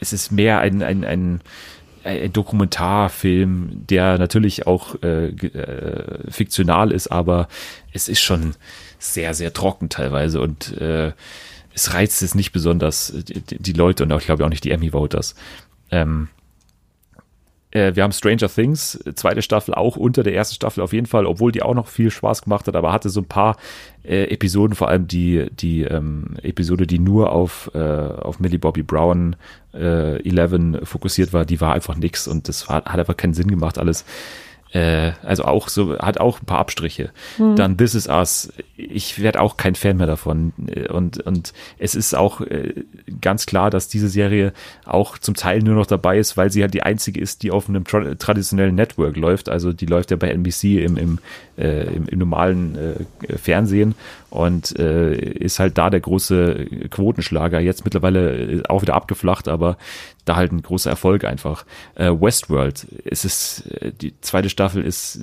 es 0.00 0.12
ist 0.12 0.32
mehr 0.32 0.58
ein, 0.60 0.82
ein, 0.82 1.04
ein, 1.04 1.40
ein 2.04 2.32
Dokumentarfilm, 2.32 3.86
der 3.86 4.18
natürlich 4.18 4.66
auch 4.66 4.96
äh, 5.02 5.26
äh, 5.28 6.30
fiktional 6.30 6.90
ist, 6.92 7.08
aber 7.08 7.48
es 7.92 8.08
ist 8.08 8.20
schon 8.20 8.54
sehr, 8.98 9.34
sehr 9.34 9.52
trocken 9.52 9.88
teilweise 9.88 10.40
und 10.40 10.76
äh, 10.78 11.12
es 11.72 11.94
reizt 11.94 12.22
es 12.22 12.34
nicht 12.34 12.52
besonders 12.52 13.12
die, 13.14 13.40
die 13.58 13.72
Leute 13.72 14.02
und 14.02 14.12
auch, 14.12 14.18
ich 14.20 14.26
glaube 14.26 14.44
auch 14.44 14.48
nicht 14.48 14.64
die 14.64 14.72
Emmy-Voters. 14.72 15.34
Ähm, 15.92 16.28
äh, 17.70 17.94
wir 17.94 18.02
haben 18.02 18.12
Stranger 18.12 18.48
Things, 18.48 18.96
äh, 19.06 19.14
zweite 19.14 19.42
Staffel 19.42 19.74
auch 19.74 19.96
unter 19.96 20.22
der 20.22 20.34
ersten 20.34 20.54
Staffel 20.54 20.82
auf 20.82 20.92
jeden 20.92 21.06
Fall, 21.06 21.26
obwohl 21.26 21.52
die 21.52 21.62
auch 21.62 21.74
noch 21.74 21.86
viel 21.86 22.10
Spaß 22.10 22.42
gemacht 22.42 22.66
hat, 22.66 22.76
aber 22.76 22.92
hatte 22.92 23.08
so 23.10 23.20
ein 23.20 23.26
paar 23.26 23.56
äh, 24.04 24.24
Episoden, 24.24 24.74
vor 24.74 24.88
allem 24.88 25.06
die, 25.06 25.46
die 25.52 25.82
ähm, 25.82 26.36
Episode, 26.42 26.86
die 26.86 26.98
nur 26.98 27.32
auf, 27.32 27.70
äh, 27.74 27.78
auf 27.78 28.40
Millie 28.40 28.58
Bobby 28.58 28.82
Brown 28.82 29.36
äh, 29.72 30.20
11 30.28 30.88
fokussiert 30.88 31.32
war, 31.32 31.44
die 31.44 31.60
war 31.60 31.74
einfach 31.74 31.96
nix 31.96 32.26
und 32.26 32.48
das 32.48 32.68
war, 32.68 32.84
hat 32.84 32.98
einfach 32.98 33.16
keinen 33.16 33.34
Sinn 33.34 33.48
gemacht 33.48 33.78
alles. 33.78 34.04
Äh, 34.72 35.12
also 35.22 35.44
auch 35.44 35.68
so, 35.68 35.98
hat 35.98 36.20
auch 36.20 36.40
ein 36.40 36.46
paar 36.46 36.60
Abstriche. 36.60 37.10
Dann 37.56 37.76
This 37.76 37.94
Is 37.94 38.06
Us. 38.08 38.52
Ich 38.76 39.20
werde 39.20 39.40
auch 39.40 39.56
kein 39.56 39.74
Fan 39.74 39.96
mehr 39.96 40.06
davon. 40.06 40.52
Äh, 40.68 40.88
Und, 40.88 41.18
und 41.26 41.52
es 41.78 41.94
ist 41.94 42.14
auch 42.14 42.40
äh, 42.40 42.74
ganz 43.20 43.46
klar, 43.46 43.70
dass 43.70 43.88
diese 43.88 44.08
Serie 44.08 44.52
auch 44.84 45.18
zum 45.18 45.34
Teil 45.34 45.60
nur 45.60 45.74
noch 45.74 45.86
dabei 45.86 46.18
ist, 46.18 46.36
weil 46.36 46.50
sie 46.52 46.62
halt 46.62 46.74
die 46.74 46.82
einzige 46.82 47.20
ist, 47.20 47.42
die 47.42 47.50
auf 47.50 47.68
einem 47.68 47.84
tra 47.84 48.14
traditionellen 48.14 48.74
Network 48.76 49.16
läuft. 49.16 49.48
Also 49.48 49.72
die 49.72 49.86
läuft 49.86 50.10
ja 50.12 50.16
bei 50.16 50.28
NBC 50.30 50.84
im, 50.84 50.96
im, 50.96 51.18
äh, 51.60 51.84
im, 51.94 52.06
im 52.06 52.18
normalen 52.18 52.76
äh, 52.76 53.36
Fernsehen 53.36 53.94
und 54.30 54.78
äh, 54.78 55.14
ist 55.14 55.58
halt 55.58 55.78
da 55.78 55.90
der 55.90 56.00
große 56.00 56.66
Quotenschlager. 56.90 57.60
Jetzt 57.60 57.84
mittlerweile 57.84 58.58
äh, 58.58 58.62
auch 58.68 58.82
wieder 58.82 58.94
abgeflacht, 58.94 59.48
aber 59.48 59.76
da 60.24 60.36
halt 60.36 60.52
ein 60.52 60.62
großer 60.62 60.90
Erfolg 60.90 61.24
einfach. 61.24 61.64
Äh, 61.94 62.10
Westworld, 62.10 62.86
es 63.04 63.24
ist 63.24 63.70
äh, 63.80 63.92
die 63.92 64.14
zweite 64.20 64.48
Staffel 64.48 64.82
ist 64.84 65.20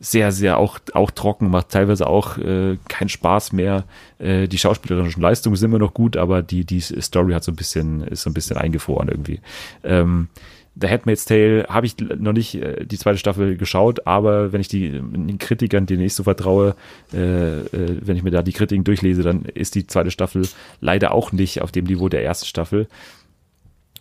sehr, 0.00 0.32
sehr 0.32 0.56
auch, 0.56 0.78
auch 0.94 1.10
trocken, 1.10 1.50
macht 1.50 1.68
teilweise 1.68 2.06
auch 2.06 2.38
äh, 2.38 2.78
keinen 2.88 3.10
Spaß 3.10 3.52
mehr. 3.52 3.84
Äh, 4.18 4.48
die 4.48 4.56
schauspielerischen 4.56 5.22
Leistungen 5.22 5.56
sind 5.56 5.70
immer 5.70 5.78
noch 5.78 5.92
gut, 5.92 6.16
aber 6.16 6.42
die, 6.42 6.64
die 6.64 6.80
Story 6.80 7.34
hat 7.34 7.44
so 7.44 7.52
ein 7.52 7.56
bisschen, 7.56 8.02
ist 8.04 8.22
so 8.22 8.30
ein 8.30 8.34
bisschen 8.34 8.56
eingefroren 8.56 9.08
irgendwie. 9.08 9.40
Ähm, 9.84 10.28
The 10.76 10.88
Handmaid's 10.88 11.24
Tale 11.24 11.66
habe 11.68 11.86
ich 11.86 11.96
noch 11.98 12.32
nicht 12.32 12.54
äh, 12.54 12.84
die 12.84 12.98
zweite 12.98 13.18
Staffel 13.18 13.56
geschaut, 13.56 14.06
aber 14.06 14.52
wenn 14.52 14.60
ich 14.60 14.68
die 14.68 14.90
den 14.90 15.38
Kritikern, 15.38 15.86
denen 15.86 16.02
ich 16.02 16.14
so 16.14 16.22
vertraue, 16.22 16.76
äh, 17.12 17.60
äh, 17.60 17.98
wenn 18.00 18.16
ich 18.16 18.22
mir 18.22 18.30
da 18.30 18.42
die 18.42 18.52
Kritiken 18.52 18.84
durchlese, 18.84 19.22
dann 19.22 19.44
ist 19.44 19.74
die 19.74 19.86
zweite 19.86 20.10
Staffel 20.10 20.46
leider 20.80 21.12
auch 21.12 21.32
nicht 21.32 21.60
auf 21.62 21.72
dem 21.72 21.86
Niveau 21.86 22.08
der 22.08 22.24
ersten 22.24 22.46
Staffel. 22.46 22.86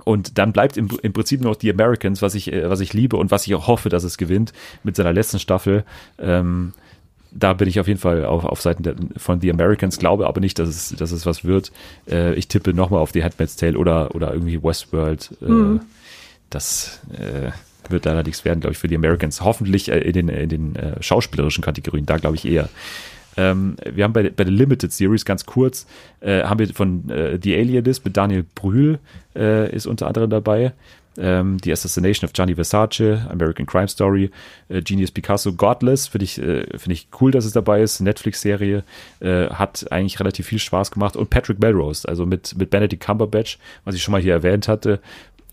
Und 0.06 0.38
dann 0.38 0.54
bleibt 0.54 0.78
im, 0.78 0.90
im 1.02 1.12
Prinzip 1.12 1.42
noch 1.42 1.56
die 1.56 1.72
Americans, 1.72 2.22
was 2.22 2.36
ich, 2.36 2.54
äh, 2.54 2.70
was 2.70 2.80
ich 2.80 2.94
liebe 2.94 3.18
und 3.18 3.32
was 3.32 3.48
ich 3.48 3.56
auch 3.56 3.68
hoffe, 3.68 3.90
dass 3.90 4.04
es 4.04 4.18
gewinnt 4.18 4.54
mit 4.84 4.96
seiner 4.96 5.14
letzten 5.14 5.40
Staffel. 5.40 5.84
Ähm, 6.20 6.74
da 7.32 7.54
bin 7.54 7.68
ich 7.68 7.80
auf 7.80 7.88
jeden 7.88 8.00
Fall 8.00 8.26
auf, 8.26 8.44
auf 8.44 8.62
Seiten 8.62 8.84
der, 8.84 8.96
von 9.18 9.42
The 9.42 9.52
Americans, 9.52 10.00
glaube 10.00 10.28
aber 10.28 10.40
nicht, 10.40 10.58
dass 10.58 10.70
es, 10.70 10.96
dass 10.98 11.12
es 11.12 11.26
was 11.26 11.44
wird. 11.46 11.72
Äh, 12.10 12.34
ich 12.36 12.48
tippe 12.48 12.74
nochmal 12.74 13.02
auf 13.02 13.12
The 13.12 13.24
Handmaid's 13.24 13.56
Tale 13.56 13.78
oder, 13.78 14.16
oder 14.16 14.34
irgendwie 14.34 14.64
Westworld. 14.64 15.32
Äh, 15.42 15.80
Das 16.50 17.00
äh, 17.14 17.52
wird 17.90 18.06
leider 18.06 18.24
nichts 18.24 18.46
werden, 18.46 18.60
glaube 18.60 18.74
ich, 18.74 18.78
für 18.78 18.88
die 18.88 18.96
Americans. 18.96 19.42
Hoffentlich 19.42 19.90
äh, 19.90 20.00
in 20.00 20.14
den, 20.14 20.30
in 20.30 20.50
den 20.50 20.76
äh, 20.76 21.02
schauspielerischen 21.02 21.64
Kategorien, 21.64 22.06
da 22.06 22.18
glaube 22.18 22.36
ich 22.36 22.46
eher. 22.46 22.70
Ähm, 23.38 23.76
wir 23.90 24.04
haben 24.04 24.14
bei, 24.14 24.30
bei 24.30 24.44
der 24.44 24.54
Limited 24.54 24.92
Series 24.92 25.24
ganz 25.24 25.46
kurz, 25.46 25.86
äh, 26.20 26.44
haben 26.44 26.60
wir 26.60 26.68
von 26.74 27.10
äh, 27.10 27.40
The 27.42 27.56
Alienist 27.56 28.04
mit 28.04 28.18
Daniel 28.18 28.46
Brühl 28.56 29.00
äh, 29.36 29.74
ist 29.74 29.86
unter 29.86 30.08
anderem 30.08 30.30
dabei. 30.30 30.74
Ähm, 31.18 31.58
die 31.58 31.72
Assassination 31.72 32.28
of 32.28 32.34
Gianni 32.34 32.56
Versace, 32.56 33.28
American 33.30 33.66
Crime 33.66 33.88
Story, 33.88 34.32
äh, 34.70 34.82
Genius 34.82 35.12
Picasso, 35.12 35.52
Godless, 35.54 36.08
finde 36.08 36.24
ich, 36.24 36.38
äh, 36.38 36.66
finde 36.78 36.94
ich 36.94 37.08
cool, 37.20 37.32
dass 37.32 37.46
es 37.46 37.52
dabei 37.52 37.82
ist. 37.82 38.00
Netflix-Serie, 38.00 38.84
äh, 39.20 39.48
hat 39.48 39.92
eigentlich 39.92 40.20
relativ 40.20 40.48
viel 40.48 40.60
Spaß 40.60 40.92
gemacht. 40.92 41.16
Und 41.16 41.30
Patrick 41.30 41.60
Melrose, 41.60 42.08
also 42.08 42.26
mit, 42.26 42.56
mit 42.58 42.70
Benedict 42.70 43.04
Cumberbatch, 43.04 43.58
was 43.84 43.96
ich 43.96 44.04
schon 44.04 44.14
mal 44.14 44.22
hier 44.22 44.34
erwähnt 44.34 44.68
hatte, 44.68 45.02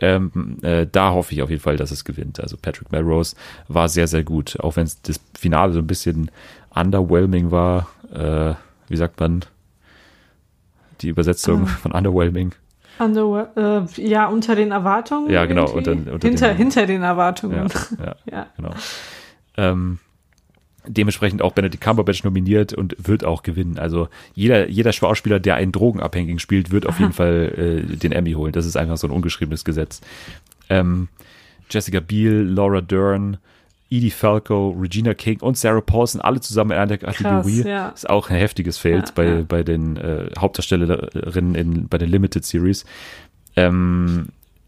ähm, 0.01 0.59
äh, 0.63 0.87
da 0.91 1.13
hoffe 1.13 1.33
ich 1.35 1.43
auf 1.43 1.51
jeden 1.51 1.63
Fall, 1.63 1.77
dass 1.77 1.91
es 1.91 2.05
gewinnt. 2.05 2.41
Also 2.41 2.57
Patrick 2.61 2.93
Melrose 2.93 3.35
war 3.69 3.89
sehr, 3.89 4.07
sehr 4.09 4.25
gut, 4.25 4.59
auch 4.61 4.77
wenn 4.77 4.89
das 5.05 5.21
Finale 5.39 5.73
so 5.73 5.79
ein 5.79 5.87
bisschen 5.87 6.31
underwhelming 6.75 7.51
war. 7.51 7.89
Äh, 8.13 8.55
wie 8.89 8.97
sagt 8.97 9.19
man 9.21 9.45
die 11.01 11.09
Übersetzung 11.09 11.67
von 11.67 11.93
underwhelming? 11.93 12.53
Under, 12.99 13.51
äh, 13.97 14.03
ja, 14.03 14.27
unter 14.27 14.55
den 14.57 14.71
Erwartungen. 14.73 15.31
Ja, 15.31 15.45
genau, 15.45 15.71
unter- 15.71 15.93
unter 15.93 16.27
hinter, 16.29 16.49
den- 16.49 16.57
hinter 16.57 16.87
den 16.87 17.03
Erwartungen. 17.03 17.69
Ja, 17.99 18.05
ja, 18.07 18.17
Ja. 18.33 18.47
genau. 18.57 18.71
Ähm, 19.59 19.99
dementsprechend 20.87 21.42
auch 21.42 21.53
Benedict 21.53 21.83
Cumberbatch 21.83 22.25
nominiert 22.25 22.72
und 22.72 22.96
wird 22.99 23.25
auch 23.25 23.42
gewinnen. 23.42 23.79
Also 23.79 24.09
jeder, 24.35 24.68
jeder 24.68 24.92
Schauspieler, 24.92 25.40
der 25.40 25.57
einen 25.57 25.72
Drogenabhängigen 25.72 26.38
spielt, 26.38 26.70
wird 26.70 26.87
auf 26.87 26.99
jeden 27.01 27.12
Fall 27.12 27.85
äh, 27.90 27.96
den 27.96 28.12
Emmy 28.12 28.33
holen. 28.33 28.53
Das 28.53 28.66
ist 28.66 28.77
einfach 28.77 28.96
so 28.96 29.07
ein 29.07 29.11
ungeschriebenes 29.11 29.64
Gesetz. 29.64 30.01
Ähm, 30.68 31.09
Jessica 31.70 32.01
Biel, 32.01 32.42
Laura 32.49 32.81
Dern, 32.81 33.38
Edie 33.90 34.11
Falco, 34.11 34.70
Regina 34.81 35.14
King 35.14 35.40
und 35.40 35.57
Sarah 35.57 35.81
Paulson, 35.81 36.20
alle 36.20 36.40
zusammen 36.40 36.72
in 36.72 36.79
einer 36.79 36.99
Kategorie. 36.99 37.62
ja. 37.62 37.88
Ist 37.90 38.09
auch 38.11 38.31
ein 38.31 38.37
heftiges 38.37 38.79
Feld 38.79 39.09
Ja, 39.09 39.12
bei, 39.14 39.27
ja. 39.27 39.42
bei 39.46 39.62
den 39.62 39.96
äh, 39.96 40.31
Hauptdarstellerinnen 40.38 41.55
in, 41.55 41.88
bei 41.88 41.99
den 41.99 42.11
Limited 42.11 42.44
Series. 42.44 42.85
Ähm, 43.55 44.27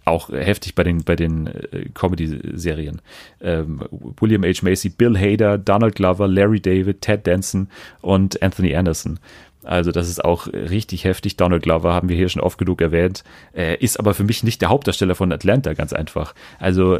auch 0.08 0.30
heftig 0.30 0.74
bei 0.74 0.84
den, 0.84 1.04
bei 1.04 1.16
den 1.16 1.46
äh, 1.46 1.88
Comedy-Serien. 1.94 3.00
Ähm, 3.40 3.82
William 3.90 4.44
H. 4.44 4.62
Macy, 4.62 4.88
Bill 4.88 5.18
Hader, 5.18 5.58
Donald 5.58 5.94
Glover, 5.94 6.28
Larry 6.28 6.60
David, 6.60 7.00
Ted 7.00 7.26
Danson 7.26 7.68
und 8.00 8.42
Anthony 8.42 8.74
Anderson. 8.74 9.18
Also 9.64 9.92
das 9.92 10.08
ist 10.08 10.24
auch 10.24 10.46
richtig 10.46 11.04
heftig. 11.04 11.36
Donald 11.36 11.62
Glover 11.62 11.92
haben 11.92 12.08
wir 12.08 12.16
hier 12.16 12.28
schon 12.28 12.40
oft 12.40 12.58
genug 12.58 12.80
erwähnt, 12.80 13.22
äh, 13.54 13.76
ist 13.76 13.98
aber 13.98 14.14
für 14.14 14.24
mich 14.24 14.42
nicht 14.42 14.62
der 14.62 14.70
Hauptdarsteller 14.70 15.14
von 15.14 15.30
Atlanta, 15.32 15.74
ganz 15.74 15.92
einfach. 15.92 16.34
Also 16.58 16.98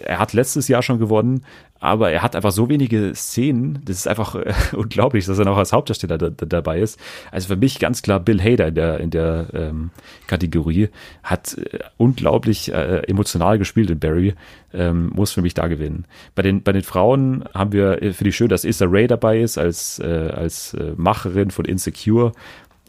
er 0.00 0.18
hat 0.18 0.32
letztes 0.32 0.68
Jahr 0.68 0.82
schon 0.82 0.98
gewonnen, 0.98 1.44
aber 1.80 2.12
er 2.12 2.22
hat 2.22 2.36
einfach 2.36 2.52
so 2.52 2.68
wenige 2.68 3.14
Szenen, 3.14 3.80
das 3.84 3.96
ist 3.96 4.08
einfach 4.08 4.34
äh, 4.34 4.52
unglaublich, 4.76 5.24
dass 5.24 5.38
er 5.38 5.46
noch 5.46 5.56
als 5.56 5.72
Hauptdarsteller 5.72 6.18
da, 6.18 6.28
da, 6.30 6.46
dabei 6.46 6.80
ist. 6.80 7.00
Also 7.32 7.48
für 7.48 7.56
mich 7.56 7.78
ganz 7.78 8.02
klar 8.02 8.20
Bill 8.20 8.40
Hader 8.40 8.68
in 8.68 8.74
der, 8.74 9.00
in 9.00 9.10
der 9.10 9.46
ähm, 9.54 9.90
Kategorie, 10.26 10.90
hat 11.22 11.56
äh, 11.56 11.78
unglaublich 11.96 12.72
äh, 12.72 13.02
emotional 13.08 13.58
gespielt 13.58 13.90
in 13.90 13.98
Barry, 13.98 14.34
ähm, 14.74 15.10
muss 15.14 15.32
für 15.32 15.42
mich 15.42 15.54
da 15.54 15.68
gewinnen. 15.68 16.04
Bei 16.34 16.42
den, 16.42 16.62
bei 16.62 16.72
den 16.72 16.82
Frauen 16.82 17.44
haben 17.54 17.72
wir, 17.72 18.02
äh, 18.02 18.12
finde 18.12 18.28
ich 18.28 18.36
schön, 18.36 18.48
dass 18.48 18.64
Issa 18.64 18.86
Rae 18.88 19.06
dabei 19.06 19.40
ist 19.40 19.56
als, 19.56 19.98
äh, 20.00 20.30
als 20.34 20.76
Macherin 20.96 21.50
von 21.50 21.64
Insecure. 21.64 22.32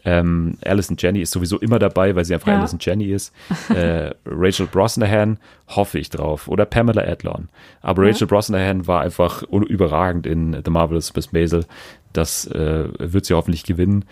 Ähm, 0.04 0.58
Alison 0.64 0.96
Jenny 0.98 1.20
ist 1.20 1.30
sowieso 1.30 1.58
immer 1.58 1.78
dabei, 1.78 2.14
weil 2.16 2.24
sie 2.24 2.34
einfach 2.34 2.48
Ja. 2.48 2.58
Alison 2.58 2.78
Jenny 2.80 3.12
ist. 3.12 3.32
Äh, 3.68 4.12
Rachel 4.26 4.66
Brosnahan 4.66 5.38
hoffe 5.68 5.98
ich 5.98 6.10
drauf. 6.10 6.48
Oder 6.48 6.66
Pamela 6.66 7.02
Adlon. 7.02 7.48
Aber 7.80 8.02
Rachel 8.02 8.26
Brosnahan 8.26 8.86
war 8.86 9.00
einfach 9.02 9.42
überragend 9.42 10.26
in 10.26 10.60
The 10.64 10.70
Marvelous 10.70 11.14
Miss 11.14 11.32
Maisel. 11.32 11.64
Das 12.12 12.46
äh, 12.46 12.88
wird 12.98 13.26
sie 13.26 13.34
hoffentlich 13.34 13.64
gewinnen. 13.64 14.04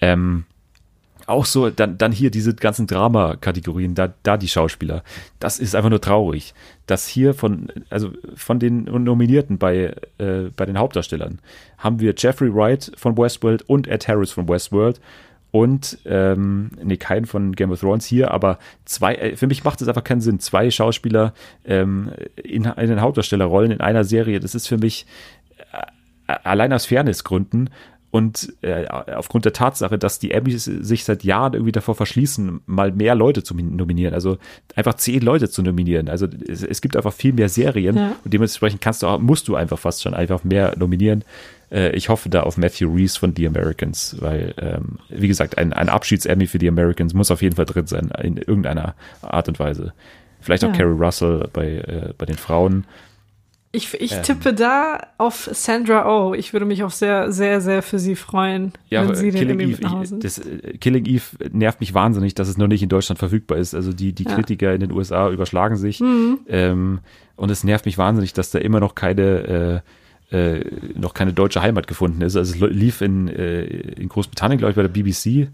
Ähm, 0.00 0.44
auch 1.26 1.44
so, 1.44 1.68
dann, 1.68 1.98
dann 1.98 2.10
hier 2.10 2.30
diese 2.30 2.54
ganzen 2.54 2.86
Drama-Kategorien, 2.86 3.94
da, 3.94 4.14
da 4.22 4.38
die 4.38 4.48
Schauspieler. 4.48 5.02
Das 5.38 5.58
ist 5.58 5.74
einfach 5.74 5.90
nur 5.90 6.00
traurig. 6.00 6.54
Dass 6.86 7.06
hier 7.06 7.34
von, 7.34 7.68
also 7.90 8.12
von 8.34 8.58
den 8.58 8.84
Nominierten 8.84 9.58
bei, 9.58 9.94
äh, 10.16 10.44
bei 10.56 10.64
den 10.64 10.78
Hauptdarstellern 10.78 11.40
haben 11.76 12.00
wir 12.00 12.14
Jeffrey 12.16 12.52
Wright 12.52 12.92
von 12.96 13.18
Westworld 13.18 13.62
und 13.68 13.86
Ed 13.88 14.08
Harris 14.08 14.32
von 14.32 14.48
Westworld 14.48 15.00
und 15.50 15.98
ähm, 16.04 16.70
nee, 16.82 16.96
keinen 16.96 17.26
von 17.26 17.52
Game 17.52 17.70
of 17.70 17.80
Thrones 17.80 18.04
hier, 18.04 18.30
aber 18.30 18.58
zwei, 18.84 19.14
äh, 19.14 19.36
für 19.36 19.46
mich 19.46 19.64
macht 19.64 19.80
es 19.80 19.88
einfach 19.88 20.04
keinen 20.04 20.20
Sinn. 20.20 20.40
Zwei 20.40 20.70
Schauspieler 20.70 21.32
ähm, 21.64 22.12
in, 22.36 22.64
in 22.64 22.88
den 22.88 23.00
Hauptdarstellerrollen 23.00 23.72
in 23.72 23.80
einer 23.80 24.04
Serie, 24.04 24.40
das 24.40 24.54
ist 24.54 24.68
für 24.68 24.78
mich 24.78 25.06
äh, 26.26 26.32
allein 26.44 26.72
aus 26.72 26.86
Fairnessgründen 26.86 27.70
und 28.10 28.52
äh, 28.62 28.86
aufgrund 28.86 29.44
der 29.44 29.52
Tatsache, 29.52 29.98
dass 29.98 30.18
die 30.18 30.30
Emmys 30.30 30.64
sich 30.64 31.04
seit 31.04 31.24
Jahren 31.24 31.52
irgendwie 31.52 31.72
davor 31.72 31.94
verschließen, 31.94 32.60
mal 32.66 32.90
mehr 32.92 33.14
Leute 33.14 33.42
zu 33.42 33.54
nominieren, 33.54 34.14
also 34.14 34.38
einfach 34.74 34.94
zehn 34.94 35.20
Leute 35.20 35.50
zu 35.50 35.62
nominieren. 35.62 36.08
Also 36.08 36.26
es, 36.48 36.62
es 36.62 36.80
gibt 36.80 36.96
einfach 36.96 37.12
viel 37.12 37.32
mehr 37.34 37.48
Serien 37.50 37.96
Ja. 37.96 38.12
und 38.24 38.32
dementsprechend 38.32 38.80
kannst 38.80 39.02
du 39.02 39.06
auch, 39.08 39.18
musst 39.18 39.46
du 39.48 39.56
einfach 39.56 39.78
fast 39.78 40.02
schon 40.02 40.14
einfach 40.14 40.42
mehr 40.42 40.74
nominieren. 40.78 41.22
Äh, 41.70 41.90
ich 41.90 42.08
hoffe 42.08 42.30
da 42.30 42.44
auf 42.44 42.56
Matthew 42.56 42.94
Reese 42.94 43.18
von 43.18 43.34
The 43.36 43.46
Americans, 43.46 44.16
weil, 44.20 44.54
ähm, 44.58 44.98
wie 45.10 45.28
gesagt, 45.28 45.58
ein, 45.58 45.74
ein 45.74 45.90
Abschieds-Emmy 45.90 46.46
für 46.46 46.58
The 46.58 46.68
Americans 46.68 47.12
muss 47.12 47.30
auf 47.30 47.42
jeden 47.42 47.56
Fall 47.56 47.66
drin 47.66 47.86
sein, 47.86 48.10
in 48.22 48.38
irgendeiner 48.38 48.94
Art 49.20 49.48
und 49.48 49.58
Weise. 49.58 49.92
Vielleicht 50.40 50.64
auch 50.64 50.70
Ja. 50.70 50.76
Carrie 50.78 50.96
Russell 50.98 51.48
bei, 51.52 51.66
äh, 51.78 52.14
bei 52.16 52.24
den 52.24 52.36
Frauen. 52.36 52.84
Ich, 53.70 53.92
ich 54.00 54.12
Ähm. 54.12 54.22
tippe 54.22 54.54
da 54.54 54.98
auf 55.18 55.50
Sandra 55.52 56.06
Oh. 56.08 56.32
Ich 56.32 56.54
würde 56.54 56.64
mich 56.64 56.82
auch 56.84 56.90
sehr, 56.90 57.30
sehr, 57.32 57.60
sehr 57.60 57.82
für 57.82 57.98
sie 57.98 58.16
freuen, 58.16 58.72
Ja, 58.88 59.06
wenn 59.06 59.14
sie 59.14 59.30
den 59.30 59.38
Killing 59.40 59.60
irgendwie 59.60 59.82
Eve, 59.84 60.04
ich, 60.14 60.20
das, 60.20 60.38
äh, 60.38 60.78
Killing 60.78 61.04
Eve 61.04 61.22
nervt 61.52 61.80
mich 61.80 61.92
wahnsinnig, 61.92 62.34
dass 62.34 62.48
es 62.48 62.56
noch 62.56 62.66
nicht 62.66 62.82
in 62.82 62.88
Deutschland 62.88 63.18
verfügbar 63.18 63.58
ist. 63.58 63.74
Also 63.74 63.92
die, 63.92 64.12
die 64.14 64.24
Ja. 64.24 64.30
Mhm. 64.30 64.34
Kritiker 64.36 64.72
in 64.74 64.80
den 64.80 64.90
USA 64.92 65.28
überschlagen 65.30 65.76
sich. 65.76 66.00
Ähm, 66.00 67.00
und 67.36 67.50
es 67.50 67.62
nervt 67.62 67.84
mich 67.84 67.98
wahnsinnig, 67.98 68.32
dass 68.32 68.50
da 68.50 68.58
immer 68.58 68.80
noch 68.80 68.94
keine, 68.94 69.82
äh, 70.30 70.36
äh, 70.58 70.64
noch 70.94 71.12
keine 71.12 71.34
deutsche 71.34 71.60
Heimat 71.60 71.86
gefunden 71.86 72.22
ist. 72.22 72.36
Also 72.36 72.54
es 72.66 72.72
lief 72.72 73.02
in, 73.02 73.28
äh, 73.28 73.64
in 73.64 74.08
Großbritannien, 74.08 74.58
glaube 74.58 74.70
ich, 74.70 74.76
bei 74.76 74.82
der 74.82 74.88
BBC. 74.88 75.48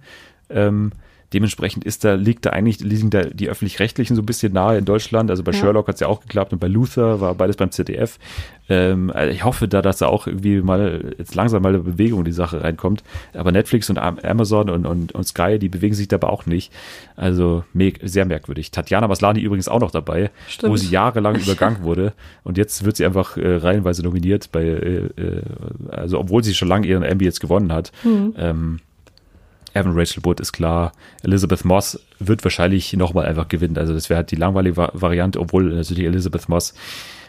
Ähm, 0.51 0.93
Dementsprechend 1.35 1.85
ist 1.85 2.05
da, 2.05 2.15
liegt 2.15 2.47
da 2.47 2.51
eigentlich, 2.51 2.79
liegen 2.81 3.11
da 3.11 3.25
die 3.25 3.49
öffentlich-rechtlichen 3.49 4.15
so 4.17 4.23
ein 4.23 4.27
bisschen 4.27 4.53
nahe 4.53 4.79
in 4.79 4.85
Deutschland. 4.85 5.31
Also 5.31 5.43
bei 5.43 5.51
Ja. 5.53 5.59
Sherlock 5.59 5.89
hat 5.89 5.95
es 5.97 6.01
ja 6.01 6.07
auch 6.07 6.21
geklappt 6.21 6.53
und 6.53 6.61
bei 6.61 6.69
Luther 6.69 7.21
war 7.21 7.35
beides 7.35 7.57
beim 7.57 7.71
ZDF. 7.73 8.19
Ähm, 8.69 9.11
also 9.13 9.31
ich 9.33 9.45
hoffe 9.45 9.67
da, 9.69 9.83
dass 9.83 9.99
da 9.99 10.07
auch 10.07 10.27
irgendwie 10.27 10.63
mal 10.63 11.15
jetzt 11.19 11.35
langsam 11.35 11.63
mal 11.63 11.71
eine 11.71 11.81
Bewegung 11.81 12.21
in 12.21 12.25
die 12.25 12.33
Sache 12.33 12.63
reinkommt. 12.63 13.03
Aber 13.35 13.51
Netflix 13.53 13.91
und 13.91 13.99
Am- 13.99 14.19
Amazon 14.21 14.71
und, 14.71 14.87
und, 14.87 15.13
und 15.13 15.25
Sky, 15.27 15.59
die 15.59 15.69
bewegen 15.69 15.95
sich 15.95 16.09
dabei 16.09 16.29
auch 16.29 16.47
nicht. 16.47 16.73
Also 17.17 17.65
sehr 18.03 18.25
merkwürdig. 18.25 18.71
Tatjana 18.71 19.09
Maslany 19.09 19.41
übrigens 19.41 19.69
auch 19.69 19.81
noch 19.81 19.91
dabei, 19.91 20.31
Stimmt. 20.49 20.73
wo 20.73 20.77
sie 20.77 20.91
jahrelang 20.91 21.35
übergangen 21.37 21.83
wurde. 21.83 22.13
Und 22.45 22.57
jetzt 22.59 22.85
wird 22.85 22.97
sie 22.97 23.05
einfach 23.05 23.37
äh, 23.37 23.57
reihenweise 23.57 24.03
nominiert 24.03 24.53
bei, 24.53 24.63
äh, 24.63 24.97
äh, 25.21 25.43
also 25.91 26.21
obwohl 26.21 26.45
sie 26.45 26.55
schon 26.55 26.69
lange 26.69 26.87
ihren 26.87 27.03
Emmy 27.03 27.25
jetzt 27.25 27.41
gewonnen 27.41 27.73
hat. 27.73 27.91
Ähm, 28.05 28.79
Evan 29.75 29.93
Rachel 29.93 30.25
Wood 30.25 30.41
ist 30.41 30.53
klar. 30.53 30.93
Elizabeth 31.23 31.65
Moss 31.65 32.01
wird 32.19 32.45
wahrscheinlich 32.45 32.93
nochmal 32.95 33.27
einfach 33.27 33.49
gewinnen. 33.49 33.77
Also 33.77 33.93
das 33.93 34.09
wäre 34.09 34.19
halt 34.19 34.31
die 34.31 34.37
langweilige 34.37 34.77
Va 34.77 34.91
Variante, 34.95 35.41
obwohl 35.41 35.75
natürlich 35.75 36.05
Elizabeth 36.05 36.49
Moss 36.49 36.75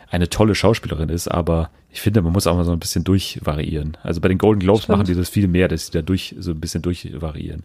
eine 0.10 0.30
tolle 0.30 0.56
Schauspielerin 0.56 1.10
ist, 1.10 1.28
aber 1.28 1.70
ich 1.92 2.02
finde, 2.02 2.22
man 2.22 2.34
muss 2.34 2.48
auch 2.48 2.56
mal 2.56 2.64
so 2.64 2.72
ein 2.72 2.80
bisschen 2.80 3.04
durchvariieren. 3.04 3.98
Also 4.04 4.22
bei 4.22 4.28
den 4.28 4.38
Golden 4.38 4.60
Globes 4.60 4.84
Stimmt. 4.84 5.00
machen 5.00 5.08
die 5.08 5.16
das 5.16 5.30
viel 5.30 5.48
mehr, 5.48 5.68
dass 5.68 5.88
sie 5.88 5.92
da 5.92 6.02
durch, 6.02 6.36
so 6.40 6.52
ein 6.52 6.60
bisschen 6.60 6.82
durchvariieren. 6.82 7.64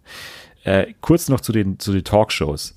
Äh, 0.63 0.93
kurz 1.01 1.29
noch 1.29 1.41
zu 1.41 1.51
den, 1.51 1.79
zu 1.79 1.91
den 1.93 2.03
Talkshows. 2.03 2.75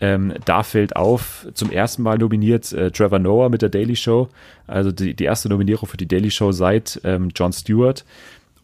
Ähm, 0.00 0.34
da 0.44 0.62
fällt 0.62 0.96
auf, 0.96 1.46
zum 1.54 1.70
ersten 1.70 2.02
Mal 2.02 2.18
nominiert 2.18 2.72
äh, 2.72 2.90
Trevor 2.90 3.18
Noah 3.18 3.48
mit 3.48 3.62
der 3.62 3.68
Daily 3.68 3.96
Show. 3.96 4.28
Also 4.66 4.92
die, 4.92 5.14
die 5.14 5.24
erste 5.24 5.48
Nominierung 5.48 5.88
für 5.88 5.96
die 5.96 6.08
Daily 6.08 6.30
Show 6.30 6.52
seit 6.52 7.00
ähm, 7.04 7.30
Jon 7.34 7.52
Stewart. 7.52 8.04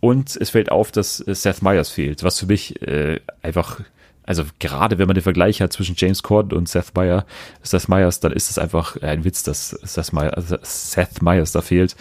Und 0.00 0.36
es 0.36 0.50
fällt 0.50 0.72
auf, 0.72 0.90
dass 0.90 1.26
äh, 1.26 1.34
Seth 1.34 1.62
Meyers 1.62 1.90
fehlt, 1.90 2.24
was 2.24 2.38
für 2.38 2.46
mich 2.46 2.80
äh, 2.82 3.20
einfach, 3.42 3.80
also 4.24 4.44
gerade 4.58 4.98
wenn 4.98 5.06
man 5.06 5.14
den 5.14 5.22
Vergleich 5.22 5.60
hat 5.60 5.72
zwischen 5.72 5.94
James 5.96 6.22
Corden 6.22 6.56
und 6.56 6.68
Seth 6.68 6.94
Meyer, 6.94 7.26
Seth 7.62 7.88
Meyers, 7.88 8.20
dann 8.20 8.32
ist 8.32 8.50
es 8.50 8.58
einfach 8.58 8.96
ein 9.02 9.24
Witz, 9.24 9.42
dass 9.42 9.70
Seth 9.70 10.12
Meyers, 10.12 10.34
also 10.34 10.56
Seth 10.62 11.22
Meyers 11.22 11.52
da 11.52 11.60
fehlt. 11.60 11.96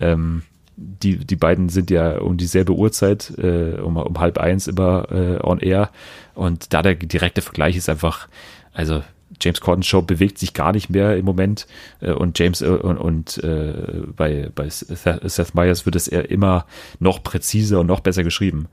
Ähm, 0.00 0.42
die, 0.76 1.16
die 1.16 1.36
beiden 1.36 1.70
sind 1.70 1.90
ja 1.90 2.18
um 2.18 2.36
dieselbe 2.36 2.72
Uhrzeit, 2.72 3.32
äh, 3.38 3.80
um, 3.80 3.96
um 3.96 4.18
halb 4.20 4.38
eins 4.38 4.68
immer 4.68 5.10
äh, 5.10 5.38
on 5.42 5.58
air. 5.58 5.90
Und 6.34 6.72
da 6.72 6.82
der 6.82 6.94
direkte 6.94 7.42
Vergleich 7.42 7.76
ist 7.76 7.88
einfach, 7.88 8.28
also 8.72 9.02
James 9.40 9.60
Corden 9.60 9.82
Show 9.82 10.02
bewegt 10.02 10.38
sich 10.38 10.54
gar 10.54 10.72
nicht 10.72 10.90
mehr 10.90 11.16
im 11.16 11.24
Moment 11.24 11.66
äh, 12.00 12.12
und 12.12 12.38
James 12.38 12.60
äh, 12.62 12.66
und, 12.66 12.98
und 12.98 13.38
äh, 13.44 14.02
bei, 14.16 14.50
bei 14.54 14.68
Seth, 14.68 15.54
Meyers 15.54 15.86
wird 15.86 15.96
es 15.96 16.08
eher 16.08 16.30
immer 16.30 16.66
noch 16.98 17.22
präziser 17.22 17.80
und 17.80 17.86
noch 17.86 18.00
besser 18.00 18.24
geschrieben. 18.24 18.68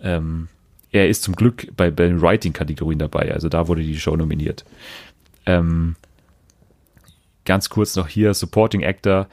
Ähm, 0.00 0.48
er 0.90 1.08
ist 1.08 1.22
zum 1.22 1.34
Glück 1.34 1.68
bei, 1.76 1.90
bei 1.90 2.06
den 2.06 2.20
Writing-Kategorien 2.20 2.98
dabei, 2.98 3.32
also 3.32 3.48
da 3.48 3.68
wurde 3.68 3.82
die 3.82 3.98
Show 3.98 4.16
nominiert. 4.16 4.64
Ähm, 5.46 5.96
ganz 7.44 7.70
kurz 7.70 7.96
noch 7.96 8.08
hier, 8.08 8.34
Supporting 8.34 8.84
Actor, 8.84 9.28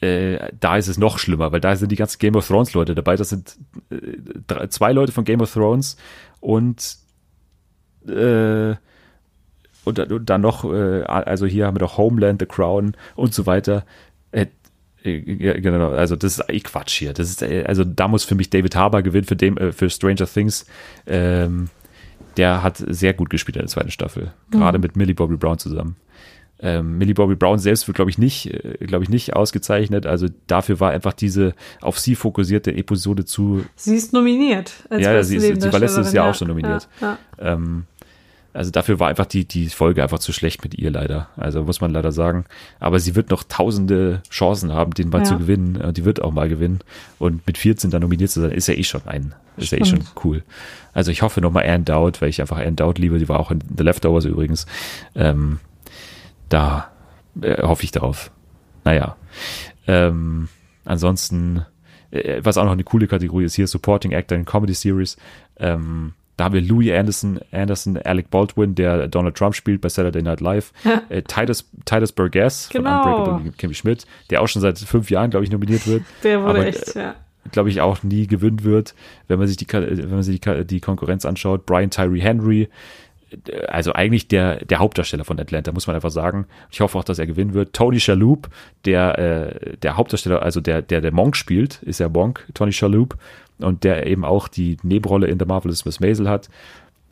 äh, 0.00 0.52
da 0.58 0.76
ist 0.76 0.88
es 0.88 0.98
noch 0.98 1.18
schlimmer, 1.18 1.50
weil 1.50 1.60
da 1.60 1.74
sind 1.74 1.90
die 1.90 1.96
ganzen 1.96 2.18
Game 2.18 2.36
of 2.36 2.46
Thrones 2.46 2.72
Leute 2.74 2.94
dabei. 2.94 3.16
Das 3.16 3.30
sind 3.30 3.56
äh, 3.90 3.96
drei, 4.46 4.66
zwei 4.68 4.92
Leute 4.92 5.12
von 5.12 5.24
Game 5.24 5.40
of 5.40 5.52
Thrones 5.52 5.96
und 6.40 6.98
äh, 8.06 8.76
und, 9.88 9.98
dann- 9.98 10.12
und 10.12 10.30
dann 10.30 10.40
noch, 10.40 10.64
äh, 10.64 11.02
also 11.02 11.46
hier 11.46 11.66
haben 11.66 11.76
wir 11.76 11.82
noch 11.82 11.98
Homeland, 11.98 12.40
The 12.40 12.46
Crown 12.46 12.94
und 13.16 13.34
so 13.34 13.46
weiter. 13.46 13.84
Äh, 14.32 14.46
äh, 15.04 15.60
genau, 15.60 15.90
also 15.90 16.16
das 16.16 16.38
ist 16.38 16.44
eh 16.50 16.60
Quatsch 16.60 16.98
hier. 16.98 17.12
Das 17.12 17.28
ist, 17.30 17.42
äh, 17.42 17.64
also 17.66 17.84
da 17.84 18.08
muss 18.08 18.24
für 18.24 18.34
mich 18.34 18.50
David 18.50 18.76
Harbour 18.76 19.02
gewinnen 19.02 19.24
für, 19.26 19.36
dem, 19.36 19.56
äh, 19.56 19.72
für 19.72 19.88
Stranger 19.90 20.26
Things. 20.26 20.66
Ähm, 21.06 21.68
der 22.36 22.62
hat 22.62 22.76
sehr 22.86 23.14
gut 23.14 23.30
gespielt 23.30 23.56
in 23.56 23.62
der 23.62 23.68
zweiten 23.68 23.90
Staffel, 23.90 24.32
gerade 24.52 24.78
mit 24.78 24.96
Millie 24.96 25.14
Bobby 25.14 25.36
Brown 25.36 25.58
zusammen. 25.58 25.96
Ähm, 26.60 26.98
Millie 26.98 27.14
Bobby 27.14 27.36
Brown 27.36 27.58
selbst 27.60 27.86
wird, 27.86 27.94
glaube 27.96 28.10
ich, 28.10 28.18
nicht, 28.18 28.52
äh, 28.52 28.84
glaube 28.84 29.04
ich, 29.04 29.10
nicht 29.10 29.34
ausgezeichnet. 29.36 30.06
Also 30.06 30.26
dafür 30.48 30.80
war 30.80 30.90
einfach 30.90 31.12
diese 31.12 31.54
auf 31.80 32.00
sie 32.00 32.16
fokussierte 32.16 32.74
Episode 32.74 33.24
zu. 33.24 33.64
Sie 33.76 33.94
ist 33.94 34.12
nominiert. 34.12 34.72
Ja, 34.90 34.98
ja, 34.98 35.22
sie 35.22 35.36
ist- 35.36 35.62
sie 35.62 35.72
war 35.72 35.78
letztes 35.78 36.12
Jahr 36.12 36.28
auch 36.30 36.34
schon 36.34 36.48
nominiert. 36.48 36.88
Ja, 37.00 37.18
Ähm, 37.38 37.84
also 38.54 38.70
dafür 38.70 38.98
war 38.98 39.08
einfach 39.08 39.26
die, 39.26 39.44
die 39.44 39.68
Folge 39.68 40.02
einfach 40.02 40.18
zu 40.18 40.32
schlecht 40.32 40.64
mit 40.64 40.74
ihr 40.74 40.90
leider. 40.90 41.28
Also 41.36 41.62
muss 41.62 41.80
man 41.80 41.92
leider 41.92 42.10
sagen. 42.12 42.44
Aber 42.80 42.98
sie 42.98 43.14
wird 43.14 43.30
noch 43.30 43.42
tausende 43.44 44.22
Chancen 44.30 44.72
haben, 44.72 44.92
den 44.94 45.10
mal 45.10 45.18
Ja. 45.18 45.24
zu 45.24 45.38
gewinnen. 45.38 45.80
Äh, 45.80 45.92
Die 45.92 46.04
wird 46.04 46.22
auch 46.22 46.32
mal 46.32 46.48
gewinnen. 46.48 46.80
Und 47.18 47.46
mit 47.46 47.58
14 47.58 47.90
dann 47.90 48.02
nominiert 48.02 48.30
zu 48.30 48.40
sein, 48.40 48.50
ist 48.50 48.66
ja 48.66 48.74
eh 48.74 48.82
schon 48.84 49.02
ein, 49.06 49.34
ist 49.56 49.70
ja 49.72 49.78
eh 49.78 49.84
schon 49.84 50.02
cool. 50.24 50.42
Also 50.94 51.10
ich 51.12 51.22
hoffe 51.22 51.40
nochmal 51.40 51.68
Anne 51.68 51.84
Dowd, 51.84 52.20
weil 52.20 52.30
ich 52.30 52.40
einfach 52.40 52.58
Anne 52.58 52.72
Dowd 52.72 53.00
liebe. 53.00 53.18
Die 53.18 53.28
war 53.28 53.38
auch 53.38 53.50
in 53.50 53.60
The 53.76 53.84
Leftovers 53.84 54.24
übrigens. 54.24 54.66
Ähm, 55.14 55.60
da 56.48 56.90
äh, 57.40 57.62
hoffe 57.62 57.84
ich 57.84 57.90
darauf. 57.92 58.30
Naja. 58.84 59.16
Ähm, 59.86 60.48
ansonsten, 60.84 61.64
äh, 62.10 62.40
was 62.42 62.56
auch 62.58 62.64
noch 62.64 62.72
eine 62.72 62.84
coole 62.84 63.06
Kategorie 63.06 63.44
ist, 63.44 63.54
hier 63.54 63.66
Supporting 63.66 64.14
Actor 64.14 64.36
in 64.38 64.44
Comedy 64.46 64.74
Series. 64.74 65.16
Ähm, 65.58 66.14
da 66.38 66.44
haben 66.44 66.54
wir 66.54 66.62
Louis 66.62 66.90
Anderson, 66.92 67.40
Anderson, 67.52 67.98
Alec 67.98 68.30
Baldwin, 68.30 68.74
der 68.74 69.08
Donald 69.08 69.36
Trump 69.36 69.54
spielt 69.54 69.80
bei 69.82 69.88
Saturday 69.90 70.22
Night 70.22 70.40
Live. 70.40 70.72
äh, 71.10 71.20
Titus, 71.22 71.68
Titus 71.84 72.12
Burgess 72.12 72.70
Genau. 72.72 73.02
von 73.02 73.12
Unbreakable 73.12 73.52
Kimmy 73.58 73.74
Schmidt, 73.74 74.06
der 74.30 74.40
auch 74.40 74.46
schon 74.48 74.62
seit 74.62 74.78
fünf 74.78 75.10
Jahren, 75.10 75.30
glaube 75.30 75.44
ich, 75.44 75.50
nominiert 75.50 75.86
wird. 75.86 76.04
Der 76.22 76.40
wurde 76.40 76.50
Aber, 76.60 76.66
echt, 76.66 76.94
ja. 76.94 77.16
glaube 77.52 77.68
ich, 77.70 77.80
auch 77.80 78.02
nie 78.04 78.26
gewinnen 78.28 78.62
wird, 78.64 78.94
wenn 79.26 79.38
man 79.40 79.48
sich 79.48 79.56
die, 79.56 79.66
wenn 79.70 80.10
man 80.10 80.22
sich 80.22 80.40
die, 80.40 80.64
die 80.64 80.80
Konkurrenz 80.80 81.24
anschaut. 81.26 81.66
Brian 81.66 81.90
Tyree 81.90 82.20
Henry, 82.20 82.68
äh, 83.48 83.66
also 83.66 83.92
eigentlich 83.92 84.28
der, 84.28 84.64
der 84.64 84.78
Hauptdarsteller 84.78 85.24
von 85.24 85.40
Atlanta, 85.40 85.72
muss 85.72 85.88
man 85.88 85.96
einfach 85.96 86.10
sagen. 86.10 86.46
Ich 86.70 86.80
hoffe 86.80 86.96
auch, 86.98 87.04
dass 87.04 87.18
er 87.18 87.26
gewinnen 87.26 87.52
wird. 87.52 87.72
Tony 87.72 87.98
Shalhoub, 87.98 88.48
der, 88.84 89.18
äh, 89.18 89.76
der 89.78 89.96
Hauptdarsteller, 89.96 90.40
also 90.42 90.60
der, 90.60 90.82
der, 90.82 91.00
der 91.00 91.12
Monk 91.12 91.34
spielt, 91.34 91.82
ist 91.82 91.98
ja 91.98 92.08
Monk, 92.08 92.46
Tony 92.54 92.72
Shalhoub, 92.72 93.16
und 93.58 93.84
der 93.84 94.06
eben 94.06 94.24
auch 94.24 94.48
die 94.48 94.76
Nebenrolle 94.82 95.26
in 95.26 95.38
The 95.38 95.44
Marvelous 95.46 95.84
Miss 95.84 96.00
Maisel 96.00 96.28
hat. 96.28 96.48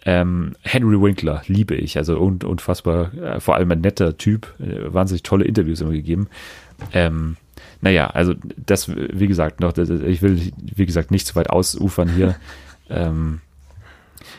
Ähm, 0.05 0.53
Henry 0.63 1.01
Winkler 1.01 1.43
liebe 1.47 1.75
ich, 1.75 1.99
also 1.99 2.21
un, 2.21 2.39
unfassbar, 2.45 3.13
äh, 3.15 3.41
vor 3.41 3.57
allem 3.57 3.73
ein 3.73 3.81
netter 3.81 4.17
Typ, 4.17 4.55
äh, 4.61 4.93
wahnsinnig 4.93 5.25
tolle 5.25 5.45
Interviews 5.45 5.81
immer 5.81 5.91
gegeben. 5.91 6.29
Ähm, 6.93 7.37
naja, 7.81 8.09
also 8.09 8.35
das, 8.57 8.89
wie 8.95 9.27
gesagt, 9.27 9.61
noch, 9.61 9.73
das, 9.73 9.91
ich 9.91 10.23
will, 10.23 10.53
wie 10.57 10.87
gesagt, 10.87 11.11
nicht 11.11 11.27
zu 11.27 11.35
weit 11.35 11.51
ausufern 11.51 12.09
hier. 12.09 12.37
ähm, 12.91 13.41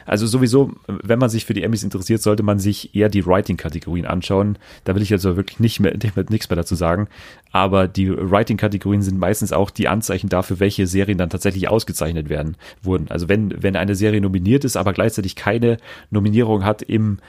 also 0.08 0.26
sowieso, 0.26 0.72
wenn 0.88 1.20
man 1.20 1.30
sich 1.30 1.46
für 1.46 1.54
die 1.54 1.64
Emmys 1.64 1.84
interessiert, 1.84 2.22
sollte 2.22 2.42
man 2.42 2.60
sich 2.60 2.96
eher 2.96 3.10
die 3.10 3.26
Writing-Kategorien 3.26 4.06
anschauen. 4.06 4.58
Da 4.86 4.96
will 4.96 5.02
ich 5.02 5.12
also 5.12 5.36
wirklich 5.36 5.60
nicht 5.60 5.82
mehr, 5.82 5.92
nicht 6.02 6.16
mehr, 6.16 6.26
nichts 6.30 6.50
mehr 6.50 6.56
dazu 6.56 6.76
sagen. 6.76 7.10
Aber 7.52 7.90
die 7.90 8.10
Writing-Kategorien 8.10 9.02
sind 9.02 9.20
meistens 9.20 9.52
auch 9.52 9.70
die 9.70 9.90
Anzeichen 9.90 10.30
dafür, 10.30 10.62
welche 10.62 10.88
Serien 10.88 11.18
dann 11.18 11.30
tatsächlich 11.30 11.68
ausgezeichnet 11.68 12.30
werden, 12.30 12.56
wurden. 12.82 13.08
Also 13.10 13.28
wenn, 13.28 13.62
wenn 13.62 13.76
eine 13.76 13.96
Serie 13.96 14.22
nominiert 14.22 14.64
ist, 14.64 14.78
aber 14.78 14.94
gleichzeitig 14.94 15.36
keine 15.36 15.78
Nominierung 16.10 16.64
hat 16.64 16.82
im, 16.82 17.20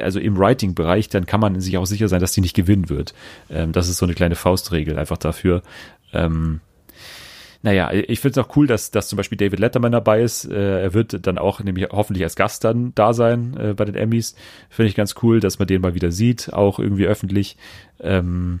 also 0.00 0.20
im 0.20 0.38
Writing-Bereich, 0.38 1.08
dann 1.08 1.26
kann 1.26 1.40
man 1.40 1.60
sich 1.60 1.76
auch 1.76 1.86
sicher 1.86 2.08
sein, 2.08 2.20
dass 2.20 2.32
die 2.32 2.40
nicht 2.40 2.54
gewinnen 2.54 2.88
wird. 2.88 3.14
Ähm, 3.50 3.72
das 3.72 3.88
ist 3.88 3.98
so 3.98 4.06
eine 4.06 4.14
kleine 4.14 4.36
Faustregel 4.36 4.96
einfach 4.96 5.18
dafür. 5.18 5.62
Ähm, 6.12 6.60
naja, 7.62 7.92
ich 7.92 8.18
finde 8.18 8.40
es 8.40 8.46
auch 8.46 8.56
cool, 8.56 8.66
dass, 8.66 8.90
dass 8.90 9.08
zum 9.08 9.16
Beispiel 9.16 9.38
David 9.38 9.60
Letterman 9.60 9.92
dabei 9.92 10.22
ist. 10.22 10.44
Äh, 10.44 10.82
er 10.82 10.94
wird 10.94 11.26
dann 11.26 11.38
auch 11.38 11.60
nämlich 11.60 11.88
hoffentlich 11.90 12.24
als 12.24 12.34
Gast 12.34 12.64
dann 12.64 12.92
da 12.94 13.12
sein 13.12 13.56
äh, 13.56 13.74
bei 13.74 13.84
den 13.84 13.94
Emmys. 13.94 14.34
Finde 14.68 14.88
ich 14.88 14.96
ganz 14.96 15.14
cool, 15.22 15.38
dass 15.38 15.58
man 15.60 15.68
den 15.68 15.80
mal 15.80 15.94
wieder 15.94 16.10
sieht, 16.10 16.52
auch 16.52 16.80
irgendwie 16.80 17.06
öffentlich. 17.06 17.56
Ähm, 18.00 18.60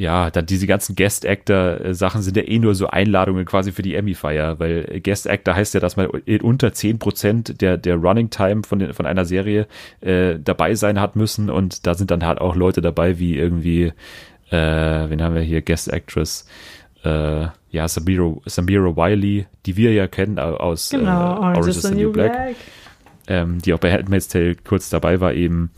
ja, 0.00 0.30
dann 0.30 0.46
diese 0.46 0.66
ganzen 0.66 0.96
Guest-Actor-Sachen 0.96 2.22
sind 2.22 2.34
ja 2.34 2.44
eh 2.44 2.58
nur 2.58 2.74
so 2.74 2.86
Einladungen 2.86 3.44
quasi 3.44 3.70
für 3.70 3.82
die 3.82 3.94
Emmy-Feier, 3.94 4.58
weil 4.58 5.00
Guest-Actor 5.02 5.54
heißt 5.54 5.74
ja, 5.74 5.80
dass 5.80 5.96
man 5.96 6.06
unter 6.06 6.68
10% 6.68 7.58
der, 7.58 7.76
der 7.76 7.96
Running-Time 7.96 8.62
von, 8.62 8.78
den, 8.78 8.94
von 8.94 9.04
einer 9.04 9.26
Serie 9.26 9.66
äh, 10.00 10.38
dabei 10.42 10.74
sein 10.74 10.98
hat 10.98 11.16
müssen 11.16 11.50
und 11.50 11.86
da 11.86 11.92
sind 11.92 12.10
dann 12.10 12.24
halt 12.24 12.40
auch 12.40 12.56
Leute 12.56 12.80
dabei, 12.80 13.18
wie 13.18 13.36
irgendwie, 13.36 13.92
äh, 14.50 15.10
wen 15.10 15.20
haben 15.20 15.34
wir 15.34 15.42
hier, 15.42 15.60
Guest-Actress, 15.60 16.46
äh, 17.04 17.48
ja, 17.70 17.88
Samira, 17.88 18.36
Samira 18.46 18.96
Wiley, 18.96 19.46
die 19.66 19.76
wir 19.76 19.92
ja 19.92 20.06
kennen 20.06 20.38
aus 20.38 20.90
Genau, 20.90 21.36
äh, 21.36 21.38
Orange 21.38 21.68
is 21.68 21.82
the 21.82 21.94
New 21.94 22.12
Black, 22.12 22.56
Ähm, 23.26 23.60
die 23.62 23.72
auch 23.72 23.78
bei 23.78 23.92
Handmaid's 23.92 24.28
Tale 24.28 24.56
kurz 24.56 24.90
dabei 24.90 25.20
war, 25.20 25.34
eben 25.34 25.70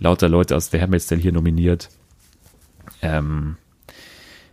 lauter 0.00 0.28
Leute 0.28 0.56
aus 0.56 0.70
der 0.70 0.80
Handmaid's 0.82 1.06
Tale 1.06 1.20
hier 1.20 1.32
nominiert. 1.32 1.88
Ähm, 3.02 3.56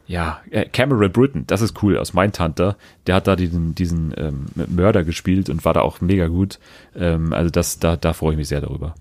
ja, 0.07 0.41
äh, 0.51 0.65
Cameron 0.65 1.11
Britton, 1.11 1.43
das 1.47 1.61
ist 1.61 1.81
cool, 1.81 1.97
aus 1.97 2.13
Mindhunter. 2.13 2.75
Der 3.07 3.15
hat 3.15 3.27
da 3.27 3.35
diesen, 3.35 3.73
diesen 3.73 4.13
ähm, 4.17 4.45
Mörder 4.67 5.03
gespielt 5.03 5.49
und 5.49 5.65
war 5.65 5.73
da 5.73 5.81
auch 5.81 5.99
mega 6.01 6.27
gut. 6.27 6.59
Ähm, 6.95 7.33
also 7.33 7.49
das, 7.49 7.79
da, 7.79 7.95
da 7.95 8.13
freue 8.13 8.33
ich 8.33 8.37
mich 8.37 8.47
sehr 8.47 8.61
darüber. 8.61 8.93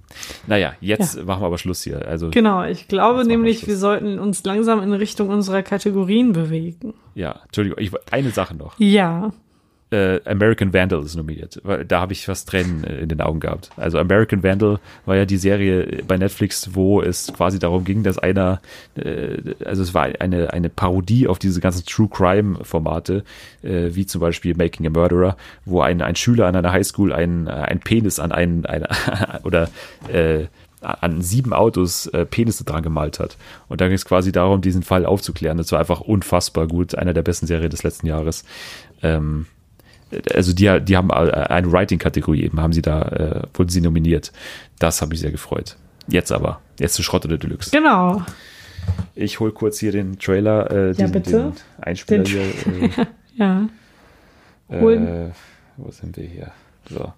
Naja, 0.46 0.74
jetzt 0.80 1.22
machen 1.24 1.42
wir 1.42 1.46
aber 1.46 1.58
Schluss 1.58 1.82
hier. 1.82 2.06
Also 2.06 2.30
Genau, 2.30 2.64
ich 2.64 2.88
glaube 2.88 3.18
wir 3.18 3.26
nämlich, 3.26 3.58
Schluss. 3.58 3.68
wir 3.68 3.76
sollten 3.76 4.18
uns 4.18 4.44
langsam 4.44 4.82
in 4.82 4.92
Richtung 4.92 5.28
unserer 5.28 5.62
Kategorien 5.62 6.32
bewegen. 6.32 6.94
ja, 7.14 7.40
Entschuldigung, 7.44 7.78
ich, 7.80 7.90
eine 8.10 8.30
Sache 8.30 8.54
noch. 8.54 8.78
Ja. 8.78 9.32
Äh, 9.90 10.20
American 10.24 10.72
Vandal 10.72 11.02
ist 11.04 11.16
nominiert, 11.16 11.60
weil 11.62 11.84
da 11.84 12.00
habe 12.00 12.12
ich 12.12 12.24
fast 12.24 12.48
Tränen 12.48 12.84
äh, 12.84 13.00
in 13.00 13.08
den 13.08 13.20
Augen 13.20 13.40
gehabt. 13.40 13.70
Also 13.76 13.98
American 13.98 14.42
Vandal 14.42 14.80
war 15.06 15.16
ja 15.16 15.24
die 15.24 15.36
Serie 15.36 16.02
bei 16.06 16.16
Netflix, 16.16 16.74
wo 16.74 17.00
es 17.00 17.32
quasi 17.32 17.58
darum 17.58 17.84
ging, 17.84 18.02
dass 18.02 18.18
einer, 18.18 18.60
äh, 18.96 19.54
also 19.64 19.82
es 19.82 19.94
war 19.94 20.08
eine, 20.18 20.52
eine 20.52 20.68
Parodie 20.68 21.28
auf 21.28 21.38
diese 21.38 21.60
ganzen 21.60 21.84
True 21.86 22.08
Crime 22.08 22.64
Formate, 22.64 23.24
äh, 23.62 23.90
wie 23.94 24.06
zum 24.06 24.20
Beispiel 24.20 24.56
Making 24.56 24.86
a 24.86 24.90
Murderer, 24.90 25.36
wo 25.64 25.80
ein, 25.80 26.02
ein 26.02 26.16
Schüler 26.16 26.46
an 26.46 26.56
einer 26.56 26.72
Highschool 26.72 27.12
einen, 27.12 27.48
ein 27.48 27.80
Penis 27.80 28.18
an 28.18 28.32
einen, 28.32 28.66
eine, 28.66 28.88
oder 29.44 29.68
äh, 30.08 30.46
an 30.84 31.22
sieben 31.22 31.52
Autos 31.52 32.06
äh, 32.08 32.26
Penisse 32.26 32.64
dran 32.64 32.82
gemalt 32.82 33.18
hat. 33.18 33.36
Und 33.68 33.80
da 33.80 33.86
ging 33.86 33.94
es 33.94 34.04
quasi 34.04 34.32
darum, 34.32 34.60
diesen 34.60 34.82
Fall 34.82 35.06
aufzuklären. 35.06 35.58
Das 35.58 35.72
war 35.72 35.78
einfach 35.78 36.00
unfassbar 36.00 36.66
gut. 36.66 36.94
Einer 36.94 37.14
der 37.14 37.22
besten 37.22 37.46
Serien 37.46 37.70
des 37.70 37.82
letzten 37.82 38.06
Jahres. 38.06 38.44
Ähm, 39.02 39.46
also 40.34 40.52
die, 40.52 40.80
die 40.84 40.96
haben 40.96 41.10
eine 41.10 41.70
Writing-Kategorie 41.72 42.42
eben, 42.44 42.60
haben 42.60 42.72
sie 42.72 42.82
da, 42.82 43.02
äh, 43.02 43.42
wurden 43.54 43.68
sie 43.68 43.80
nominiert. 43.80 44.32
Das 44.78 45.00
habe 45.02 45.14
ich 45.14 45.20
sehr 45.20 45.30
gefreut. 45.32 45.76
Jetzt 46.08 46.32
aber, 46.32 46.60
jetzt 46.78 46.94
zu 46.94 47.02
Schrott 47.02 47.24
oder 47.24 47.38
Deluxe. 47.38 47.70
Genau. 47.70 48.22
Ich 49.14 49.40
hole 49.40 49.52
kurz 49.52 49.78
hier 49.78 49.92
den 49.92 50.18
Trailer, 50.18 50.70
äh, 50.70 50.92
diesen, 50.92 51.12
bitte. 51.12 51.30
den 51.30 51.52
Einspieler 51.80 52.22
Den 52.24 52.32
hier. 52.32 52.42
Äh, 53.02 53.06
Ja. 53.36 53.68
Holen. 54.70 55.06
äh, 55.06 55.30
wo 55.76 55.90
sind 55.90 56.16
wir 56.16 56.24
hier? 56.24 56.52
So. 56.88 57.12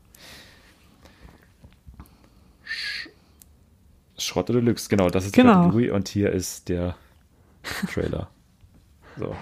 Sch- 2.66 3.08
Schrott 4.18 4.48
oder 4.50 4.60
Deluxe, 4.60 4.88
genau, 4.88 5.08
das 5.10 5.26
ist 5.26 5.36
die 5.36 5.40
Genau. 5.42 5.62
Kategorie 5.64 5.90
und 5.90 6.08
hier 6.08 6.30
ist 6.32 6.68
der 6.68 6.94
Trailer. 7.92 8.28
So. 9.18 9.34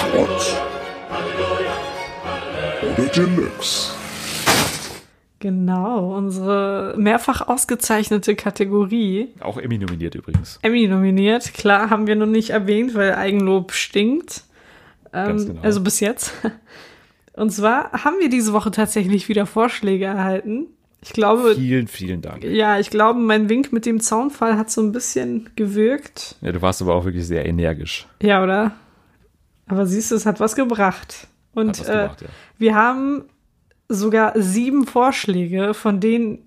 Schrott 0.00 0.56
oder 2.96 3.08
Deluxe. 3.08 3.92
Genau, 5.40 6.16
unsere 6.16 6.94
mehrfach 6.98 7.46
ausgezeichnete 7.48 8.34
Kategorie. 8.34 9.28
Auch 9.40 9.58
Emmy 9.58 9.78
nominiert 9.78 10.14
übrigens. 10.14 10.58
Emmy 10.62 10.86
nominiert. 10.86 11.52
Klar, 11.54 11.90
haben 11.90 12.06
wir 12.06 12.16
noch 12.16 12.26
nicht 12.26 12.50
erwähnt, 12.50 12.94
weil 12.94 13.14
Eigenlob 13.14 13.72
stinkt. 13.72 14.44
Ähm, 15.12 15.28
Ganz 15.28 15.46
genau. 15.46 15.60
Also 15.62 15.82
bis 15.82 16.00
jetzt. 16.00 16.32
Und 17.34 17.50
zwar 17.50 17.92
haben 18.04 18.16
wir 18.20 18.28
diese 18.28 18.52
Woche 18.52 18.70
tatsächlich 18.70 19.28
wieder 19.28 19.46
Vorschläge 19.46 20.04
erhalten. 20.06 20.66
Ich 21.02 21.12
glaube, 21.14 21.54
Vielen, 21.54 21.88
vielen 21.88 22.20
Dank. 22.20 22.44
ja, 22.44 22.78
ich 22.78 22.90
glaube, 22.90 23.18
mein 23.20 23.48
Wink 23.48 23.72
mit 23.72 23.86
dem 23.86 24.00
Zaunfall 24.00 24.58
hat 24.58 24.70
so 24.70 24.82
ein 24.82 24.92
bisschen 24.92 25.48
gewirkt. 25.56 26.36
Ja, 26.42 26.52
du 26.52 26.60
warst 26.60 26.82
aber 26.82 26.94
auch 26.94 27.06
wirklich 27.06 27.26
sehr 27.26 27.46
energisch. 27.46 28.06
Ja, 28.20 28.42
oder? 28.42 28.72
Aber 29.70 29.86
siehst 29.86 30.10
du, 30.10 30.16
es 30.16 30.26
hat 30.26 30.40
was 30.40 30.56
gebracht. 30.56 31.28
Und 31.54 31.80
was 31.80 31.88
äh, 31.88 31.92
gebracht, 31.92 32.22
ja. 32.22 32.28
wir 32.58 32.74
haben 32.74 33.24
sogar 33.88 34.32
sieben 34.36 34.86
Vorschläge, 34.86 35.74
von 35.74 36.00
denen 36.00 36.38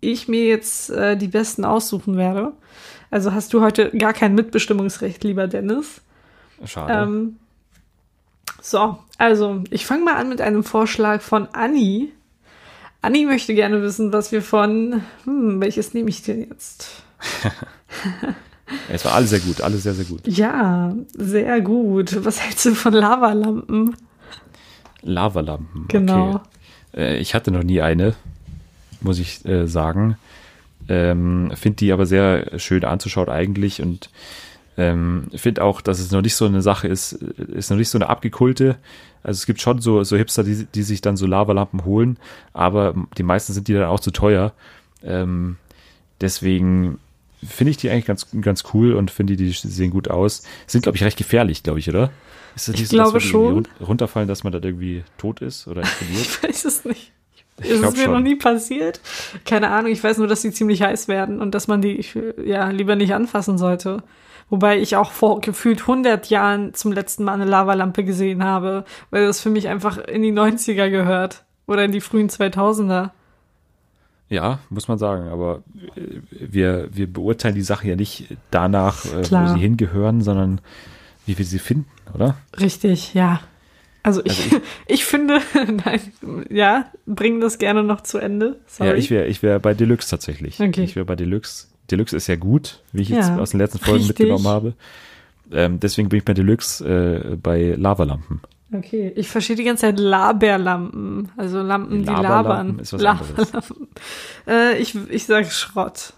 ich 0.00 0.28
mir 0.28 0.46
jetzt 0.46 0.90
äh, 0.90 1.16
die 1.16 1.28
besten 1.28 1.64
aussuchen 1.64 2.16
werde. 2.16 2.52
Also 3.10 3.32
hast 3.32 3.52
du 3.54 3.62
heute 3.62 3.90
gar 3.90 4.12
kein 4.12 4.34
Mitbestimmungsrecht, 4.34 5.24
lieber 5.24 5.46
Dennis. 5.46 6.02
Schade. 6.64 6.92
Ähm, 6.92 7.36
so, 8.60 8.98
also 9.16 9.64
ich 9.70 9.86
fange 9.86 10.04
mal 10.04 10.16
an 10.16 10.28
mit 10.28 10.42
einem 10.42 10.62
Vorschlag 10.62 11.22
von 11.22 11.48
Anni. 11.52 12.12
Anni 13.00 13.24
möchte 13.24 13.54
gerne 13.54 13.82
wissen, 13.82 14.12
was 14.12 14.32
wir 14.32 14.42
von, 14.42 15.02
hm, 15.24 15.60
welches 15.62 15.94
nehme 15.94 16.10
ich 16.10 16.22
denn 16.22 16.46
jetzt? 16.46 17.02
es 18.88 19.04
war 19.04 19.14
alles 19.14 19.30
sehr 19.30 19.40
gut, 19.40 19.60
alles 19.60 19.82
sehr, 19.82 19.94
sehr 19.94 20.04
gut. 20.04 20.26
Ja, 20.26 20.94
sehr 21.16 21.60
gut. 21.60 22.24
Was 22.24 22.40
hältst 22.40 22.64
du 22.66 22.74
von 22.74 22.92
Lavalampen? 22.92 23.96
Lavalampen. 25.02 25.86
Genau. 25.88 26.30
Okay. 26.30 26.40
Äh, 26.96 27.18
ich 27.18 27.34
hatte 27.34 27.50
noch 27.50 27.62
nie 27.62 27.80
eine, 27.80 28.14
muss 29.00 29.18
ich 29.18 29.44
äh, 29.44 29.66
sagen. 29.66 30.16
Ähm, 30.88 31.52
finde 31.54 31.76
die 31.76 31.92
aber 31.92 32.06
sehr 32.06 32.58
schön 32.58 32.84
anzuschauen 32.84 33.28
eigentlich 33.28 33.80
und 33.80 34.10
ähm, 34.76 35.26
finde 35.34 35.62
auch, 35.62 35.80
dass 35.80 36.00
es 36.00 36.10
noch 36.10 36.22
nicht 36.22 36.34
so 36.34 36.46
eine 36.46 36.62
Sache 36.62 36.88
ist, 36.88 37.12
ist 37.12 37.70
noch 37.70 37.76
nicht 37.76 37.90
so 37.90 37.98
eine 37.98 38.08
abgekulte. 38.08 38.76
Also 39.22 39.38
es 39.38 39.46
gibt 39.46 39.60
schon 39.60 39.80
so, 39.80 40.02
so 40.04 40.16
Hipster, 40.16 40.42
die, 40.42 40.64
die 40.64 40.82
sich 40.82 41.00
dann 41.00 41.16
so 41.16 41.26
Lavalampen 41.26 41.84
holen, 41.84 42.16
aber 42.54 42.94
die 43.18 43.22
meisten 43.22 43.52
sind 43.52 43.68
die 43.68 43.74
dann 43.74 43.84
auch 43.84 44.00
zu 44.00 44.10
teuer. 44.10 44.52
Ähm, 45.04 45.56
deswegen 46.20 46.98
finde 47.46 47.70
ich 47.70 47.76
die 47.76 47.90
eigentlich 47.90 48.06
ganz, 48.06 48.26
ganz 48.40 48.64
cool 48.74 48.92
und 48.94 49.10
finde 49.10 49.36
die, 49.36 49.46
die 49.46 49.52
sehen 49.52 49.90
gut 49.90 50.08
aus. 50.10 50.42
Sind, 50.66 50.82
glaube 50.82 50.96
ich, 50.96 51.04
recht 51.04 51.16
gefährlich, 51.18 51.62
glaube 51.62 51.78
ich, 51.78 51.88
oder? 51.88 52.10
Ist 52.56 52.68
das 52.68 52.74
Ich 52.74 52.82
dass 52.82 52.90
glaube 52.90 53.20
schon. 53.20 53.52
run- 53.54 53.68
runterfallen, 53.80 54.28
dass 54.28 54.44
man 54.44 54.52
da 54.52 54.58
irgendwie 54.60 55.04
tot 55.18 55.40
ist 55.40 55.66
oder 55.68 55.80
explodiert? 55.82 56.20
Ich 56.26 56.42
weiß 56.42 56.64
es 56.64 56.84
nicht. 56.84 57.12
Ich 57.62 57.68
ist 57.70 57.82
es 57.82 57.92
mir 57.96 58.04
schon. 58.04 58.12
noch 58.14 58.20
nie 58.20 58.36
passiert? 58.36 59.00
Keine 59.44 59.68
Ahnung, 59.68 59.92
ich 59.92 60.02
weiß 60.02 60.16
nur, 60.18 60.26
dass 60.26 60.40
die 60.40 60.50
ziemlich 60.50 60.82
heiß 60.82 61.08
werden 61.08 61.40
und 61.40 61.54
dass 61.54 61.68
man 61.68 61.82
die 61.82 62.02
ja 62.44 62.70
lieber 62.70 62.96
nicht 62.96 63.12
anfassen 63.14 63.58
sollte. 63.58 64.02
Wobei 64.48 64.78
ich 64.80 64.96
auch 64.96 65.12
vor 65.12 65.40
gefühlt 65.40 65.82
100 65.82 66.28
Jahren 66.30 66.74
zum 66.74 66.90
letzten 66.92 67.22
Mal 67.22 67.34
eine 67.34 67.44
Lavalampe 67.44 68.02
gesehen 68.02 68.42
habe, 68.42 68.84
weil 69.10 69.26
das 69.26 69.40
für 69.40 69.50
mich 69.50 69.68
einfach 69.68 69.98
in 69.98 70.22
die 70.22 70.32
90er 70.32 70.88
gehört 70.90 71.44
oder 71.66 71.84
in 71.84 71.92
die 71.92 72.00
frühen 72.00 72.28
2000er. 72.30 73.10
Ja, 74.30 74.60
muss 74.70 74.86
man 74.88 74.96
sagen, 74.96 75.28
aber 75.28 75.62
äh, 75.96 76.00
wir, 76.30 76.88
wir 76.92 77.12
beurteilen 77.12 77.56
die 77.56 77.62
Sache 77.62 77.88
ja 77.88 77.96
nicht 77.96 78.36
danach, 78.50 79.04
äh, 79.04 79.18
wo 79.18 79.22
Klar. 79.22 79.54
sie 79.54 79.60
hingehören, 79.60 80.22
sondern 80.22 80.60
wie 81.26 81.36
wir 81.36 81.44
sie 81.44 81.58
finden, 81.58 81.86
oder? 82.14 82.36
Richtig, 82.58 83.12
ja. 83.12 83.40
Also 84.02 84.24
ich, 84.24 84.52
Also 84.52 84.62
ich, 84.86 85.04
finde, 85.04 85.40
nein, 85.84 86.00
ja, 86.48 86.86
bring 87.06 87.40
das 87.40 87.58
gerne 87.58 87.82
noch 87.82 88.00
zu 88.02 88.18
Ende. 88.18 88.58
Sorry. 88.66 88.90
Ja, 88.90 88.94
ich 88.96 89.10
wäre 89.10 89.26
ich 89.26 89.42
wär 89.42 89.58
bei 89.58 89.74
Deluxe 89.74 90.08
tatsächlich. 90.08 90.58
Okay. 90.60 90.84
Ich 90.84 90.96
wäre 90.96 91.04
bei 91.04 91.16
Deluxe. 91.16 91.66
Deluxe 91.90 92.16
ist 92.16 92.28
ja 92.28 92.36
gut, 92.36 92.82
wie 92.92 93.02
ich 93.02 93.08
jetzt 93.08 93.28
Ja, 93.30 93.38
aus 93.38 93.50
den 93.50 93.58
letzten 93.58 93.78
Folgen 93.80 94.04
richtig. 94.04 94.20
mitgenommen 94.20 94.46
habe. 94.46 94.74
Ähm, 95.52 95.80
deswegen 95.80 96.08
bin 96.08 96.20
ich 96.20 96.24
bei 96.24 96.34
Deluxe 96.34 96.84
äh, 97.32 97.36
bei 97.36 97.74
Lavalampen. 97.76 98.40
Okay, 98.72 99.12
ich 99.16 99.28
verstehe 99.28 99.56
die 99.56 99.64
ganze 99.64 99.82
Zeit 99.82 99.98
Laberlampen, 99.98 101.32
also 101.36 101.60
Lampen, 101.60 102.04
die 102.04 102.10
labern. 102.10 102.78
ist 102.78 102.92
was. 102.92 103.02
Laberlampen. 103.02 103.88
Äh, 104.46 104.78
ich 104.78 104.94
ich 105.10 105.26
sage 105.26 105.50
Schrott. 105.50 106.12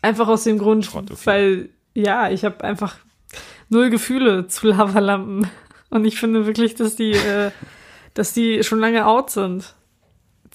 Einfach 0.00 0.28
aus 0.28 0.44
dem 0.44 0.58
Grund, 0.58 0.86
Schrott, 0.86 1.10
okay. 1.10 1.20
weil 1.24 1.68
ja, 1.94 2.30
ich 2.30 2.44
habe 2.44 2.64
einfach 2.64 2.96
null 3.68 3.90
Gefühle 3.90 4.46
zu 4.48 4.68
Lavalampen 4.68 5.46
und 5.90 6.04
ich 6.04 6.18
finde 6.18 6.46
wirklich, 6.46 6.74
dass 6.74 6.96
die, 6.96 7.12
äh, 7.12 7.50
dass 8.14 8.32
die 8.32 8.62
schon 8.64 8.80
lange 8.80 9.06
out 9.06 9.30
sind. 9.30 9.74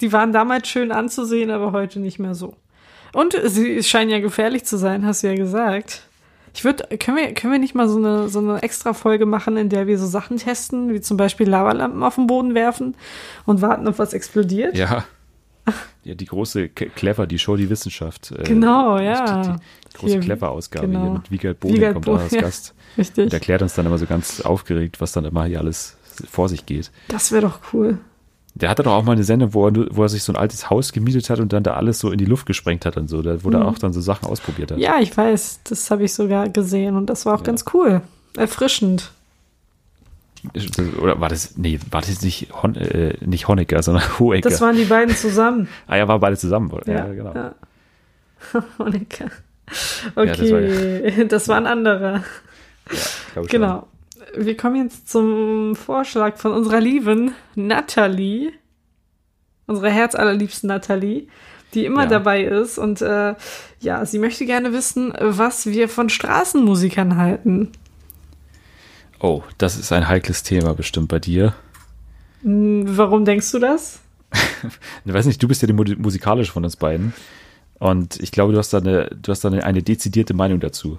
Die 0.00 0.12
waren 0.12 0.32
damals 0.32 0.68
schön 0.68 0.92
anzusehen, 0.92 1.50
aber 1.50 1.72
heute 1.72 2.00
nicht 2.00 2.18
mehr 2.18 2.34
so. 2.34 2.56
Und 3.12 3.36
sie 3.44 3.82
scheinen 3.82 4.10
ja 4.10 4.20
gefährlich 4.20 4.64
zu 4.64 4.76
sein, 4.76 5.04
hast 5.04 5.22
du 5.22 5.28
ja 5.28 5.34
gesagt. 5.34 6.02
Ich 6.54 6.64
würde, 6.64 6.84
können 6.98 7.16
wir, 7.16 7.32
können 7.34 7.52
wir 7.52 7.60
nicht 7.60 7.74
mal 7.74 7.88
so 7.88 7.98
eine, 7.98 8.28
so 8.28 8.38
eine 8.40 8.62
extra 8.62 8.92
Folge 8.92 9.26
machen, 9.26 9.56
in 9.56 9.68
der 9.68 9.86
wir 9.86 9.98
so 9.98 10.06
Sachen 10.06 10.36
testen, 10.36 10.92
wie 10.92 11.00
zum 11.00 11.16
Beispiel 11.16 11.48
Lavalampen 11.48 12.02
auf 12.02 12.16
den 12.16 12.26
Boden 12.26 12.54
werfen 12.54 12.96
und 13.46 13.62
warten, 13.62 13.86
ob 13.88 13.98
was 13.98 14.12
explodiert? 14.12 14.76
Ja. 14.76 15.04
Ja, 16.02 16.14
die 16.14 16.24
große 16.24 16.70
Clever, 16.70 17.26
die 17.26 17.38
Show, 17.38 17.54
die 17.54 17.68
Wissenschaft. 17.68 18.32
Äh, 18.32 18.42
Genau, 18.44 18.96
die- 18.98 19.04
ja. 19.04 19.42
Die, 19.42 19.48
die 19.92 19.98
große 19.98 20.18
Clever-Ausgabe 20.20 20.86
genau. 20.88 21.02
hier 21.02 21.10
mit 21.12 21.30
Wiegald 21.30 21.60
Bohlen 21.60 21.76
Wiegald 21.76 21.94
kommt 21.94 22.08
da 22.08 22.16
als 22.16 22.32
ja. 22.32 22.40
Gast. 22.40 22.74
Richtig. 22.96 23.24
Und 23.26 23.32
erklärt 23.34 23.60
uns 23.60 23.74
dann 23.74 23.84
immer 23.84 23.98
so 23.98 24.06
ganz 24.06 24.40
aufgeregt, 24.40 25.00
was 25.02 25.12
dann 25.12 25.26
immer 25.26 25.44
hier 25.44 25.60
alles 25.60 25.98
vor 26.28 26.48
sich 26.48 26.64
geht. 26.64 26.90
Das 27.08 27.30
wäre 27.32 27.42
doch 27.42 27.60
cool. 27.74 27.98
Der 28.54 28.68
hatte 28.68 28.82
doch 28.82 28.92
auch 28.92 29.04
mal 29.04 29.12
eine 29.12 29.22
Sendung, 29.24 29.54
wo 29.54 29.68
er, 29.68 29.72
wo 29.96 30.02
er 30.02 30.08
sich 30.08 30.22
so 30.24 30.32
ein 30.32 30.36
altes 30.36 30.70
Haus 30.70 30.92
gemietet 30.92 31.30
hat 31.30 31.38
und 31.38 31.52
dann 31.52 31.62
da 31.62 31.74
alles 31.74 31.98
so 32.00 32.10
in 32.10 32.18
die 32.18 32.24
Luft 32.24 32.46
gesprengt 32.46 32.84
hat 32.84 32.96
und 32.96 33.08
so, 33.08 33.22
da- 33.22 33.42
wo 33.44 33.50
er 33.50 33.64
auch 33.66 33.78
dann 33.78 33.92
so 33.92 34.00
Sachen 34.00 34.26
ausprobiert 34.28 34.72
hat. 34.72 34.78
Mhm. 34.78 34.82
Ja, 34.82 34.98
ich 35.00 35.16
weiß, 35.16 35.60
das 35.64 35.90
habe 35.90 36.04
ich 36.04 36.12
sogar 36.12 36.48
gesehen 36.48 36.96
und 36.96 37.06
das 37.06 37.26
war 37.26 37.34
auch 37.36 37.42
ganz 37.44 37.64
cool. 37.74 38.00
Erfrischend. 38.36 39.12
Oder 41.00 41.20
war 41.20 41.28
das, 41.28 41.56
nee, 41.58 41.78
war 41.90 42.00
das 42.00 42.22
nicht, 42.22 42.48
Hon, 42.62 42.74
äh, 42.74 43.14
nicht 43.24 43.46
Honecker, 43.46 43.82
sondern 43.82 44.02
Hohecker? 44.18 44.48
Das 44.48 44.60
waren 44.60 44.74
die 44.76 44.84
beiden 44.84 45.14
zusammen. 45.14 45.68
ah 45.86 45.96
ja, 45.96 46.08
war 46.08 46.18
beide 46.18 46.36
zusammen. 46.36 46.72
Ja, 46.86 46.92
Ja, 46.94 47.06
genau. 47.12 47.34
ja. 47.34 47.54
Monika. 48.78 49.26
Ja, 50.16 50.24
das 50.26 50.40
war 50.50 50.58
Okay, 50.58 51.26
das 51.28 51.46
war 51.48 51.56
ein 51.58 51.66
anderer. 51.66 52.24
Glaub 53.34 53.44
ich 53.44 53.50
Genau. 53.50 53.86
Wir 54.36 54.56
kommen 54.56 54.76
jetzt 54.84 55.08
zum 55.08 55.74
Vorschlag 55.74 56.36
von 56.38 56.52
unserer 56.52 56.80
lieben 56.80 57.34
Natalie, 57.54 58.52
unserer 59.66 59.90
herzallerliebsten 59.90 60.68
Natalie, 60.68 61.26
die 61.74 61.84
immer 61.84 62.02
Ja. 62.04 62.08
dabei 62.08 62.44
ist. 62.44 62.78
Und 62.78 63.02
äh, 63.02 63.34
ja, 63.80 64.04
sie 64.06 64.18
möchte 64.18 64.46
gerne 64.46 64.72
wissen, 64.72 65.12
was 65.20 65.66
wir 65.66 65.88
von 65.88 66.08
Straßenmusikern 66.08 67.16
halten. 67.16 67.70
Oh, 69.20 69.42
das 69.58 69.78
ist 69.78 69.92
ein 69.92 70.08
heikles 70.08 70.42
Thema 70.42 70.74
bestimmt 70.74 71.08
bei 71.08 71.18
dir. 71.18 71.54
Hm, 72.42 72.84
Warum 72.96 73.24
denkst 73.24 73.50
du 73.52 73.58
das? 73.58 74.00
Ich 75.04 75.12
weiß 75.12 75.24
nicht, 75.26 75.42
du 75.42 75.48
bist 75.48 75.62
ja 75.62 75.66
die 75.66 75.72
Mu- 75.72 75.84
musikalische 75.98 76.52
von 76.52 76.64
uns 76.64 76.76
beiden. 76.76 77.12
Und 77.78 78.20
ich 78.20 78.30
glaube, 78.30 78.52
du 78.52 78.58
hast 78.58 78.72
da 78.74 78.78
eine, 78.78 79.06
du 79.10 79.32
hast 79.32 79.42
da 79.42 79.48
eine, 79.48 79.64
eine 79.64 79.82
dezidierte 79.82 80.34
Meinung 80.34 80.60
dazu. 80.60 80.98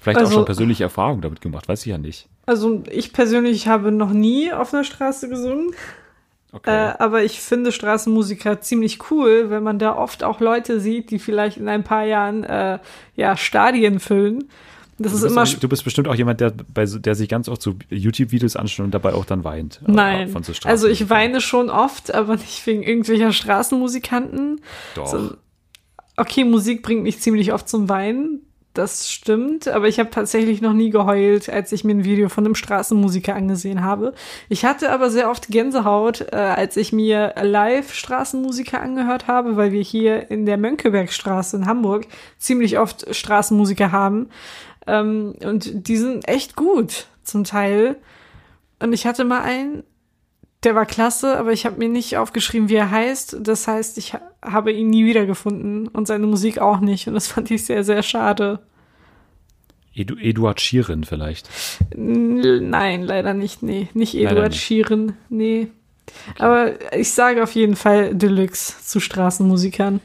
Vielleicht 0.00 0.18
auch 0.18 0.22
Also- 0.24 0.34
schon 0.36 0.44
persönliche 0.46 0.84
Erfahrungen 0.84 1.20
damit 1.20 1.40
gemacht, 1.40 1.68
weiß 1.68 1.80
ich 1.80 1.86
ja 1.90 1.98
nicht. 1.98 2.28
Also 2.46 2.82
ich 2.90 3.12
persönlich 3.12 3.68
habe 3.68 3.92
noch 3.92 4.10
nie 4.10 4.52
auf 4.52 4.72
einer 4.74 4.84
Straße 4.84 5.28
gesungen, 5.28 5.72
Okay. 6.52 6.70
äh, 6.70 6.94
aber 6.98 7.22
ich 7.22 7.40
finde 7.40 7.70
Straßenmusiker 7.70 8.60
ziemlich 8.60 9.10
cool, 9.10 9.50
wenn 9.50 9.62
man 9.62 9.78
da 9.78 9.94
oft 9.96 10.24
auch 10.24 10.40
Leute 10.40 10.80
sieht, 10.80 11.10
die 11.12 11.18
vielleicht 11.20 11.58
in 11.58 11.68
ein 11.68 11.84
paar 11.84 12.04
Jahren 12.04 12.42
äh, 12.42 12.78
ja 13.14 13.36
Stadien 13.36 14.00
füllen. 14.00 14.48
Das 14.98 15.12
du, 15.12 15.16
ist 15.18 15.22
bist 15.22 15.32
immer 15.32 15.42
auch, 15.44 15.60
du 15.60 15.68
bist 15.68 15.84
bestimmt 15.84 16.08
auch 16.08 16.14
jemand, 16.14 16.40
der, 16.40 16.52
bei, 16.74 16.84
der 16.84 17.14
sich 17.14 17.28
ganz 17.28 17.48
oft 17.48 17.62
so 17.62 17.74
YouTube-Videos 17.88 18.56
anschaut 18.56 18.84
und 18.84 18.90
dabei 18.92 19.14
auch 19.14 19.24
dann 19.24 19.44
weint. 19.44 19.80
äh, 19.86 19.90
Nein, 19.92 20.28
Von 20.28 20.42
so 20.42 20.52
also 20.64 20.88
ich 20.88 21.08
weine 21.08 21.40
schon 21.40 21.70
oft, 21.70 22.12
aber 22.12 22.36
nicht 22.36 22.66
wegen 22.66 22.82
irgendwelcher 22.82 23.32
Straßenmusikanten. 23.32 24.60
Doch. 24.96 25.06
So, 25.06 25.30
okay, 26.16 26.44
Musik 26.44 26.82
bringt 26.82 27.02
mich 27.02 27.20
ziemlich 27.20 27.52
oft 27.52 27.68
zum 27.68 27.88
Weinen, 27.88 28.42
das 28.74 29.10
stimmt, 29.10 29.66
aber 29.66 29.88
ich 29.88 29.98
habe 29.98 30.10
tatsächlich 30.10 30.60
noch 30.60 30.72
nie 30.72 30.90
geheult, 30.90 31.48
als 31.48 31.72
ich 31.72 31.82
mir 31.82 31.92
ein 31.92 32.04
Video 32.04 32.28
von 32.28 32.44
einem 32.44 32.54
Straßenmusiker 32.54 33.34
angesehen 33.34 33.82
habe. 33.82 34.14
Ich 34.48 34.64
hatte 34.64 34.92
aber 34.92 35.10
sehr 35.10 35.28
oft 35.28 35.48
Gänsehaut, 35.48 36.20
äh, 36.32 36.36
als 36.36 36.76
ich 36.76 36.92
mir 36.92 37.34
live 37.42 37.92
Straßenmusiker 37.92 38.80
angehört 38.80 39.26
habe, 39.26 39.56
weil 39.56 39.72
wir 39.72 39.82
hier 39.82 40.30
in 40.30 40.46
der 40.46 40.56
Mönckebergstraße 40.56 41.56
in 41.56 41.66
Hamburg 41.66 42.06
ziemlich 42.38 42.78
oft 42.78 43.12
Straßenmusiker 43.12 43.90
haben. 43.90 44.28
Ähm, 44.86 45.34
und 45.44 45.88
die 45.88 45.96
sind 45.96 46.28
echt 46.28 46.54
gut 46.54 47.06
zum 47.24 47.42
Teil. 47.42 47.96
Und 48.78 48.92
ich 48.92 49.04
hatte 49.04 49.24
mal 49.24 49.42
einen, 49.42 49.82
der 50.62 50.74
war 50.74 50.86
klasse, 50.86 51.38
aber 51.38 51.52
ich 51.52 51.64
habe 51.64 51.78
mir 51.78 51.88
nicht 51.88 52.16
aufgeschrieben, 52.16 52.68
wie 52.68 52.74
er 52.74 52.90
heißt. 52.90 53.38
Das 53.40 53.66
heißt, 53.66 53.96
ich 53.98 54.14
ha 54.14 54.20
habe 54.42 54.72
ihn 54.72 54.88
nie 54.88 55.04
wiedergefunden 55.04 55.88
und 55.88 56.06
seine 56.06 56.26
Musik 56.26 56.58
auch 56.58 56.80
nicht. 56.80 57.08
Und 57.08 57.14
das 57.14 57.28
fand 57.32 57.50
ich 57.50 57.64
sehr, 57.64 57.84
sehr 57.84 58.02
schade. 58.02 58.60
Edu 59.94 60.16
Eduard 60.16 60.60
Schieren 60.60 61.04
vielleicht. 61.04 61.48
Nein, 61.94 63.02
leider 63.02 63.34
nicht. 63.34 63.62
Nee, 63.62 63.88
nicht 63.94 64.14
Leider 64.14 64.32
Eduard 64.32 64.52
nicht. 64.52 64.62
Schieren. 64.62 65.16
Nee. 65.28 65.68
Aber 66.38 66.72
ich 66.94 67.12
sage 67.12 67.42
auf 67.42 67.54
jeden 67.54 67.76
Fall 67.76 68.14
Deluxe 68.14 68.74
zu 68.82 69.00
Straßenmusikern. 69.00 70.00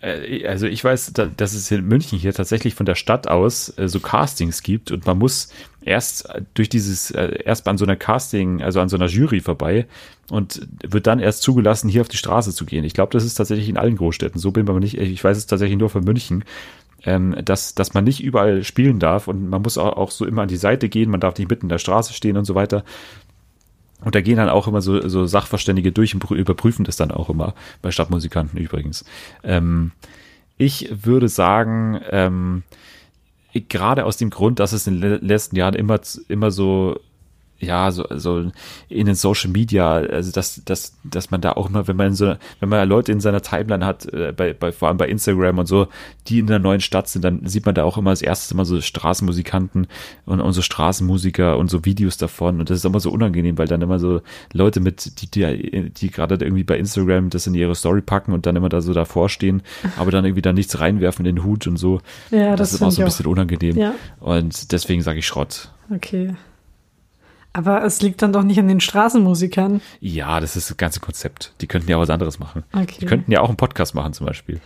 Äh, 0.00 0.46
Also 0.46 0.66
ich 0.66 0.82
weiß, 0.82 1.12
da- 1.12 1.26
dass 1.26 1.52
es 1.54 1.70
in 1.70 1.86
München 1.86 2.18
hier 2.18 2.32
tatsächlich 2.32 2.74
von 2.74 2.86
der 2.86 2.94
Stadt 2.94 3.28
aus 3.28 3.72
äh, 3.78 3.88
so 3.88 4.00
Castings 4.00 4.62
gibt 4.62 4.90
und 4.90 5.06
man 5.06 5.18
muss 5.18 5.52
erst 5.82 6.28
äh, 6.30 6.42
durch 6.54 6.68
dieses, 6.68 7.10
erst 7.10 7.68
an 7.68 7.78
so 7.78 7.84
einer 7.84 7.96
Casting, 7.96 8.62
also 8.62 8.80
an 8.80 8.88
so 8.88 8.96
einer 8.96 9.06
Jury 9.06 9.40
vorbei 9.40 9.86
und 10.30 10.66
wird 10.82 11.06
dann 11.06 11.18
erst 11.20 11.42
zugelassen, 11.42 11.88
hier 11.88 12.00
auf 12.02 12.08
die 12.08 12.16
Straße 12.16 12.52
zu 12.54 12.64
gehen. 12.64 12.84
Ich 12.84 12.94
glaube, 12.94 13.12
das 13.12 13.24
ist 13.24 13.34
tatsächlich 13.34 13.68
in 13.68 13.76
allen 13.76 13.96
Großstädten. 13.96 14.40
So 14.40 14.50
bin 14.52 14.64
ich 14.64 14.70
aber 14.70 14.80
nicht, 14.80 14.96
ich 14.98 15.22
weiß 15.22 15.36
es 15.36 15.46
tatsächlich 15.46 15.78
nur 15.78 15.90
von 15.90 16.04
München, 16.04 16.44
ähm, 17.04 17.34
dass, 17.44 17.74
dass 17.74 17.94
man 17.94 18.04
nicht 18.04 18.22
überall 18.22 18.62
spielen 18.64 18.98
darf 19.00 19.26
und 19.28 19.48
man 19.48 19.62
muss 19.62 19.78
auch 19.78 20.10
so 20.10 20.26
immer 20.26 20.42
an 20.42 20.48
die 20.48 20.56
Seite 20.56 20.88
gehen, 20.88 21.10
man 21.10 21.20
darf 21.20 21.38
nicht 21.38 21.50
mitten 21.50 21.66
in 21.66 21.70
der 21.70 21.78
Straße 21.78 22.12
stehen 22.12 22.36
und 22.36 22.44
so 22.44 22.54
weiter. 22.54 22.84
Und 24.02 24.14
da 24.14 24.20
gehen 24.20 24.36
dann 24.36 24.48
auch 24.48 24.66
immer 24.66 24.80
so, 24.80 25.06
so 25.08 25.26
Sachverständige 25.26 25.92
durch 25.92 26.14
und 26.14 26.24
prü- 26.24 26.36
überprüfen 26.36 26.84
das 26.84 26.96
dann 26.96 27.10
auch 27.10 27.28
immer, 27.28 27.54
bei 27.82 27.90
Stadtmusikanten 27.90 28.58
übrigens. 28.58 29.04
Ähm, 29.44 29.92
ich 30.56 30.90
würde 30.90 31.28
sagen, 31.28 32.00
ähm, 32.10 32.62
gerade 33.68 34.04
aus 34.04 34.16
dem 34.16 34.30
Grund, 34.30 34.58
dass 34.58 34.72
es 34.72 34.86
in 34.86 35.00
den 35.00 35.10
le- 35.10 35.16
letzten 35.16 35.56
Jahren 35.56 35.74
immer, 35.74 36.00
immer 36.28 36.50
so, 36.50 37.00
ja, 37.60 37.90
so, 37.90 38.04
so 38.10 38.50
in 38.88 39.06
den 39.06 39.14
Social 39.14 39.50
Media, 39.50 39.92
also 39.92 40.32
dass, 40.32 40.62
dass, 40.64 40.94
dass 41.04 41.30
man 41.30 41.40
da 41.40 41.52
auch 41.52 41.68
immer, 41.68 41.86
wenn 41.86 41.96
man 41.96 42.14
so, 42.14 42.34
wenn 42.58 42.68
man 42.68 42.88
Leute 42.88 43.12
in 43.12 43.20
seiner 43.20 43.42
Timeline 43.42 43.84
hat, 43.84 44.06
äh, 44.12 44.32
bei, 44.34 44.54
bei, 44.54 44.72
vor 44.72 44.88
allem 44.88 44.96
bei 44.96 45.08
Instagram 45.08 45.58
und 45.58 45.66
so, 45.66 45.88
die 46.26 46.38
in 46.38 46.46
der 46.46 46.58
neuen 46.58 46.80
Stadt 46.80 47.08
sind, 47.08 47.22
dann 47.22 47.46
sieht 47.46 47.66
man 47.66 47.74
da 47.74 47.84
auch 47.84 47.98
immer 47.98 48.10
als 48.10 48.22
erstes 48.22 48.50
immer 48.52 48.64
so 48.64 48.80
Straßenmusikanten 48.80 49.86
und, 50.24 50.40
und 50.40 50.52
so 50.52 50.62
Straßenmusiker 50.62 51.58
und 51.58 51.70
so 51.70 51.84
Videos 51.84 52.16
davon. 52.16 52.60
Und 52.60 52.70
das 52.70 52.78
ist 52.78 52.84
immer 52.84 53.00
so 53.00 53.10
unangenehm, 53.10 53.58
weil 53.58 53.68
dann 53.68 53.82
immer 53.82 53.98
so 53.98 54.22
Leute 54.52 54.80
mit, 54.80 55.20
die, 55.20 55.30
die, 55.30 55.90
die 55.90 56.10
gerade 56.10 56.36
irgendwie 56.36 56.64
bei 56.64 56.78
Instagram 56.78 57.30
das 57.30 57.46
in 57.46 57.54
ihre 57.54 57.74
Story 57.74 58.00
packen 58.00 58.32
und 58.32 58.46
dann 58.46 58.56
immer 58.56 58.70
da 58.70 58.80
so 58.80 58.94
davor 58.94 59.28
stehen, 59.28 59.62
aber 59.98 60.10
dann 60.10 60.24
irgendwie 60.24 60.42
da 60.42 60.52
nichts 60.52 60.80
reinwerfen 60.80 61.26
in 61.26 61.36
den 61.36 61.44
Hut 61.44 61.66
und 61.66 61.76
so. 61.76 62.00
Ja, 62.30 62.56
das, 62.56 62.70
das 62.70 62.72
ist 62.72 62.80
immer 62.80 62.90
so 62.90 63.02
ein 63.02 63.06
ich 63.06 63.12
auch. 63.12 63.16
bisschen 63.16 63.26
unangenehm. 63.26 63.76
Ja. 63.76 63.94
Und 64.18 64.72
deswegen 64.72 65.02
sage 65.02 65.18
ich 65.18 65.26
Schrott. 65.26 65.70
Okay. 65.94 66.34
Aber 67.52 67.84
es 67.84 68.00
liegt 68.00 68.22
dann 68.22 68.32
doch 68.32 68.42
nicht 68.44 68.58
an 68.58 68.68
den 68.68 68.80
Straßenmusikern. 68.80 69.80
Ja, 70.00 70.38
das 70.40 70.56
ist 70.56 70.70
das 70.70 70.76
ganze 70.76 71.00
Konzept. 71.00 71.54
Die 71.60 71.66
könnten 71.66 71.90
ja 71.90 71.96
auch 71.96 72.00
was 72.02 72.10
anderes 72.10 72.38
machen. 72.38 72.62
Okay. 72.72 72.98
Die 73.00 73.06
könnten 73.06 73.32
ja 73.32 73.40
auch 73.40 73.48
einen 73.48 73.56
Podcast 73.56 73.94
machen 73.94 74.12
zum 74.12 74.26
Beispiel. 74.26 74.60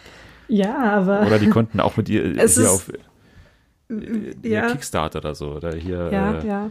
Ja, 0.49 0.77
aber. 0.93 1.27
Oder 1.27 1.39
die 1.39 1.49
konnten 1.49 1.81
auch 1.81 1.97
mit 1.97 2.09
ihr 2.09 2.25
Es 2.39 2.55
hier 2.55 2.65
ist- 2.65 2.71
auf 2.71 2.91
hier 3.89 4.51
ja, 4.51 4.71
Kickstarter 4.71 5.19
oder 5.21 5.35
so. 5.35 5.53
Oder 5.53 5.75
hier 5.75 6.11
ja, 6.13 6.33
äh, 6.39 6.47
ja. 6.47 6.71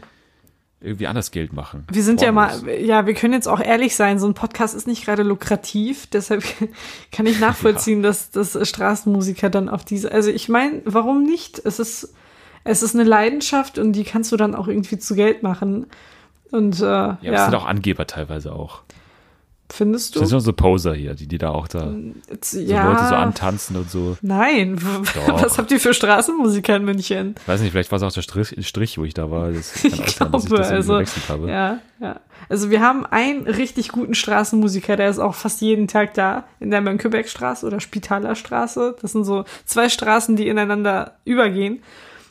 irgendwie 0.82 1.08
anders 1.08 1.32
Geld 1.32 1.54
machen. 1.54 1.86
Wir 1.92 2.04
sind 2.04 2.22
ja 2.22 2.32
mal, 2.32 2.68
ja, 2.80 3.06
wir 3.06 3.14
können 3.14 3.34
jetzt 3.34 3.48
auch 3.48 3.60
ehrlich 3.60 3.96
sein, 3.96 4.20
so 4.20 4.28
ein 4.28 4.34
Podcast 4.34 4.76
ist 4.76 4.88
nicht 4.88 5.06
gerade 5.06 5.24
lukrativ, 5.24 6.08
deshalb 6.14 6.44
kann 7.12 7.26
ich 7.26 7.40
nachvollziehen, 7.40 8.04
dass, 8.04 8.32
dass 8.32 8.58
Straßenmusiker 8.68 9.50
dann 9.50 9.70
auf 9.70 9.86
diese, 9.86 10.12
also 10.12 10.30
ich 10.30 10.50
meine, 10.50 10.82
warum 10.86 11.24
nicht? 11.24 11.60
Es 11.64 11.80
ist, 11.80 12.14
es 12.64 12.84
ist 12.84 12.96
eine 12.96 13.04
Leidenschaft 13.04 13.78
und 13.78 13.94
die 13.94 14.04
kannst 14.04 14.32
du 14.32 14.38
dann 14.38 14.56
auch 14.56 14.68
irgendwie 14.68 14.98
zu 14.98 15.16
Geld 15.16 15.44
machen. 15.44 15.88
Und 16.52 16.80
äh, 16.82 16.86
ja, 16.86 17.18
Ja, 17.22 17.34
es 17.34 17.46
sind 17.46 17.56
auch 17.56 17.66
Angeber 17.66 18.06
teilweise 18.08 18.54
auch. 18.54 18.82
findest 19.72 20.16
Das 20.16 20.22
du? 20.22 20.28
sind 20.28 20.42
so 20.42 20.54
Poser 20.54 20.94
hier, 20.94 21.16
die, 21.16 21.28
die 21.28 21.40
da 21.40 21.50
auch 21.50 21.68
da 21.68 21.92
so 22.42 22.60
ja, 22.60 22.88
Leute 22.92 23.08
so 23.08 23.16
antanzen 23.16 23.76
und 23.76 23.90
so. 23.90 24.18
Nein, 24.22 24.80
Doch. 25.16 25.42
was 25.42 25.58
habt 25.58 25.72
ihr 25.72 25.80
für 25.80 25.96
Straßenmusiker 25.96 26.76
in 26.76 26.86
München? 26.86 27.36
Weiß 27.48 27.60
nicht, 27.62 27.72
vielleicht 27.72 27.92
war 27.92 27.98
es 27.98 28.04
auch 28.04 28.12
der 28.12 28.22
Strich, 28.22 28.56
Strich 28.68 28.98
wo 29.00 29.04
ich 29.04 29.16
da 29.16 29.32
war. 29.32 29.52
Das 29.52 29.84
Ich 29.84 29.94
auch 29.94 30.08
sein, 30.08 30.32
dass 30.32 30.44
ich 30.44 30.50
glaube, 30.50 30.58
das 30.58 30.72
also, 30.72 31.02
habe. 31.30 31.50
ja, 31.50 31.80
ja. 32.00 32.20
Also 32.50 32.70
wir 32.70 32.82
haben 32.82 33.06
einen 33.06 33.48
richtig 33.48 33.90
guten 33.90 34.14
Straßenmusiker, 34.14 34.96
der 34.96 35.10
ist 35.10 35.18
auch 35.18 35.34
fast 35.34 35.62
jeden 35.62 35.88
Tag 35.88 36.14
da, 36.14 36.44
in 36.60 36.70
der 36.70 36.82
Mönckebergstraße 36.82 37.66
oder 37.66 37.80
Spitalerstraße. 37.80 38.96
Das 39.02 39.14
sind 39.14 39.24
so 39.24 39.46
zwei 39.66 39.90
Straßen, 39.90 40.36
die 40.36 40.48
ineinander 40.48 41.16
übergehen. 41.26 41.82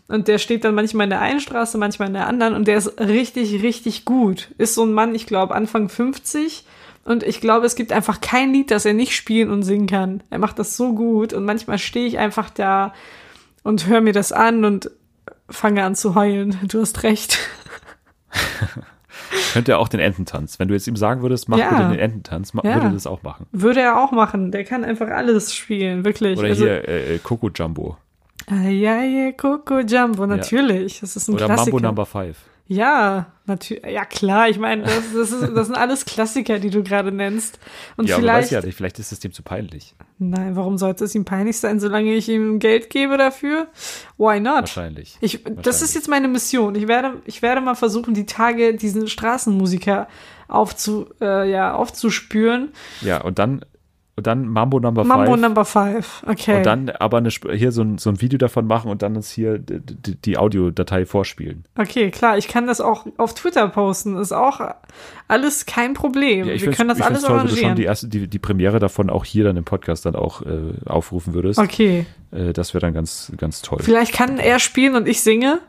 Und 0.09 0.29
der 0.29 0.39
steht 0.39 0.65
dann 0.65 0.75
manchmal 0.75 1.05
in 1.05 1.11
der 1.11 1.21
einen 1.21 1.41
Straße, 1.41 1.79
manchmal 1.79 2.09
in 2.09 2.15
der 2.15 2.27
anderen. 2.27 2.55
Und 2.55 2.69
der 2.69 2.77
ist 2.77 3.01
richtig, 3.01 3.63
richtig 3.63 4.05
gut. 4.05 4.51
Ist 4.59 4.75
so 4.75 4.85
ein 4.85 4.93
Mann, 4.93 5.15
ich 5.15 5.27
glaube, 5.27 5.55
Anfang 5.55 5.89
50. 5.89 6.65
Und 7.05 7.23
ich 7.23 7.41
glaube, 7.41 7.67
es 7.67 7.75
gibt 7.75 7.93
einfach 7.93 8.21
kein 8.21 8.53
Lied, 8.53 8.71
das 8.71 8.85
er 8.85 8.95
nicht 8.95 9.15
spielen 9.17 9.51
und 9.51 9.63
singen 9.63 9.87
kann. 9.87 10.23
Er 10.31 10.39
macht 10.39 10.59
das 10.59 10.77
so 10.77 10.93
gut. 10.95 11.33
Und 11.33 11.45
manchmal 11.45 11.79
stehe 11.79 12.07
ich 12.07 12.19
einfach 12.19 12.51
da 12.51 12.93
und 13.63 13.87
höre 13.87 14.01
mir 14.01 14.13
das 14.13 14.33
an 14.33 14.65
und 14.65 14.91
fange 15.49 15.85
an 15.85 15.95
zu 15.95 16.15
heulen. 16.15 16.59
Du 16.69 16.81
hast 16.81 17.03
recht. 17.05 17.39
Könnte 19.53 19.73
er 19.73 19.79
auch 19.79 19.89
den 19.89 20.01
Ententanz. 20.01 20.59
Wenn 20.59 20.69
du 20.69 20.75
jetzt 20.75 20.87
ihm 20.87 20.97
sagen 20.97 21.23
würdest, 21.23 21.49
mach 21.49 21.59
Ja. 21.59 21.71
bitte 21.71 21.91
den 21.91 21.99
Ententanz, 21.99 22.53
Ja. 22.55 22.63
würde 22.65 22.87
er 22.87 22.91
das 22.93 23.07
auch 23.07 23.23
machen. 23.23 23.47
Würde 23.53 23.81
er 23.81 23.99
auch 24.03 24.11
machen. 24.13 24.51
Der 24.51 24.65
kann 24.65 24.85
einfach 24.85 25.09
alles 25.09 25.55
spielen, 25.55 26.05
wirklich. 26.05 26.39
Oder 26.39 26.49
also, 26.49 26.65
hier 26.65 26.89
äh, 26.89 27.15
äh, 27.15 27.19
Coco 27.19 27.51
Jumbo. 27.55 27.97
Ayaye 28.53 29.33
Coco 29.33 29.81
Jumbo, 29.81 30.27
natürlich. 30.27 31.01
Das 31.01 31.17
ist 31.17 31.29
ein 31.29 31.35
Oder 31.35 31.47
Klassiker. 31.47 31.73
Mambo 31.77 31.87
Number 31.87 32.07
5. 32.07 32.37
Ja, 32.69 33.27
natürlich. 33.45 33.85
Ja, 33.85 34.05
klar. 34.05 34.49
Ich 34.49 34.59
meine, 34.59 34.83
das, 34.85 35.13
das, 35.15 35.33
ist, 35.33 35.43
das 35.55 35.67
sind 35.67 35.77
alles 35.77 36.05
Klassiker, 36.05 36.59
die 36.59 36.71
du 36.71 36.83
gerade 36.83 37.13
nennst. 37.13 37.59
Und 37.97 38.09
Ja, 38.09 38.17
aber 38.17 38.25
weiß 38.27 38.49
vielleicht. 38.49 38.53
ja 38.53 38.61
nicht, 38.67 38.77
vielleicht 38.77 38.99
ist 38.99 39.13
es 39.13 39.19
dem 39.21 39.33
zu 39.33 39.43
peinlich. 39.43 39.95
Nein, 40.19 40.55
warum 40.57 40.79
sollte 40.79 41.05
es 41.05 41.15
ihm 41.15 41.25
peinlich 41.25 41.59
sein, 41.59 41.81
solange 41.81 42.15
ich 42.15 42.29
ihm 42.29 42.61
Geld 42.61 42.89
gebe 42.89 43.19
dafür? 43.19 43.67
Why 44.17 44.41
not? 44.41 44.61
Wahrscheinlich. 44.61 45.19
Ich, 45.21 45.43
das 45.43 45.51
ist 45.51 45.57
Wahrscheinlich. 45.57 45.95
jetzt 45.95 46.09
meine 46.09 46.29
Mission. 46.29 46.75
Ich 46.77 46.89
werde, 46.89 47.15
ich 47.27 47.43
werde 47.43 47.61
mal 47.61 47.75
versuchen, 47.75 48.15
die 48.15 48.27
Tage 48.27 48.75
diesen 48.75 49.09
Straßenmusiker 49.09 50.09
aufzu, 50.49 51.07
äh, 51.21 51.51
ja, 51.51 51.75
aufzuspüren. 51.75 52.73
Ja, 53.01 53.21
und 53.23 53.39
dann, 53.39 53.65
und 54.15 54.27
dann 54.27 54.47
Mambo 54.47 54.79
Number 54.79 55.05
5. 55.05 55.09
Mambo 55.15 55.37
Number 55.39 55.65
5. 55.65 56.25
Okay. 56.27 56.59
Und 56.59 56.67
dann 56.67 56.91
aber 56.91 57.17
eine, 57.17 57.31
hier 57.31 57.73
so 57.73 57.81
ein, 57.81 57.97
so 57.97 58.11
ein 58.11 58.21
Video 58.21 58.39
davon 58.39 58.67
machen 58.67 58.91
und 58.91 59.01
dann 59.01 59.17
uns 59.17 59.31
hier 59.31 59.59
die, 59.59 60.17
die, 60.17 60.37
Audiodatei 60.37 61.07
vorspielen. 61.07 61.65
Okay, 61.79 62.11
klar, 62.11 62.37
ich 62.37 62.47
kann 62.47 62.67
das 62.67 62.83
auch 62.83 63.07
auf 63.17 63.33
Twitter 63.33 63.67
posten. 63.69 64.19
Ist 64.19 64.33
auch 64.33 64.61
alles 65.29 65.65
kein 65.65 65.95
Problem. 65.95 66.47
Ja, 66.47 66.53
ich 66.53 66.63
Wir 66.63 66.73
können 66.73 66.91
das 66.91 66.99
ich 66.99 67.05
alles 67.05 67.23
toll, 67.23 67.39
wenn 67.39 67.47
du 67.47 67.49
schon 67.49 67.65
arrangieren. 67.65 67.77
die, 67.77 67.85
erste, 67.85 68.09
die, 68.09 68.29
die 68.29 68.39
Premiere 68.39 68.81
davon 68.81 69.09
auch 69.09 69.25
hier 69.25 69.45
dann 69.45 69.57
im 69.57 69.65
Podcast 69.65 70.05
dann 70.05 70.15
auch 70.15 70.43
äh, 70.43 70.75
aufrufen 70.85 71.33
würdest. 71.33 71.59
okay, 71.59 72.05
Äh, 72.33 72.53
das 72.53 72.75
wäre 72.75 72.83
dann 72.83 72.93
ganz, 72.93 73.33
ganz 73.39 73.63
toll. 73.63 73.79
vielleicht 73.83 74.13
kann 74.13 74.39
er 74.39 74.59
spielen 74.59 74.95
und 74.95 75.09
ich 75.09 75.23
singe. 75.23 75.61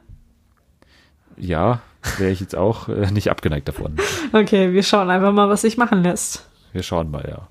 Ja, 1.38 1.80
wäre 2.18 2.32
ich 2.32 2.42
jetzt 2.42 2.58
auch 2.58 2.90
äh, 2.90 3.10
nicht 3.12 3.32
abgeneigt 3.32 3.70
davon. 3.70 3.96
Okay, 4.34 4.74
wir 4.74 4.82
schauen 4.82 5.12
einfach 5.12 5.32
mal, 5.32 5.48
was 5.48 5.62
sich 5.62 5.78
machen 5.78 6.02
lässt. 6.02 6.50
Wir 6.72 6.82
schauen 6.82 7.12
mal, 7.12 7.24
ja. 7.30 7.48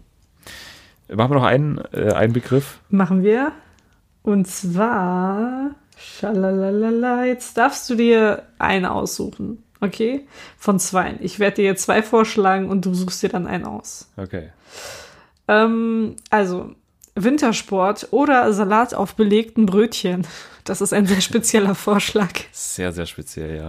Machen 1.14 1.30
wir 1.30 1.36
noch 1.36 1.44
einen, 1.44 1.80
äh, 1.92 2.12
einen 2.12 2.32
Begriff? 2.32 2.78
Machen 2.88 3.22
wir. 3.22 3.52
Und 4.22 4.46
zwar. 4.46 5.74
Schalalala, 5.96 7.24
jetzt 7.26 7.56
darfst 7.56 7.88
du 7.90 7.94
dir 7.94 8.44
einen 8.58 8.86
aussuchen. 8.86 9.62
Okay? 9.80 10.26
Von 10.56 10.78
zwei. 10.78 11.16
Ich 11.20 11.38
werde 11.38 11.56
dir 11.56 11.64
jetzt 11.64 11.82
zwei 11.82 12.02
vorschlagen 12.02 12.68
und 12.70 12.86
du 12.86 12.94
suchst 12.94 13.22
dir 13.22 13.28
dann 13.28 13.46
einen 13.46 13.64
aus. 13.64 14.10
Okay. 14.16 14.50
Ähm, 15.48 16.16
also, 16.30 16.74
Wintersport 17.14 18.08
oder 18.10 18.52
Salat 18.52 18.94
auf 18.94 19.16
belegten 19.16 19.66
Brötchen. 19.66 20.26
Das 20.64 20.80
ist 20.80 20.92
ein 20.92 21.06
sehr 21.06 21.20
spezieller 21.20 21.74
Vorschlag. 21.74 22.30
Sehr, 22.52 22.92
sehr 22.92 23.06
speziell, 23.06 23.56
ja. 23.56 23.68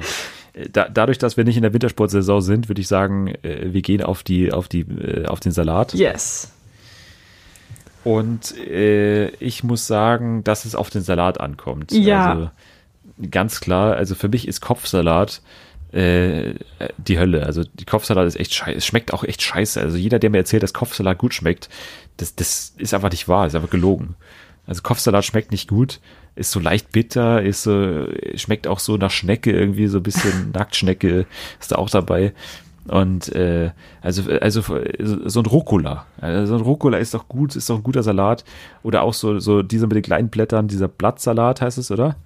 Äh, 0.53 0.69
Da, 0.69 0.87
dadurch, 0.87 1.17
dass 1.17 1.35
wir 1.35 1.43
nicht 1.43 1.57
in 1.57 1.63
der 1.63 1.73
Wintersportsaison 1.73 2.41
sind, 2.41 2.69
würde 2.69 2.81
ich 2.81 2.87
sagen, 2.87 3.27
äh, 3.41 3.73
wir 3.73 3.81
gehen 3.81 4.01
auf 4.03 4.23
die, 4.23 4.53
auf 4.53 4.67
die, 4.67 4.81
äh, 4.81 5.25
auf 5.25 5.39
den 5.39 5.51
Salat. 5.51 5.93
Yes. 5.93 6.52
Und 8.03 8.57
äh, 8.57 9.29
ich 9.35 9.63
muss 9.63 9.87
sagen, 9.87 10.43
dass 10.43 10.65
es 10.65 10.75
auf 10.75 10.89
den 10.89 11.01
Salat 11.01 11.39
ankommt. 11.39 11.91
Ja. 11.91 12.31
Also, 12.31 12.49
ganz 13.31 13.61
klar, 13.61 13.95
also 13.95 14.15
für 14.15 14.29
mich 14.29 14.47
ist 14.47 14.61
Kopfsalat 14.61 15.41
äh, 15.93 16.55
die 16.97 17.19
Hölle. 17.19 17.45
Also 17.45 17.63
die 17.63 17.85
Kopfsalat 17.85 18.27
ist 18.27 18.39
echt 18.39 18.53
scheiße. 18.53 18.77
Es 18.77 18.85
schmeckt 18.85 19.13
auch 19.13 19.23
echt 19.23 19.41
scheiße. 19.41 19.79
Also 19.79 19.97
jeder, 19.97 20.19
der 20.19 20.31
mir 20.31 20.39
erzählt, 20.39 20.63
dass 20.63 20.73
Kopfsalat 20.73 21.17
gut 21.17 21.33
schmeckt, 21.33 21.69
das, 22.17 22.35
das 22.35 22.73
ist 22.77 22.93
einfach 22.93 23.11
nicht 23.11 23.27
wahr, 23.27 23.47
ist 23.47 23.55
einfach 23.55 23.69
gelogen. 23.69 24.15
Also 24.65 24.81
Kopfsalat 24.81 25.25
schmeckt 25.25 25.51
nicht 25.51 25.69
gut, 25.69 25.99
ist 26.35 26.51
so 26.51 26.59
leicht 26.59 26.91
bitter, 26.91 27.41
ist 27.41 27.63
so, 27.63 28.07
schmeckt 28.35 28.65
auch 28.65 28.79
so 28.79 28.97
nach 28.97 29.11
Schnecke 29.11 29.51
irgendwie, 29.51 29.87
so 29.87 29.99
ein 29.99 30.03
bisschen 30.03 30.51
Nacktschnecke 30.53 31.25
ist 31.59 31.71
da 31.71 31.75
auch 31.75 31.89
dabei. 31.89 32.33
Und 32.87 33.33
äh, 33.33 33.71
also, 34.01 34.29
also 34.29 34.61
so 35.25 35.39
ein 35.39 35.45
Rucola. 35.45 36.05
Also 36.19 36.45
so 36.47 36.55
ein 36.55 36.61
Rucola 36.61 36.97
ist 36.97 37.13
doch 37.13 37.27
gut, 37.27 37.55
ist 37.55 37.69
doch 37.69 37.77
ein 37.77 37.83
guter 37.83 38.03
Salat. 38.03 38.43
Oder 38.83 39.03
auch 39.03 39.13
so, 39.13 39.39
so 39.39 39.63
dieser 39.63 39.87
mit 39.87 39.95
den 39.95 40.03
kleinen 40.03 40.29
Blättern, 40.29 40.67
dieser 40.67 40.87
Blattsalat 40.87 41.61
heißt 41.61 41.77
es, 41.77 41.91
oder? 41.91 42.17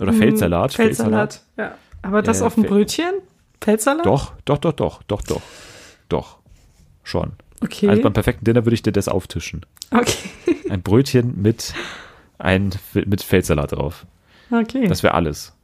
Oder 0.00 0.12
Feldsalat. 0.12 0.72
Mm, 0.72 0.76
Feldsalat, 0.76 1.42
ja. 1.56 1.74
Aber 2.02 2.22
das 2.22 2.40
Ja, 2.40 2.46
auf 2.46 2.54
dem 2.54 2.64
Brötchen? 2.64 3.12
Feldsalat? 3.60 4.04
Doch, 4.04 4.32
doch, 4.44 4.58
doch, 4.58 4.72
doch, 4.72 5.02
doch, 5.04 5.22
doch. 5.22 5.42
Doch. 6.08 6.38
Schon. 7.04 7.32
Okay. 7.62 7.88
Also 7.88 8.02
beim 8.02 8.12
perfekten 8.12 8.44
Dinner 8.44 8.64
würde 8.64 8.74
ich 8.74 8.82
dir 8.82 8.92
das 8.92 9.08
auftischen. 9.08 9.64
okay. 9.92 10.30
Ein 10.68 10.82
Brötchen 10.82 11.40
mit 11.40 11.74
ein 12.38 12.70
mit 12.92 13.22
Feldsalat 13.22 13.72
drauf. 13.72 14.04
Okay. 14.50 14.88
Das 14.88 15.02
wäre 15.02 15.14
alles. 15.14 15.54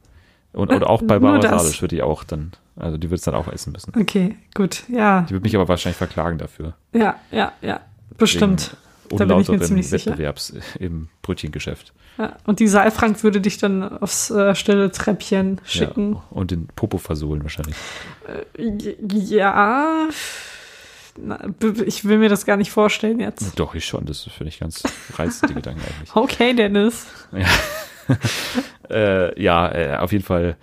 Und, 0.53 0.71
und 0.71 0.83
auch 0.83 1.01
bei 1.01 1.19
Nur 1.19 1.31
Barbara 1.31 1.51
das. 1.51 1.63
Salisch 1.63 1.81
würde 1.81 1.95
ich 1.97 2.01
auch 2.03 2.23
dann, 2.23 2.51
also 2.79 2.97
die 2.97 3.07
würde 3.07 3.15
es 3.17 3.21
dann 3.23 3.35
auch 3.35 3.47
essen 3.47 3.71
müssen. 3.73 3.93
okay, 3.99 4.35
gut. 4.55 4.83
Ja, 4.89 5.21
Die 5.21 5.31
würde 5.31 5.43
mich 5.43 5.55
aber 5.55 5.67
wahrscheinlich 5.67 5.97
verklagen 5.97 6.37
dafür. 6.37 6.73
ja, 6.93 7.19
ja, 7.31 7.51
ja. 7.61 7.81
Bestimmt. 8.17 8.75
Da 9.09 9.25
bin 9.25 9.39
ich 9.39 9.47
mir 9.47 9.59
ziemlich 9.61 9.87
sicher. 9.89 10.11
Wettbewerbs 10.11 10.53
im 10.77 11.09
Brötchengeschäft. 11.23 11.93
Ja. 12.17 12.35
Und 12.45 12.59
die 12.59 12.67
Saalfrank 12.67 13.23
würde 13.23 13.41
dich 13.41 13.57
dann 13.57 13.97
aufs 13.99 14.29
äh, 14.29 14.53
stille 14.53 14.91
Treppchen 14.91 15.61
schicken. 15.63 16.13
Ja, 16.13 16.23
und 16.31 16.51
den 16.51 16.67
Popo 16.75 16.97
versohlen 16.97 17.41
wahrscheinlich. 17.43 17.75
Ja. 18.57 20.09
Na, 21.21 21.39
ich 21.85 22.05
will 22.05 22.17
mir 22.19 22.29
das 22.29 22.45
gar 22.45 22.57
nicht 22.57 22.71
vorstellen 22.71 23.19
jetzt. 23.19 23.57
Doch, 23.59 23.73
ich 23.73 23.85
schon. 23.85 24.05
Das 24.05 24.21
finde 24.23 24.49
ich 24.49 24.59
ganz 24.59 24.83
reizend, 25.17 25.49
die 25.51 25.55
Gedanken 25.55 25.81
eigentlich. 25.81 26.15
Okay, 26.15 26.53
Dennis. 26.53 27.07
Äh, 28.89 29.39
ja, 29.39 29.71
äh, 29.71 29.97
auf 29.97 30.11
jeden 30.11 30.23
Fall 30.23 30.57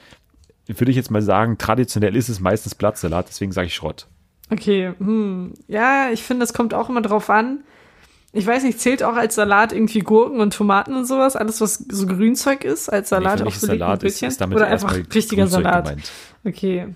würde 0.67 0.91
ich 0.91 0.97
jetzt 0.97 1.11
mal 1.11 1.23
sagen, 1.23 1.59
traditionell 1.59 2.17
ist 2.17 2.29
es 2.29 2.41
meistens 2.41 2.75
Blattsalat, 2.75 3.29
deswegen 3.29 3.53
sage 3.53 3.69
ich 3.69 3.75
Schrott. 3.75 4.07
Okay, 4.51 4.93
hm. 4.99 5.55
Ja, 5.69 6.11
ich 6.13 6.23
finde, 6.23 6.45
das 6.45 6.53
kommt 6.53 6.75
auch 6.75 6.89
immer 6.89 7.03
drauf 7.03 7.31
an. 7.31 7.61
Ich 8.33 8.47
weiß 8.47 8.65
nicht, 8.65 8.81
zählt 8.81 9.03
auch 9.03 9.15
als 9.17 9.35
Salat 9.35 9.73
irgendwie 9.73 10.01
Gurken 10.01 10.41
und 10.41 10.53
Tomaten 10.53 10.95
und 10.95 11.07
sowas? 11.07 11.37
Alles, 11.37 11.61
was 11.61 11.85
so 11.89 12.07
Grünzeug 12.07 12.65
ist, 12.65 12.89
als 12.89 13.09
Salat 13.09 13.41
Nee, 13.41 13.49
ist 13.49 13.61
belegten 13.63 13.79
Salat 13.79 14.03
ist, 14.03 14.15
Brötchen? 14.15 14.29
ist 14.29 14.41
damit 14.41 14.57
Oder 14.57 14.67
einfach 14.67 14.95
richtiger 14.95 15.43
Grünzeug 15.45 15.65
Salat? 15.65 15.85
gemeint. 15.85 16.13
Okay. 16.45 16.95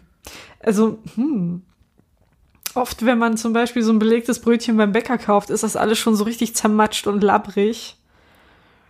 Also, 0.60 0.98
hm. 1.14 1.62
Oft, 2.74 3.04
wenn 3.04 3.18
man 3.18 3.36
zum 3.36 3.52
Beispiel 3.52 3.82
so 3.82 3.92
ein 3.92 3.98
belegtes 3.98 4.40
Brötchen 4.40 4.76
beim 4.76 4.92
Bäcker 4.92 5.18
kauft, 5.18 5.50
ist 5.50 5.62
das 5.62 5.76
alles 5.76 5.98
schon 5.98 6.14
so 6.14 6.24
richtig 6.24 6.54
zermatscht 6.54 7.06
und 7.06 7.22
labbrig. 7.22 7.96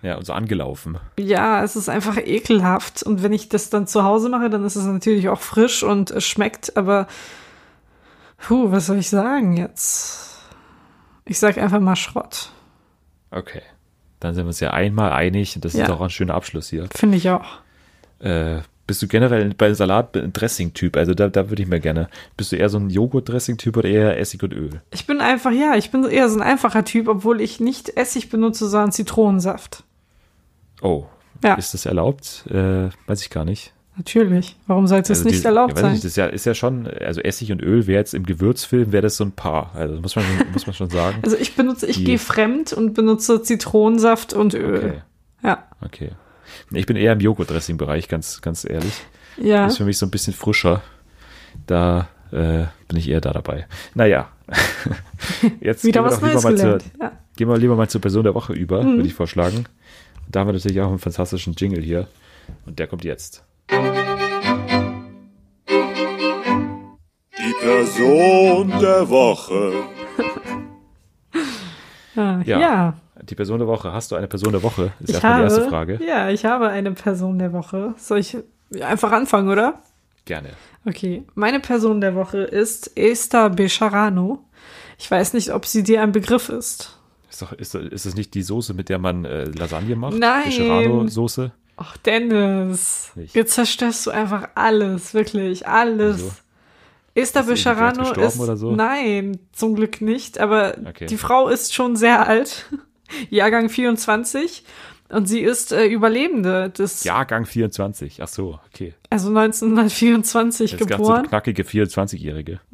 Ja, 0.03 0.16
und 0.16 0.24
so 0.24 0.32
angelaufen. 0.32 0.98
Ja, 1.18 1.62
es 1.62 1.76
ist 1.76 1.88
einfach 1.90 2.16
ekelhaft. 2.16 3.03
Und 3.03 3.22
wenn 3.22 3.32
ich 3.34 3.48
das 3.51 3.68
dann 3.70 3.86
zu 3.86 4.03
Hause 4.05 4.28
mache, 4.30 4.48
dann 4.48 4.64
ist 4.64 4.76
es 4.76 4.86
natürlich 4.86 5.28
auch 5.28 5.40
frisch 5.40 5.82
und 5.82 6.11
es 6.11 6.24
schmeckt, 6.24 6.76
aber 6.76 7.07
puh, 8.38 8.70
was 8.72 8.86
soll 8.86 8.96
ich 8.98 9.11
sagen 9.11 9.57
jetzt? 9.57 10.38
Ich 11.26 11.38
sag 11.38 11.59
einfach 11.59 11.80
mal 11.80 11.96
Schrott. 11.96 12.51
Okay. 13.30 13.62
Dann 14.20 14.34
sind 14.34 14.44
wir 14.44 14.48
uns 14.48 14.61
ja 14.61 14.70
einmal 14.72 15.12
einig 15.12 15.55
und 15.57 15.64
das 15.64 15.74
Ja. 15.74 15.84
ist 15.84 15.90
auch 15.90 16.01
ein 16.01 16.11
schöner 16.11 16.34
Abschluss 16.34 16.68
hier. 16.68 16.88
Finde 16.94 17.16
ich 17.18 17.28
auch. 17.30 17.59
Äh, 18.18 18.61
bist 18.86 19.01
du 19.03 19.07
generell 19.07 19.55
bei 19.57 19.72
Salat 19.72 20.16
ein 20.16 20.32
Dressing-Typ? 20.32 20.96
Also 20.96 21.14
da, 21.14 21.28
da 21.28 21.48
würde 21.48 21.62
ich 21.62 21.68
mir 21.68 21.78
gerne. 21.80 22.09
Bist 22.36 22.51
du 22.53 22.57
eher 22.57 22.68
so 22.68 22.78
ein 22.78 22.90
Joghurt-Dressing-Typ 22.90 23.76
oder 23.76 23.88
eher 23.88 24.18
Essig 24.18 24.42
und 24.42 24.53
Öl? 24.53 24.80
Ich 24.90 25.07
bin 25.07 25.20
einfach, 25.20 25.53
ja, 25.53 25.76
ich 25.76 25.90
bin 25.90 26.05
eher 26.05 26.28
so 26.28 26.36
ein 26.38 26.42
einfacher 26.42 26.84
Typ, 26.84 27.07
obwohl 27.07 27.40
ich 27.40 27.61
nicht 27.61 27.96
Essig 27.96 28.30
benutze, 28.30 28.68
sondern 28.68 28.90
Zitronensaft. 28.92 29.84
Oh, 30.83 31.05
Ja. 31.43 31.55
ist 31.55 31.74
das 31.74 31.87
erlaubt? 31.87 32.45
Äh, 32.51 32.89
weiß 33.07 33.22
ich 33.22 33.31
gar 33.31 33.45
nicht. 33.45 33.72
Natürlich. 33.97 34.57
Warum 34.66 34.87
sollte 34.87 35.12
es 35.12 35.18
Also 35.18 35.28
nicht 35.31 35.43
die- 35.43 35.47
erlaubt 35.47 35.74
ja, 35.76 35.81
sein? 35.83 35.93
Nicht, 35.93 36.05
das 36.05 36.12
ist 36.12 36.16
ja, 36.16 36.26
ist 36.26 36.47
ja 36.47 36.55
schon, 36.55 36.87
also 36.87 37.20
Essig 37.20 37.53
und 37.53 37.61
Öl 37.62 37.87
wäre 37.87 37.99
jetzt 37.99 38.14
im 38.14 38.24
Gewürzfilm, 38.24 38.93
wäre 38.93 39.03
das 39.03 39.16
so 39.16 39.24
ein 39.24 39.33
Paar. 39.33 39.72
Also 39.74 39.95
das 39.95 40.03
muss 40.03 40.16
man, 40.16 40.24
schon- 40.24 40.47
muss 40.53 40.66
man 40.66 40.74
schon 40.74 40.91
sagen. 40.91 41.18
Also 41.22 41.37
ich 41.37 41.55
benutze, 41.55 41.87
ich 41.87 42.03
gehe 42.05 42.18
fremd 42.18 42.72
und 42.72 42.95
benutze 42.95 43.43
Zitronensaft 43.43 44.33
und 44.33 44.55
Öl. 44.55 44.78
Okay, 44.78 45.03
Ja. 45.43 45.64
okay. 45.85 46.11
Ich 46.72 46.87
bin 46.87 46.97
eher 46.97 47.12
im 47.12 47.20
Joghurt-Dressing-Bereich, 47.20 48.09
ganz, 48.09 48.41
ganz 48.41 48.64
ehrlich. 48.68 48.95
Ja. 49.37 49.66
Ist 49.66 49.76
für 49.78 49.85
mich 49.85 49.99
so 49.99 50.07
ein 50.07 50.11
bisschen 50.11 50.33
frischer. 50.33 50.83
Da 51.66 52.09
äh, 52.33 52.64
bin 52.89 52.97
ich 52.97 53.09
eher 53.09 53.20
da 53.20 53.33
dabei. 53.33 53.66
Naja. 53.95 54.28
Jetzt 55.61 55.85
Wieder 55.85 56.03
gehen 56.03 56.11
wir 56.11 56.11
was 56.12 56.20
doch 56.20 56.26
lieber 56.26 56.33
Neues 56.33 56.45
mal 56.45 56.57
zur, 56.59 56.78
Ja. 57.01 57.12
Gehen 57.37 57.49
wir 57.49 57.59
lieber 57.59 57.76
mal 57.76 57.89
zur 57.89 58.01
Person 58.01 58.24
der 58.24 58.35
Woche 58.35 58.53
über, 58.53 58.83
Mhm. 58.83 58.97
würde 58.97 59.07
ich 59.09 59.14
vorschlagen. 59.14 59.64
Da 60.31 60.41
haben 60.41 60.49
wir 60.49 60.53
natürlich 60.53 60.81
auch 60.81 60.89
einen 60.89 61.01
fantastischen 61.01 61.55
Jingle 61.55 61.83
hier. 61.83 62.07
Und 62.64 62.78
der 62.78 62.87
kommt 62.87 63.03
jetzt. 63.05 63.43
Die 67.37 67.55
Person 67.61 68.68
der 68.81 69.09
Woche. 69.09 69.72
Ja. 72.14 72.41
Ja. 72.45 72.59
ja. 72.61 72.95
Die 73.22 73.35
Person 73.35 73.61
der 73.61 73.68
Woche. 73.68 73.93
Hast 73.93 74.11
du 74.11 74.16
eine 74.16 74.26
Person 74.26 74.53
der 74.53 74.62
Woche? 74.62 74.93
Ist 75.01 75.09
Ich 75.09 75.14
erstmal 75.14 75.33
habe, 75.33 75.47
die 75.47 75.55
erste 75.55 75.68
Frage. 75.68 75.99
Ja, 76.07 76.28
ich 76.28 76.45
habe 76.45 76.68
eine 76.68 76.93
Person 76.93 77.39
der 77.39 77.53
Woche. 77.53 77.95
Soll 77.97 78.18
ich 78.18 78.37
einfach 78.81 79.12
anfangen, 79.12 79.49
oder? 79.49 79.81
Gerne. 80.26 80.51
Okay. 80.87 81.24
Meine 81.35 81.61
Person 81.61 82.01
der 82.01 82.14
Woche 82.14 82.39
ist 82.39 82.97
Esther 82.97 83.49
Bejarano. 83.51 84.45
Ich 84.99 85.11
weiß 85.11 85.33
nicht, 85.35 85.53
ob 85.55 85.64
sie 85.66 85.83
dir 85.83 86.03
ein 86.03 86.12
Begriff 86.12 86.49
ist. 86.51 86.99
Ist, 87.41 87.74
doch, 87.74 87.82
ist, 87.82 87.93
ist 87.93 88.07
das 88.07 88.14
nicht 88.14 88.34
die 88.34 88.43
Soße, 88.43 88.74
mit 88.74 88.88
der 88.88 88.99
man 88.99 89.24
äh, 89.24 89.45
Lasagne 89.45 89.97
macht? 89.97 90.14
Nein. 90.18 90.45
Becherano-Soße? 90.45 91.53
Ach, 91.76 91.97
Dennis. 91.99 93.12
Nicht. 93.14 93.34
Jetzt 93.34 93.55
zerstörst 93.55 94.07
du 94.07 94.11
einfach 94.11 94.49
alles, 94.55 95.14
wirklich, 95.14 95.66
alles. 95.66 96.43
Esther 97.14 97.41
Ist 97.43 97.49
Bejarano 97.49 98.01
gestorben 98.01 98.22
ist. 98.28 98.38
oder 98.41 98.57
so? 98.57 98.72
Nein, 98.72 99.38
zum 99.53 99.74
Glück 99.74 100.01
nicht. 100.01 100.38
Aber 100.38 100.76
Okay. 100.88 101.07
die 101.07 101.16
Frau 101.16 101.49
ist 101.49 101.74
schon 101.74 101.97
sehr 101.97 102.26
alt. 102.26 102.66
Jahrgang 103.30 103.68
24. 103.68 104.64
Und 105.09 105.26
sie 105.26 105.41
ist 105.41 105.72
äh, 105.72 105.86
Überlebende 105.86 106.70
des, 106.70 107.03
Jahrgang 107.03 107.45
24. 107.45 108.22
Ach 108.22 108.28
so, 108.28 108.61
okay. 108.72 108.95
also 109.11 109.28
1924 109.30 110.70
Das 110.72 110.80
ganze 110.80 110.97
geboren. 111.03 111.26
knackige 111.26 111.64
24-Jährige. 111.64 112.61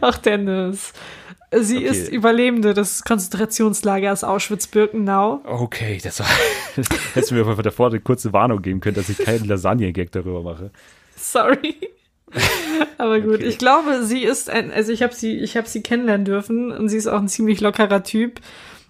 Ach, 0.00 0.18
Dennis. 0.18 0.92
Sie 1.52 1.78
Okay. 1.78 1.86
ist 1.88 2.08
Überlebende 2.12 2.74
des 2.74 3.02
Konzentrationslagers 3.02 4.22
Auschwitz-Birkenau. 4.24 5.40
Okay, 5.44 5.98
das 6.02 6.20
war. 6.20 6.26
Hättest 7.14 7.30
du 7.30 7.34
mir 7.34 7.44
von 7.44 7.60
davor 7.62 7.88
eine 7.88 8.00
kurze 8.00 8.32
Warnung 8.32 8.62
geben 8.62 8.80
können, 8.80 8.94
dass 8.96 9.08
ich 9.08 9.18
keinen 9.18 9.46
Lasagne-Gag 9.46 10.12
darüber 10.12 10.42
mache. 10.42 10.70
Sorry. 11.16 11.74
Aber 12.98 13.20
gut, 13.20 13.36
Okay. 13.36 13.46
ich 13.46 13.58
glaube, 13.58 14.04
sie 14.04 14.22
ist 14.22 14.48
ein, 14.48 14.70
also 14.70 14.92
ich 14.92 15.02
habe 15.02 15.12
sie, 15.14 15.38
ich 15.38 15.56
habe 15.56 15.68
sie 15.68 15.82
kennenlernen 15.82 16.24
dürfen 16.24 16.70
und 16.70 16.88
sie 16.88 16.96
ist 16.96 17.08
auch 17.08 17.18
ein 17.18 17.28
ziemlich 17.28 17.60
lockerer 17.60 18.04
Typ. 18.04 18.40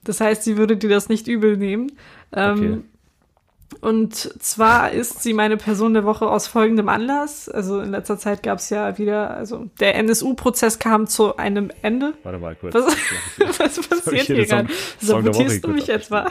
Das 0.05 0.21
heißt, 0.21 0.45
sie 0.45 0.57
würde 0.59 0.77
dir 0.77 0.91
das 0.91 1.09
nicht 1.09 1.29
übel 1.29 1.57
nehmen. 1.57 1.93
Ähm, 2.35 2.59
Okay. 2.59 2.79
Und 3.81 4.15
zwar 4.43 4.91
ist 4.91 5.23
sie 5.23 5.33
meine 5.33 5.57
Person 5.57 5.95
der 5.95 6.05
Woche 6.05 6.29
aus 6.29 6.47
folgendem 6.47 6.89
Anlass. 6.89 7.49
Also 7.49 7.81
in 7.81 7.91
letzter 7.93 8.19
Zeit 8.19 8.43
gab 8.43 8.59
es 8.59 8.69
ja 8.71 8.99
wieder, 8.99 9.31
also 9.31 9.67
der 9.79 9.95
NSU-Prozess 9.95 10.79
kam 10.79 11.07
zu 11.07 11.37
einem 11.37 11.71
Ende. 11.83 12.15
Warte 12.25 12.39
mal 12.39 12.55
kurz. 12.57 12.75
Was, 12.75 12.87
was 13.91 14.03
passiert 14.03 14.27
hier 14.27 14.45
gerade? 14.47 14.69
Sabotierst 15.01 15.65
du 15.65 15.69
mich 15.69 15.89
etwa? 15.89 16.27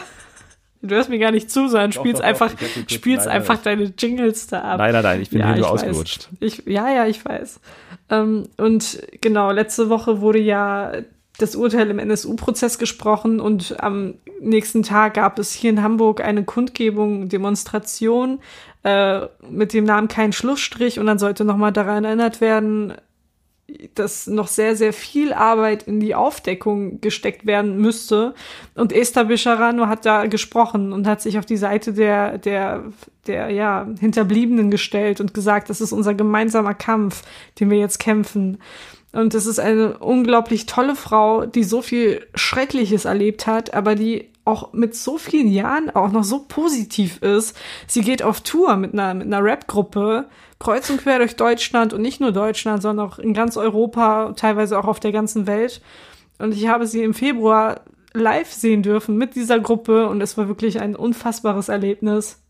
Du 0.82 0.96
hörst 0.96 1.10
mir 1.10 1.20
gar 1.20 1.32
nicht 1.32 1.52
zu, 1.52 1.68
sondern 1.68 1.92
Doch, 1.92 2.02
spielst 2.02 2.20
doch, 2.20 2.24
doch, 2.24 2.30
einfach, 2.30 2.56
kurz- 2.58 2.92
spielst 2.94 3.26
nein, 3.26 3.34
nein, 3.34 3.42
einfach 3.42 3.56
ich- 3.56 3.62
deine 3.62 3.94
Jingles 3.98 4.48
da 4.48 4.62
ab. 4.62 4.78
Nein, 4.78 4.94
nein, 4.94 5.04
nein, 5.04 5.22
ich 5.22 5.30
bin 5.30 5.46
hier 5.46 5.56
nur 5.58 5.70
ausgerutscht. 5.72 6.30
Ich, 6.40 6.64
ja, 6.68 6.90
ja, 6.90 7.06
ich 7.06 7.24
weiß. 7.26 7.60
Ähm, 8.10 8.48
und 8.58 9.02
genau, 9.22 9.52
letzte 9.52 9.90
Woche 9.90 10.22
wurde 10.22 10.40
ja 10.40 10.94
das 11.42 11.56
Urteil 11.56 11.90
im 11.90 12.00
NSU-Prozess 12.00 12.78
gesprochen 12.78 13.40
und 13.40 13.82
am 13.82 14.16
nächsten 14.40 14.84
Tag 14.84 15.16
gab 15.16 15.40
es 15.40 15.54
hier 15.54 15.72
in 15.72 15.82
Hamburg 15.82 16.22
eine 16.22 16.44
Kundgebung, 16.44 17.30
Demonstration 17.30 18.40
äh, 18.84 19.22
mit 19.50 19.74
dem 19.74 19.86
Namen 19.86 20.08
Kein 20.08 20.34
Schlussstrich 20.34 21.00
und 21.00 21.06
dann 21.06 21.20
sollte 21.20 21.46
nochmal 21.46 21.72
daran 21.72 22.06
erinnert 22.06 22.42
werden, 22.42 22.94
dass 23.96 24.28
noch 24.28 24.48
sehr, 24.48 24.76
sehr 24.76 24.94
viel 24.94 25.34
Arbeit 25.34 25.84
in 25.84 26.00
die 26.00 26.16
Aufdeckung 26.16 27.02
gesteckt 27.02 27.46
werden 27.46 27.78
müsste. 27.78 28.34
Und 28.76 28.92
Esther 28.94 29.26
Bisharano 29.26 29.88
hat 29.88 30.06
da 30.06 30.26
gesprochen 30.26 30.94
und 30.94 31.08
hat 31.08 31.22
sich 31.22 31.38
auf 31.38 31.46
die 31.46 31.58
Seite 31.58 31.94
der, 31.94 32.38
der, 32.38 32.86
der, 33.28 33.50
ja, 33.52 33.88
Hinterbliebenen 34.00 34.72
gestellt 34.72 35.22
und 35.22 35.34
gesagt, 35.34 35.70
das 35.70 35.82
ist 35.82 35.92
unser 35.92 36.14
gemeinsamer 36.14 36.74
Kampf, 36.74 37.24
den 37.60 37.70
wir 37.70 37.78
jetzt 37.78 38.00
kämpfen. 38.00 38.60
Und 39.12 39.34
es 39.34 39.46
ist 39.46 39.60
eine 39.60 39.98
unglaublich 39.98 40.66
tolle 40.68 40.96
Frau, 40.96 41.46
die 41.46 41.64
so 41.64 41.82
viel 41.82 42.28
Schreckliches 42.36 43.06
erlebt 43.06 43.48
hat, 43.48 43.74
aber 43.74 43.96
die 43.96 44.30
auch 44.46 44.74
mit 44.74 44.96
so 44.96 45.18
vielen 45.18 45.48
Jahren 45.48 45.90
auch 45.92 46.12
noch 46.12 46.24
so 46.24 46.46
positiv 46.48 47.22
ist. 47.22 47.56
Sie 47.88 48.02
geht 48.02 48.24
auf 48.24 48.42
Tour 48.42 48.76
mit 48.78 48.94
einer, 48.94 49.14
mit 49.14 49.28
einer 49.28 49.44
Rap-Gruppe, 49.44 50.28
kreuz 50.60 50.90
und 50.90 51.02
quer 51.02 51.20
durch 51.20 51.36
Deutschland 51.36 51.94
und 51.94 52.02
nicht 52.02 52.20
nur 52.20 52.32
Deutschland, 52.32 52.82
sondern 52.82 53.08
auch 53.08 53.20
in 53.20 53.34
ganz 53.34 53.58
Europa, 53.58 54.34
teilweise 54.36 54.78
auch 54.78 54.86
auf 54.86 55.00
der 55.00 55.12
ganzen 55.12 55.48
Welt. 55.48 55.82
Und 56.40 56.54
ich 56.54 56.68
habe 56.68 56.88
sie 56.88 57.04
im 57.04 57.14
Februar 57.14 57.82
live 58.14 58.52
sehen 58.52 58.82
dürfen 58.82 59.18
mit 59.18 59.36
dieser 59.36 59.60
Gruppe 59.60 60.08
und 60.08 60.22
es 60.22 60.38
war 60.38 60.48
wirklich 60.48 60.82
ein 60.82 60.96
unfassbares 60.96 61.70
Erlebnis. 61.70 62.42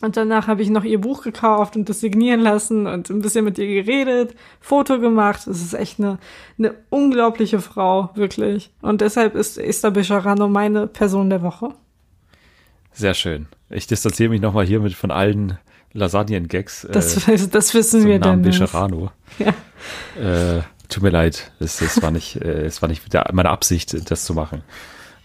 Und 0.00 0.16
danach 0.16 0.46
habe 0.46 0.62
ich 0.62 0.70
noch 0.70 0.84
ihr 0.84 1.00
Buch 1.00 1.22
gekauft 1.22 1.74
und 1.74 1.88
das 1.88 2.00
signieren 2.00 2.40
lassen 2.40 2.86
und 2.86 3.10
ein 3.10 3.20
bisschen 3.20 3.44
mit 3.44 3.58
ihr 3.58 3.82
geredet, 3.82 4.36
Foto 4.60 5.00
gemacht. 5.00 5.46
Es 5.48 5.60
ist 5.60 5.74
echt 5.74 5.98
eine, 5.98 6.18
eine 6.56 6.74
unglaubliche 6.88 7.60
Frau, 7.60 8.10
wirklich. 8.14 8.70
Und 8.80 9.00
deshalb 9.00 9.34
ist 9.34 9.58
Esther 9.58 9.90
Bejarano 9.90 10.48
meine 10.48 10.86
Person 10.86 11.30
der 11.30 11.42
Woche. 11.42 11.70
Sehr 12.92 13.14
schön. 13.14 13.48
Ich 13.70 13.88
distanziere 13.88 14.30
mich 14.30 14.40
nochmal 14.40 14.66
hiermit 14.66 14.94
von 14.94 15.10
allen 15.10 15.58
Lasagnen-Gags. 15.92 16.86
Das, 16.92 17.28
äh, 17.28 17.48
das 17.48 17.74
wissen 17.74 18.04
wir 18.06 18.18
Namen 18.18 18.42
dann. 18.42 18.52
Bejarano. 18.52 19.10
Ja. 19.38 19.54
Äh, 20.20 20.62
tut 20.88 21.02
mir 21.02 21.10
leid, 21.10 21.52
es, 21.60 21.80
es 21.80 22.02
war 22.02 22.10
nicht, 22.10 22.36
äh, 22.36 22.64
es 22.64 22.82
war 22.82 22.88
nicht 22.88 23.04
meine 23.32 23.50
Absicht, 23.50 24.10
das 24.10 24.24
zu 24.24 24.34
machen. 24.34 24.62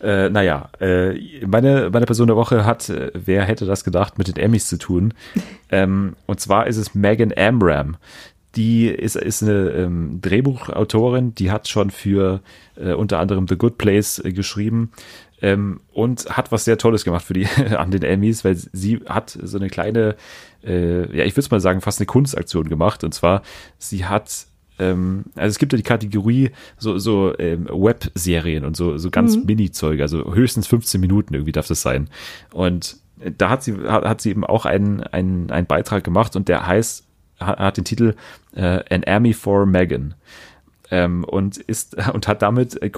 Äh, 0.03 0.29
naja, 0.29 0.69
äh, 0.81 1.45
meine, 1.45 1.89
meine 1.89 2.05
Person 2.05 2.27
der 2.27 2.35
Woche 2.35 2.65
hat, 2.65 2.89
äh, 2.89 3.11
wer 3.13 3.45
hätte 3.45 3.65
das 3.65 3.85
gedacht, 3.85 4.17
mit 4.17 4.27
den 4.27 4.35
Emmys 4.35 4.67
zu 4.67 4.77
tun. 4.77 5.13
ähm, 5.71 6.15
und 6.25 6.41
zwar 6.41 6.67
ist 6.67 6.77
es 6.77 6.93
Megan 6.93 7.31
Amram. 7.35 7.95
Die 8.55 8.87
ist, 8.87 9.15
ist 9.15 9.41
eine 9.41 9.69
ähm, 9.69 10.19
Drehbuchautorin, 10.21 11.33
die 11.33 11.51
hat 11.51 11.69
schon 11.69 11.89
für 11.89 12.41
äh, 12.75 12.93
unter 12.93 13.19
anderem 13.19 13.47
The 13.47 13.55
Good 13.55 13.77
Place 13.77 14.19
äh, 14.19 14.33
geschrieben 14.33 14.91
ähm, 15.41 15.79
und 15.93 16.25
hat 16.29 16.51
was 16.51 16.65
sehr 16.65 16.77
Tolles 16.77 17.05
gemacht 17.05 17.25
für 17.25 17.33
die 17.33 17.47
an 17.77 17.89
den 17.89 18.03
Emmys, 18.03 18.43
weil 18.43 18.55
sie 18.55 19.01
hat 19.07 19.37
so 19.41 19.57
eine 19.57 19.69
kleine, 19.69 20.15
äh, 20.63 21.17
ja, 21.17 21.23
ich 21.23 21.35
würde 21.35 21.47
mal 21.49 21.61
sagen, 21.61 21.81
fast 21.81 21.99
eine 21.99 22.07
Kunstaktion 22.07 22.67
gemacht. 22.67 23.03
Und 23.03 23.13
zwar, 23.13 23.41
sie 23.79 24.05
hat 24.05 24.47
ähm, 24.83 25.25
also 25.35 25.49
es 25.49 25.59
gibt 25.59 25.73
ja 25.73 25.77
die 25.77 25.83
Kategorie 25.83 26.51
so, 26.77 26.97
so 26.97 27.37
ähm, 27.39 27.67
Webserien 27.69 28.65
und 28.65 28.75
so, 28.75 28.97
so 28.97 29.09
ganz 29.09 29.35
Mhm. 29.35 29.45
Mini-Zeug, 29.45 30.01
also 30.01 30.33
höchstens 30.33 30.67
15 30.67 30.99
Minuten 30.99 31.33
irgendwie 31.33 31.51
darf 31.51 31.67
das 31.67 31.81
sein. 31.81 32.09
Und 32.51 32.97
da 33.37 33.49
hat 33.49 33.63
sie, 33.63 33.75
hat, 33.87 34.05
hat 34.05 34.21
sie 34.21 34.29
eben 34.31 34.43
auch 34.45 34.65
einen, 34.65 35.01
einen, 35.01 35.49
einen 35.51 35.67
Beitrag 35.67 36.03
gemacht 36.03 36.35
und 36.35 36.49
der 36.49 36.67
heißt, 36.67 37.05
hat, 37.39 37.59
hat 37.59 37.77
den 37.77 37.85
Titel 37.85 38.15
äh, 38.55 38.83
An 38.93 39.03
Army 39.05 39.33
for 39.33 39.65
Megan. 39.65 40.15
Ähm, 40.91 41.23
und 41.23 41.57
ist 41.57 41.95
und 42.13 42.27
hat 42.27 42.41
damit 42.41 42.81
äh, 42.81 42.91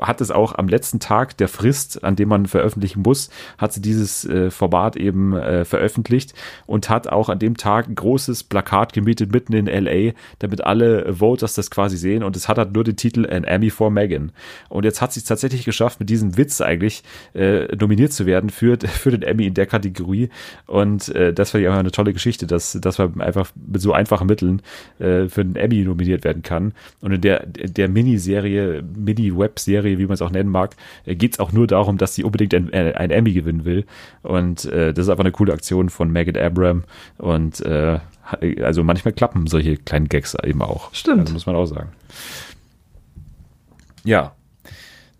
hat 0.00 0.20
es 0.20 0.30
auch 0.30 0.54
am 0.54 0.68
letzten 0.68 1.00
Tag 1.00 1.36
der 1.36 1.48
Frist, 1.48 2.04
an 2.04 2.16
dem 2.16 2.28
man 2.28 2.46
veröffentlichen 2.46 3.02
muss, 3.02 3.30
hat 3.58 3.72
sie 3.72 3.82
dieses 3.82 4.24
äh, 4.24 4.50
Format 4.50 4.96
eben 4.96 5.36
äh, 5.36 5.64
veröffentlicht 5.64 6.34
und 6.66 6.88
hat 6.88 7.08
auch 7.08 7.28
an 7.28 7.38
dem 7.38 7.56
Tag 7.56 7.88
ein 7.88 7.94
großes 7.94 8.44
Plakat 8.44 8.92
gemietet 8.92 9.32
mitten 9.32 9.52
in 9.52 9.66
LA, 9.66 10.12
damit 10.38 10.64
alle 10.64 11.18
Voters 11.18 11.54
das 11.54 11.70
quasi 11.70 11.96
sehen 11.96 12.22
und 12.22 12.36
es 12.36 12.48
hat 12.48 12.58
halt 12.58 12.72
nur 12.72 12.84
den 12.84 12.96
Titel 12.96 13.28
An 13.28 13.44
Emmy 13.44 13.70
for 13.70 13.90
Megan. 13.90 14.32
Und 14.68 14.84
jetzt 14.84 15.00
hat 15.02 15.12
sie 15.12 15.20
es 15.20 15.26
tatsächlich 15.26 15.64
geschafft, 15.64 16.00
mit 16.00 16.10
diesem 16.10 16.36
Witz 16.36 16.60
eigentlich 16.60 17.02
äh, 17.34 17.74
nominiert 17.76 18.12
zu 18.12 18.26
werden 18.26 18.50
für, 18.50 18.78
für 18.86 19.10
den 19.10 19.22
Emmy 19.22 19.46
in 19.46 19.54
der 19.54 19.66
Kategorie 19.66 20.30
und 20.66 21.08
äh, 21.14 21.32
das 21.32 21.50
fand 21.50 21.64
ich 21.64 21.70
eine 21.70 21.90
tolle 21.90 22.12
Geschichte, 22.12 22.46
dass, 22.46 22.78
dass 22.80 22.98
man 22.98 23.20
einfach 23.20 23.50
mit 23.54 23.80
so 23.80 23.92
einfachen 23.92 24.26
Mitteln 24.26 24.62
äh, 24.98 25.28
für 25.28 25.44
den 25.44 25.56
Emmy 25.56 25.82
nominiert 25.82 26.24
werden 26.24 26.42
kann. 26.42 26.72
Und 27.00 27.12
in 27.12 27.20
der, 27.20 27.33
der 27.46 27.88
Miniserie, 27.88 28.82
Mini-Web-Serie, 28.96 29.98
wie 29.98 30.04
man 30.04 30.14
es 30.14 30.22
auch 30.22 30.30
nennen 30.30 30.50
mag, 30.50 30.76
äh, 31.04 31.14
geht 31.14 31.34
es 31.34 31.40
auch 31.40 31.52
nur 31.52 31.66
darum, 31.66 31.98
dass 31.98 32.14
sie 32.14 32.24
unbedingt 32.24 32.54
ein, 32.54 32.72
äh, 32.72 32.92
ein 32.96 33.10
Emmy 33.10 33.32
gewinnen 33.32 33.64
will. 33.64 33.84
Und 34.22 34.64
äh, 34.66 34.92
das 34.92 35.06
ist 35.06 35.10
einfach 35.10 35.24
eine 35.24 35.32
coole 35.32 35.52
Aktion 35.52 35.88
von 35.88 36.10
Megan 36.10 36.36
Abram. 36.36 36.84
Und 37.18 37.60
äh, 37.60 37.98
also 38.62 38.82
manchmal 38.84 39.12
klappen 39.12 39.46
solche 39.46 39.76
kleinen 39.76 40.08
Gags 40.08 40.36
eben 40.42 40.62
auch. 40.62 40.92
Stimmt. 40.94 41.20
Also 41.20 41.32
muss 41.34 41.46
man 41.46 41.56
auch 41.56 41.66
sagen. 41.66 41.90
Ja, 44.04 44.32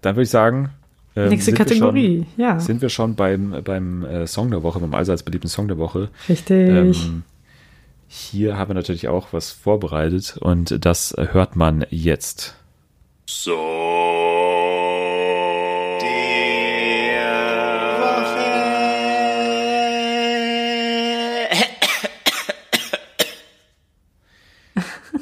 dann 0.03 0.17
würde 0.17 0.25
ich 0.25 0.31
sagen, 0.31 0.71
ähm, 1.17 1.29
Nächste 1.29 1.53
Kategorie, 1.53 2.27
schon, 2.35 2.45
ja. 2.45 2.59
Sind 2.59 2.83
wir 2.83 2.89
schon 2.89 3.15
beim, 3.15 3.63
beim 3.63 4.05
äh, 4.05 4.27
Song 4.27 4.51
der 4.51 4.63
Woche, 4.63 4.81
beim 4.81 4.95
allseits 4.95 5.23
beliebten 5.23 5.49
Song 5.49 5.69
der 5.69 5.79
Woche. 5.79 6.09
Richtig. 6.29 6.69
Ähm, 6.69 7.23
hier 8.17 8.57
haben 8.57 8.71
wir 8.71 8.75
natürlich 8.75 9.09
auch 9.09 9.33
was 9.33 9.51
vorbereitet 9.51 10.37
und 10.39 10.85
das 10.85 11.17
hört 11.19 11.57
man 11.57 11.85
jetzt. 11.91 12.55
So. 13.27 13.53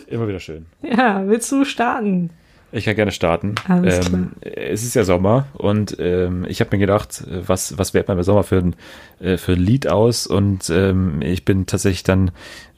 Immer 0.07 0.29
wieder 0.29 0.41
schön. 0.41 0.67
ja, 0.83 1.27
willst 1.27 1.51
du 1.51 1.65
starten? 1.65 2.29
Ich 2.75 2.87
kann 2.87 2.97
gerne 2.97 3.13
starten. 3.13 3.55
Ähm, 3.69 4.33
es 4.41 4.83
ist 4.83 4.95
ja 4.95 5.05
Sommer 5.05 5.47
und 5.53 5.97
ähm, 6.01 6.47
ich 6.49 6.61
habe 6.61 6.75
mir 6.75 6.81
gedacht, 6.81 7.23
was, 7.29 7.77
was 7.77 7.93
wählt 7.93 8.09
man 8.09 8.17
bei 8.17 8.23
Sommer 8.23 8.45
für 8.45 8.57
ein, 8.57 8.77
äh, 9.21 9.37
für 9.37 9.53
ein 9.53 9.61
Lied 9.61 9.89
aus? 9.89 10.27
Und 10.27 10.71
ähm, 10.71 11.21
ich 11.21 11.45
bin 11.45 11.67
tatsächlich 11.67 12.03
dann 12.03 12.31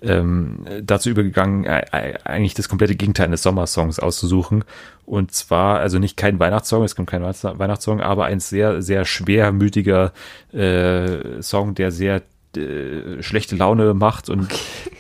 ähm, 0.02 0.66
dazu 0.82 1.10
übergegangen, 1.10 1.64
äh, 1.64 1.84
eigentlich 2.24 2.54
das 2.54 2.68
komplette 2.68 2.96
Gegenteil 2.96 3.26
eines 3.26 3.42
Sommersongs 3.44 4.00
auszusuchen. 4.00 4.64
Und 5.06 5.32
zwar, 5.32 5.78
also 5.78 6.00
nicht 6.00 6.16
kein 6.16 6.40
Weihnachtssong, 6.40 6.82
es 6.82 6.96
kommt 6.96 7.08
kein 7.08 7.22
Weihnachts- 7.22 7.44
Weihnachtssong, 7.44 8.00
aber 8.00 8.24
ein 8.24 8.40
sehr, 8.40 8.82
sehr 8.82 9.04
schwermütiger 9.04 10.12
äh, 10.52 11.40
Song, 11.40 11.76
der 11.76 11.92
sehr 11.92 12.22
äh, 12.56 13.22
schlechte 13.22 13.56
Laune 13.56 13.94
macht 13.94 14.28
und 14.28 14.48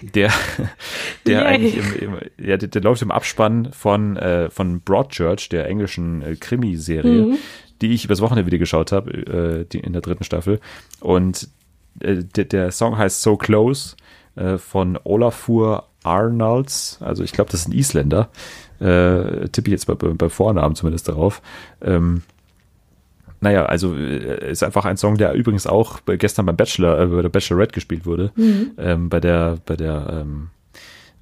der, 0.02 0.32
der 1.26 1.40
Yay. 1.40 1.46
eigentlich 1.46 1.76
im, 1.76 2.14
im, 2.14 2.18
ja, 2.38 2.56
der, 2.56 2.68
der 2.68 2.82
läuft 2.82 3.02
im 3.02 3.10
Abspann 3.10 3.72
von, 3.72 4.16
äh, 4.16 4.50
von 4.50 4.80
Broadchurch, 4.80 5.48
der 5.48 5.68
englischen 5.68 6.22
äh, 6.22 6.36
Krimiserie, 6.36 7.36
die 7.80 7.92
ich 7.92 8.04
übers 8.04 8.20
Wochenende 8.20 8.46
wieder 8.46 8.58
geschaut 8.58 8.92
habe, 8.92 9.10
äh, 9.12 9.64
die 9.64 9.80
in 9.80 9.92
der 9.92 10.02
dritten 10.02 10.24
Staffel. 10.24 10.60
Und 11.00 11.48
äh, 12.00 12.24
der, 12.24 12.44
der 12.44 12.70
Song 12.72 12.96
heißt 12.96 13.22
So 13.22 13.36
Close 13.36 13.96
äh, 14.36 14.58
von 14.58 14.98
Olafur 15.04 15.88
Arnalds, 16.02 16.98
also 17.00 17.24
ich 17.24 17.32
glaube, 17.32 17.50
das 17.50 17.60
ist 17.60 17.68
ein 17.68 17.72
Isländer, 17.72 18.28
tippe 18.78 19.68
ich 19.68 19.68
jetzt 19.68 19.86
bei, 19.86 19.94
bei, 19.94 20.08
bei 20.08 20.28
Vornamen 20.28 20.74
zumindest 20.74 21.08
darauf. 21.08 21.40
Ähm, 21.80 22.22
naja, 23.44 23.66
also 23.66 23.94
äh, 23.94 24.50
ist 24.50 24.64
einfach 24.64 24.86
ein 24.86 24.96
Song, 24.96 25.16
der 25.18 25.34
übrigens 25.34 25.66
auch 25.66 26.00
gestern 26.06 26.46
beim 26.46 26.56
Bachelor, 26.56 26.98
äh, 26.98 27.06
bei 27.06 27.22
der 27.22 27.28
Bachelorette 27.28 27.74
gespielt 27.74 28.06
wurde, 28.06 28.32
ähm, 28.78 29.08
bei 29.10 29.20
der, 29.20 29.58
bei 29.66 29.76
der 29.76 30.22
ähm, 30.22 30.48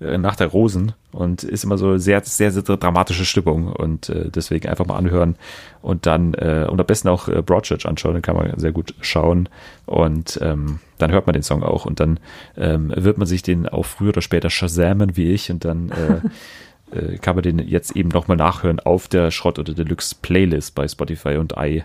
äh, 0.01 0.19
Nacht 0.19 0.39
der 0.39 0.47
Rosen 0.47 0.93
und 1.11 1.43
ist 1.43 1.65
immer 1.65 1.77
so 1.79 1.99
sehr, 1.99 2.23
sehr, 2.25 2.53
sehr 2.53 2.63
dramatische 2.63 3.25
Stimmung 3.25 3.73
und 3.73 4.09
äh, 4.09 4.31
deswegen 4.31 4.69
einfach 4.69 4.87
mal 4.87 4.97
anhören 4.97 5.35
und 5.83 6.07
dann 6.07 6.35
äh, 6.35 6.67
und 6.71 6.81
am 6.81 6.87
besten 6.87 7.09
auch 7.09 7.27
äh, 7.27 7.43
Broadchurch 7.43 7.87
anschauen, 7.87 8.15
dann 8.15 8.23
kann 8.23 8.37
man 8.37 8.57
sehr 8.59 8.73
gut 8.73 8.95
schauen 9.01 9.49
und 9.87 10.39
ähm, 10.41 10.79
dann 10.99 11.11
hört 11.11 11.27
man 11.27 11.35
den 11.35 11.43
Song 11.43 11.65
auch 11.65 11.87
und 11.87 11.99
dann 11.99 12.21
ähm, 12.57 12.93
wird 12.95 13.19
man 13.19 13.27
sich 13.27 13.43
den 13.43 13.69
auch 13.69 13.85
früher 13.85 14.11
oder 14.11 14.23
später 14.23 14.49
shazamen 14.49 15.17
wie 15.17 15.33
ich 15.33 15.51
und 15.51 15.65
dann 15.65 15.91
äh, 16.93 17.19
kann 17.19 17.35
man 17.37 17.43
den 17.43 17.59
jetzt 17.59 17.97
eben 17.97 18.09
nochmal 18.11 18.37
nachhören 18.37 18.81
auf 18.81 19.09
der 19.09 19.31
Schrott- 19.31 19.59
oder 19.59 19.75
Deluxe 19.75 20.15
Playlist 20.21 20.75
bei 20.75 20.87
Spotify 20.89 21.37
und 21.37 21.55
i 21.59 21.85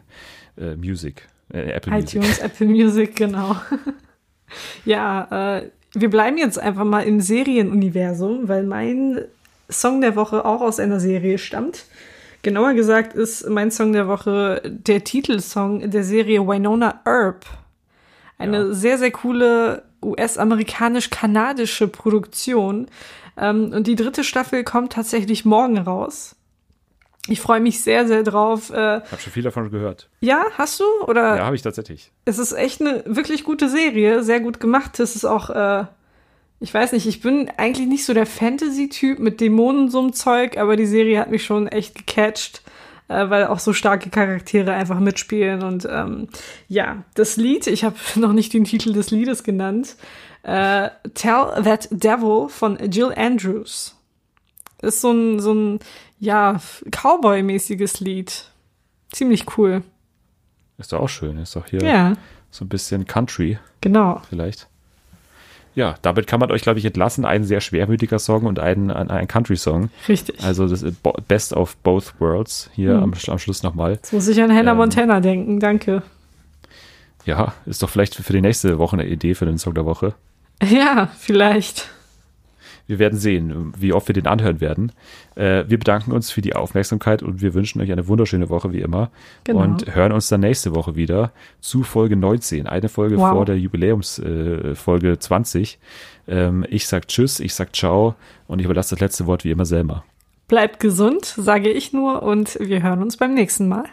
äh, 0.60 0.76
Music, 0.76 1.28
äh, 1.54 1.72
Apple 1.72 1.94
Music. 1.94 2.16
iTunes, 2.22 2.40
Apple 2.40 2.68
Music, 2.68 3.16
genau. 3.16 3.56
ja, 4.86 5.58
äh, 5.60 5.70
wir 5.94 6.10
bleiben 6.10 6.38
jetzt 6.38 6.60
einfach 6.60 6.84
mal 6.84 7.02
im 7.02 7.22
Serienuniversum, 7.22 8.48
weil 8.48 8.64
mein 8.64 9.22
Song 9.70 10.02
der 10.02 10.16
Woche 10.16 10.46
auch 10.46 10.62
aus 10.62 10.80
einer 10.80 11.00
Serie 11.00 11.38
stammt. 11.38 11.86
Genauer 12.44 12.74
gesagt 12.74 13.14
ist 13.14 13.50
mein 13.50 13.72
Song 13.72 13.94
der 13.94 14.08
Woche 14.08 14.62
der 14.66 15.04
Titelsong 15.04 15.90
der 15.90 16.04
Serie 16.04 16.48
Winona 16.48 17.02
Earp. 17.04 17.46
Eine 18.38 18.58
Ja. 18.68 18.74
sehr, 18.74 18.98
sehr 18.98 19.12
coole 19.12 19.84
US-amerikanisch-kanadische 20.04 21.88
Produktion. 21.88 22.88
Ähm, 23.38 23.72
und 23.74 23.88
die 23.88 23.96
dritte 23.96 24.24
Staffel 24.24 24.64
kommt 24.64 24.94
tatsächlich 24.94 25.46
morgen 25.46 25.78
raus. 25.78 26.36
Ich 27.30 27.42
freue 27.42 27.60
mich 27.60 27.82
sehr, 27.84 28.08
sehr 28.08 28.24
drauf. 28.24 28.70
Äh, 28.70 29.02
Hab 29.02 29.20
schon 29.22 29.34
viel 29.34 29.44
davon 29.44 29.70
gehört. 29.70 30.10
ja, 30.22 30.46
hast 30.58 30.80
du? 30.80 30.86
Oder 31.08 31.36
Ja, 31.38 31.46
habe 31.46 31.56
ich 31.58 31.62
tatsächlich. 31.62 32.12
es 32.26 32.40
ist 32.40 32.54
echt 32.54 32.80
eine 32.80 33.04
wirklich 33.06 33.44
gute 33.44 33.68
Serie, 33.70 34.24
sehr 34.24 34.40
gut 34.40 34.60
gemacht. 34.62 34.98
Es 35.02 35.16
ist 35.16 35.26
auch 35.26 35.50
äh, 35.50 35.86
Ich 36.62 36.74
weiß 36.74 36.94
nicht, 36.94 37.06
ich 37.06 37.20
bin 37.22 37.52
eigentlich 37.58 37.88
nicht 37.88 38.06
so 38.06 38.14
der 38.14 38.26
Fantasy-Typ 38.26 39.20
mit 39.20 39.42
Dämonen 39.42 39.90
so 39.90 40.00
einem 40.00 40.14
Zeug, 40.14 40.58
aber 40.58 40.78
die 40.78 40.86
Serie 40.86 41.20
hat 41.20 41.30
mich 41.30 41.44
schon 41.44 41.68
echt 41.68 41.96
gecatcht, 41.96 42.62
äh, 43.10 43.30
weil 43.30 43.48
auch 43.48 43.60
so 43.60 43.74
starke 43.74 44.10
Charaktere 44.10 44.72
einfach 44.72 45.00
mitspielen. 45.02 45.64
Und 45.64 45.86
ähm, 45.92 46.30
ja, 46.70 47.04
das 47.14 47.36
Lied, 47.36 47.68
ich 47.68 47.84
habe 47.84 47.96
noch 48.16 48.32
nicht 48.32 48.54
den 48.54 48.64
Titel 48.64 48.94
des 48.94 49.12
Liedes 49.12 49.44
genannt, 49.44 49.98
äh, 50.48 50.90
Tell 51.14 51.62
That 51.64 51.88
Devil 51.92 52.48
von 52.50 52.78
Jill 52.90 53.14
Andrews. 53.16 53.96
Ist 54.82 55.02
so 55.02 55.12
ein, 55.12 55.40
so 55.40 55.54
ein 55.54 55.80
ja, 56.20 56.60
Cowboy-mäßiges 56.92 58.00
Lied. 58.04 58.46
Ziemlich 59.12 59.58
cool. 59.58 59.84
Ist 60.78 60.94
doch 60.94 61.02
auch 61.02 61.10
schön. 61.10 61.38
Ist 61.38 61.56
doch 61.56 61.66
hier 61.68 61.82
Ja, 61.82 62.14
so 62.52 62.64
ein 62.66 62.70
bisschen 62.70 63.06
Country 63.06 63.58
genau. 63.82 64.22
vielleicht. 64.30 64.68
Ja, 65.76 65.96
damit 66.02 66.26
kann 66.26 66.40
man 66.40 66.52
euch, 66.52 66.64
glaube 66.64 66.80
ich, 66.80 66.86
entlassen. 66.86 67.24
Ein 67.26 67.44
sehr 67.44 67.62
schwermütiger 67.62 68.18
Song 68.18 68.46
und 68.46 68.58
ein, 68.58 68.90
ein, 68.90 69.12
ein 69.12 69.28
Country-Song. 69.28 69.90
Richtig. 70.08 70.44
Also 70.44 70.68
das 70.68 70.84
Best 71.28 71.54
of 71.54 71.76
Both 71.78 72.16
Worlds 72.20 72.70
hier 72.74 72.94
Hm. 72.96 73.04
am, 73.04 73.14
am 73.28 73.38
Schluss 73.40 73.62
nochmal. 73.64 73.92
Jetzt 73.94 74.12
muss 74.14 74.28
ich 74.28 74.42
an 74.42 74.52
Hannah 74.56 74.72
Ähm, 74.72 74.78
Montana 74.78 75.20
denken, 75.20 75.60
danke. 75.60 76.02
Ja, 77.26 77.54
ist 77.66 77.84
doch 77.84 77.90
vielleicht 77.90 78.16
für 78.16 78.34
die 78.34 78.42
nächste 78.42 78.80
Woche 78.80 78.96
eine 78.96 79.06
Idee 79.08 79.36
für 79.36 79.46
den 79.46 79.58
Song 79.58 79.74
der 79.76 79.86
Woche. 79.86 80.14
Ja, 80.70 81.12
vielleicht. 81.18 81.90
Wir 82.88 83.00
werden 83.00 83.20
sehen, 83.20 83.74
wie 83.78 83.92
oft 83.92 84.08
wir 84.08 84.14
den 84.14 84.28
anhören 84.28 84.62
werden. 84.62 84.94
Äh, 85.36 85.66
wir 85.68 85.78
bedanken 85.78 86.14
uns 86.14 86.32
für 86.32 86.42
die 86.42 86.56
Aufmerksamkeit 86.56 87.22
und 87.22 87.42
wir 87.42 87.54
wünschen 87.54 87.82
euch 87.82 87.92
eine 87.92 88.08
wunderschöne 88.08 88.50
Woche 88.50 88.72
wie 88.72 88.80
immer. 88.80 89.12
Genau. 89.44 89.60
Und 89.62 89.94
hören 89.94 90.14
uns 90.14 90.30
dann 90.30 90.40
nächste 90.40 90.74
Woche 90.74 90.96
wieder 90.96 91.32
zu 91.60 91.84
Folge 91.84 92.16
19. 92.16 92.66
Eine 92.66 92.88
Folge 92.88 93.18
Wow. 93.18 93.32
vor 93.32 93.46
der 93.46 93.60
Jubiläumsfolge 93.60 94.70
äh, 94.70 94.76
Folge 94.76 95.20
20. 95.20 95.80
Ähm, 96.30 96.66
ich 96.70 96.88
sag 96.88 97.10
Tschüss, 97.10 97.42
ich 97.42 97.54
sag 97.54 97.76
Ciao 97.76 98.16
und 98.48 98.60
ich 98.60 98.66
überlasse 98.66 98.96
das 98.96 99.02
letzte 99.02 99.26
Wort 99.26 99.44
wie 99.44 99.52
immer 99.52 99.66
Selma. 99.66 100.06
Bleibt 100.48 100.80
gesund, 100.80 101.26
sage 101.26 101.70
ich 101.70 101.92
nur, 101.92 102.24
und 102.24 102.58
wir 102.62 102.82
hören 102.82 103.02
uns 103.04 103.18
beim 103.18 103.34
nächsten 103.34 103.68
Mal. 103.68 103.84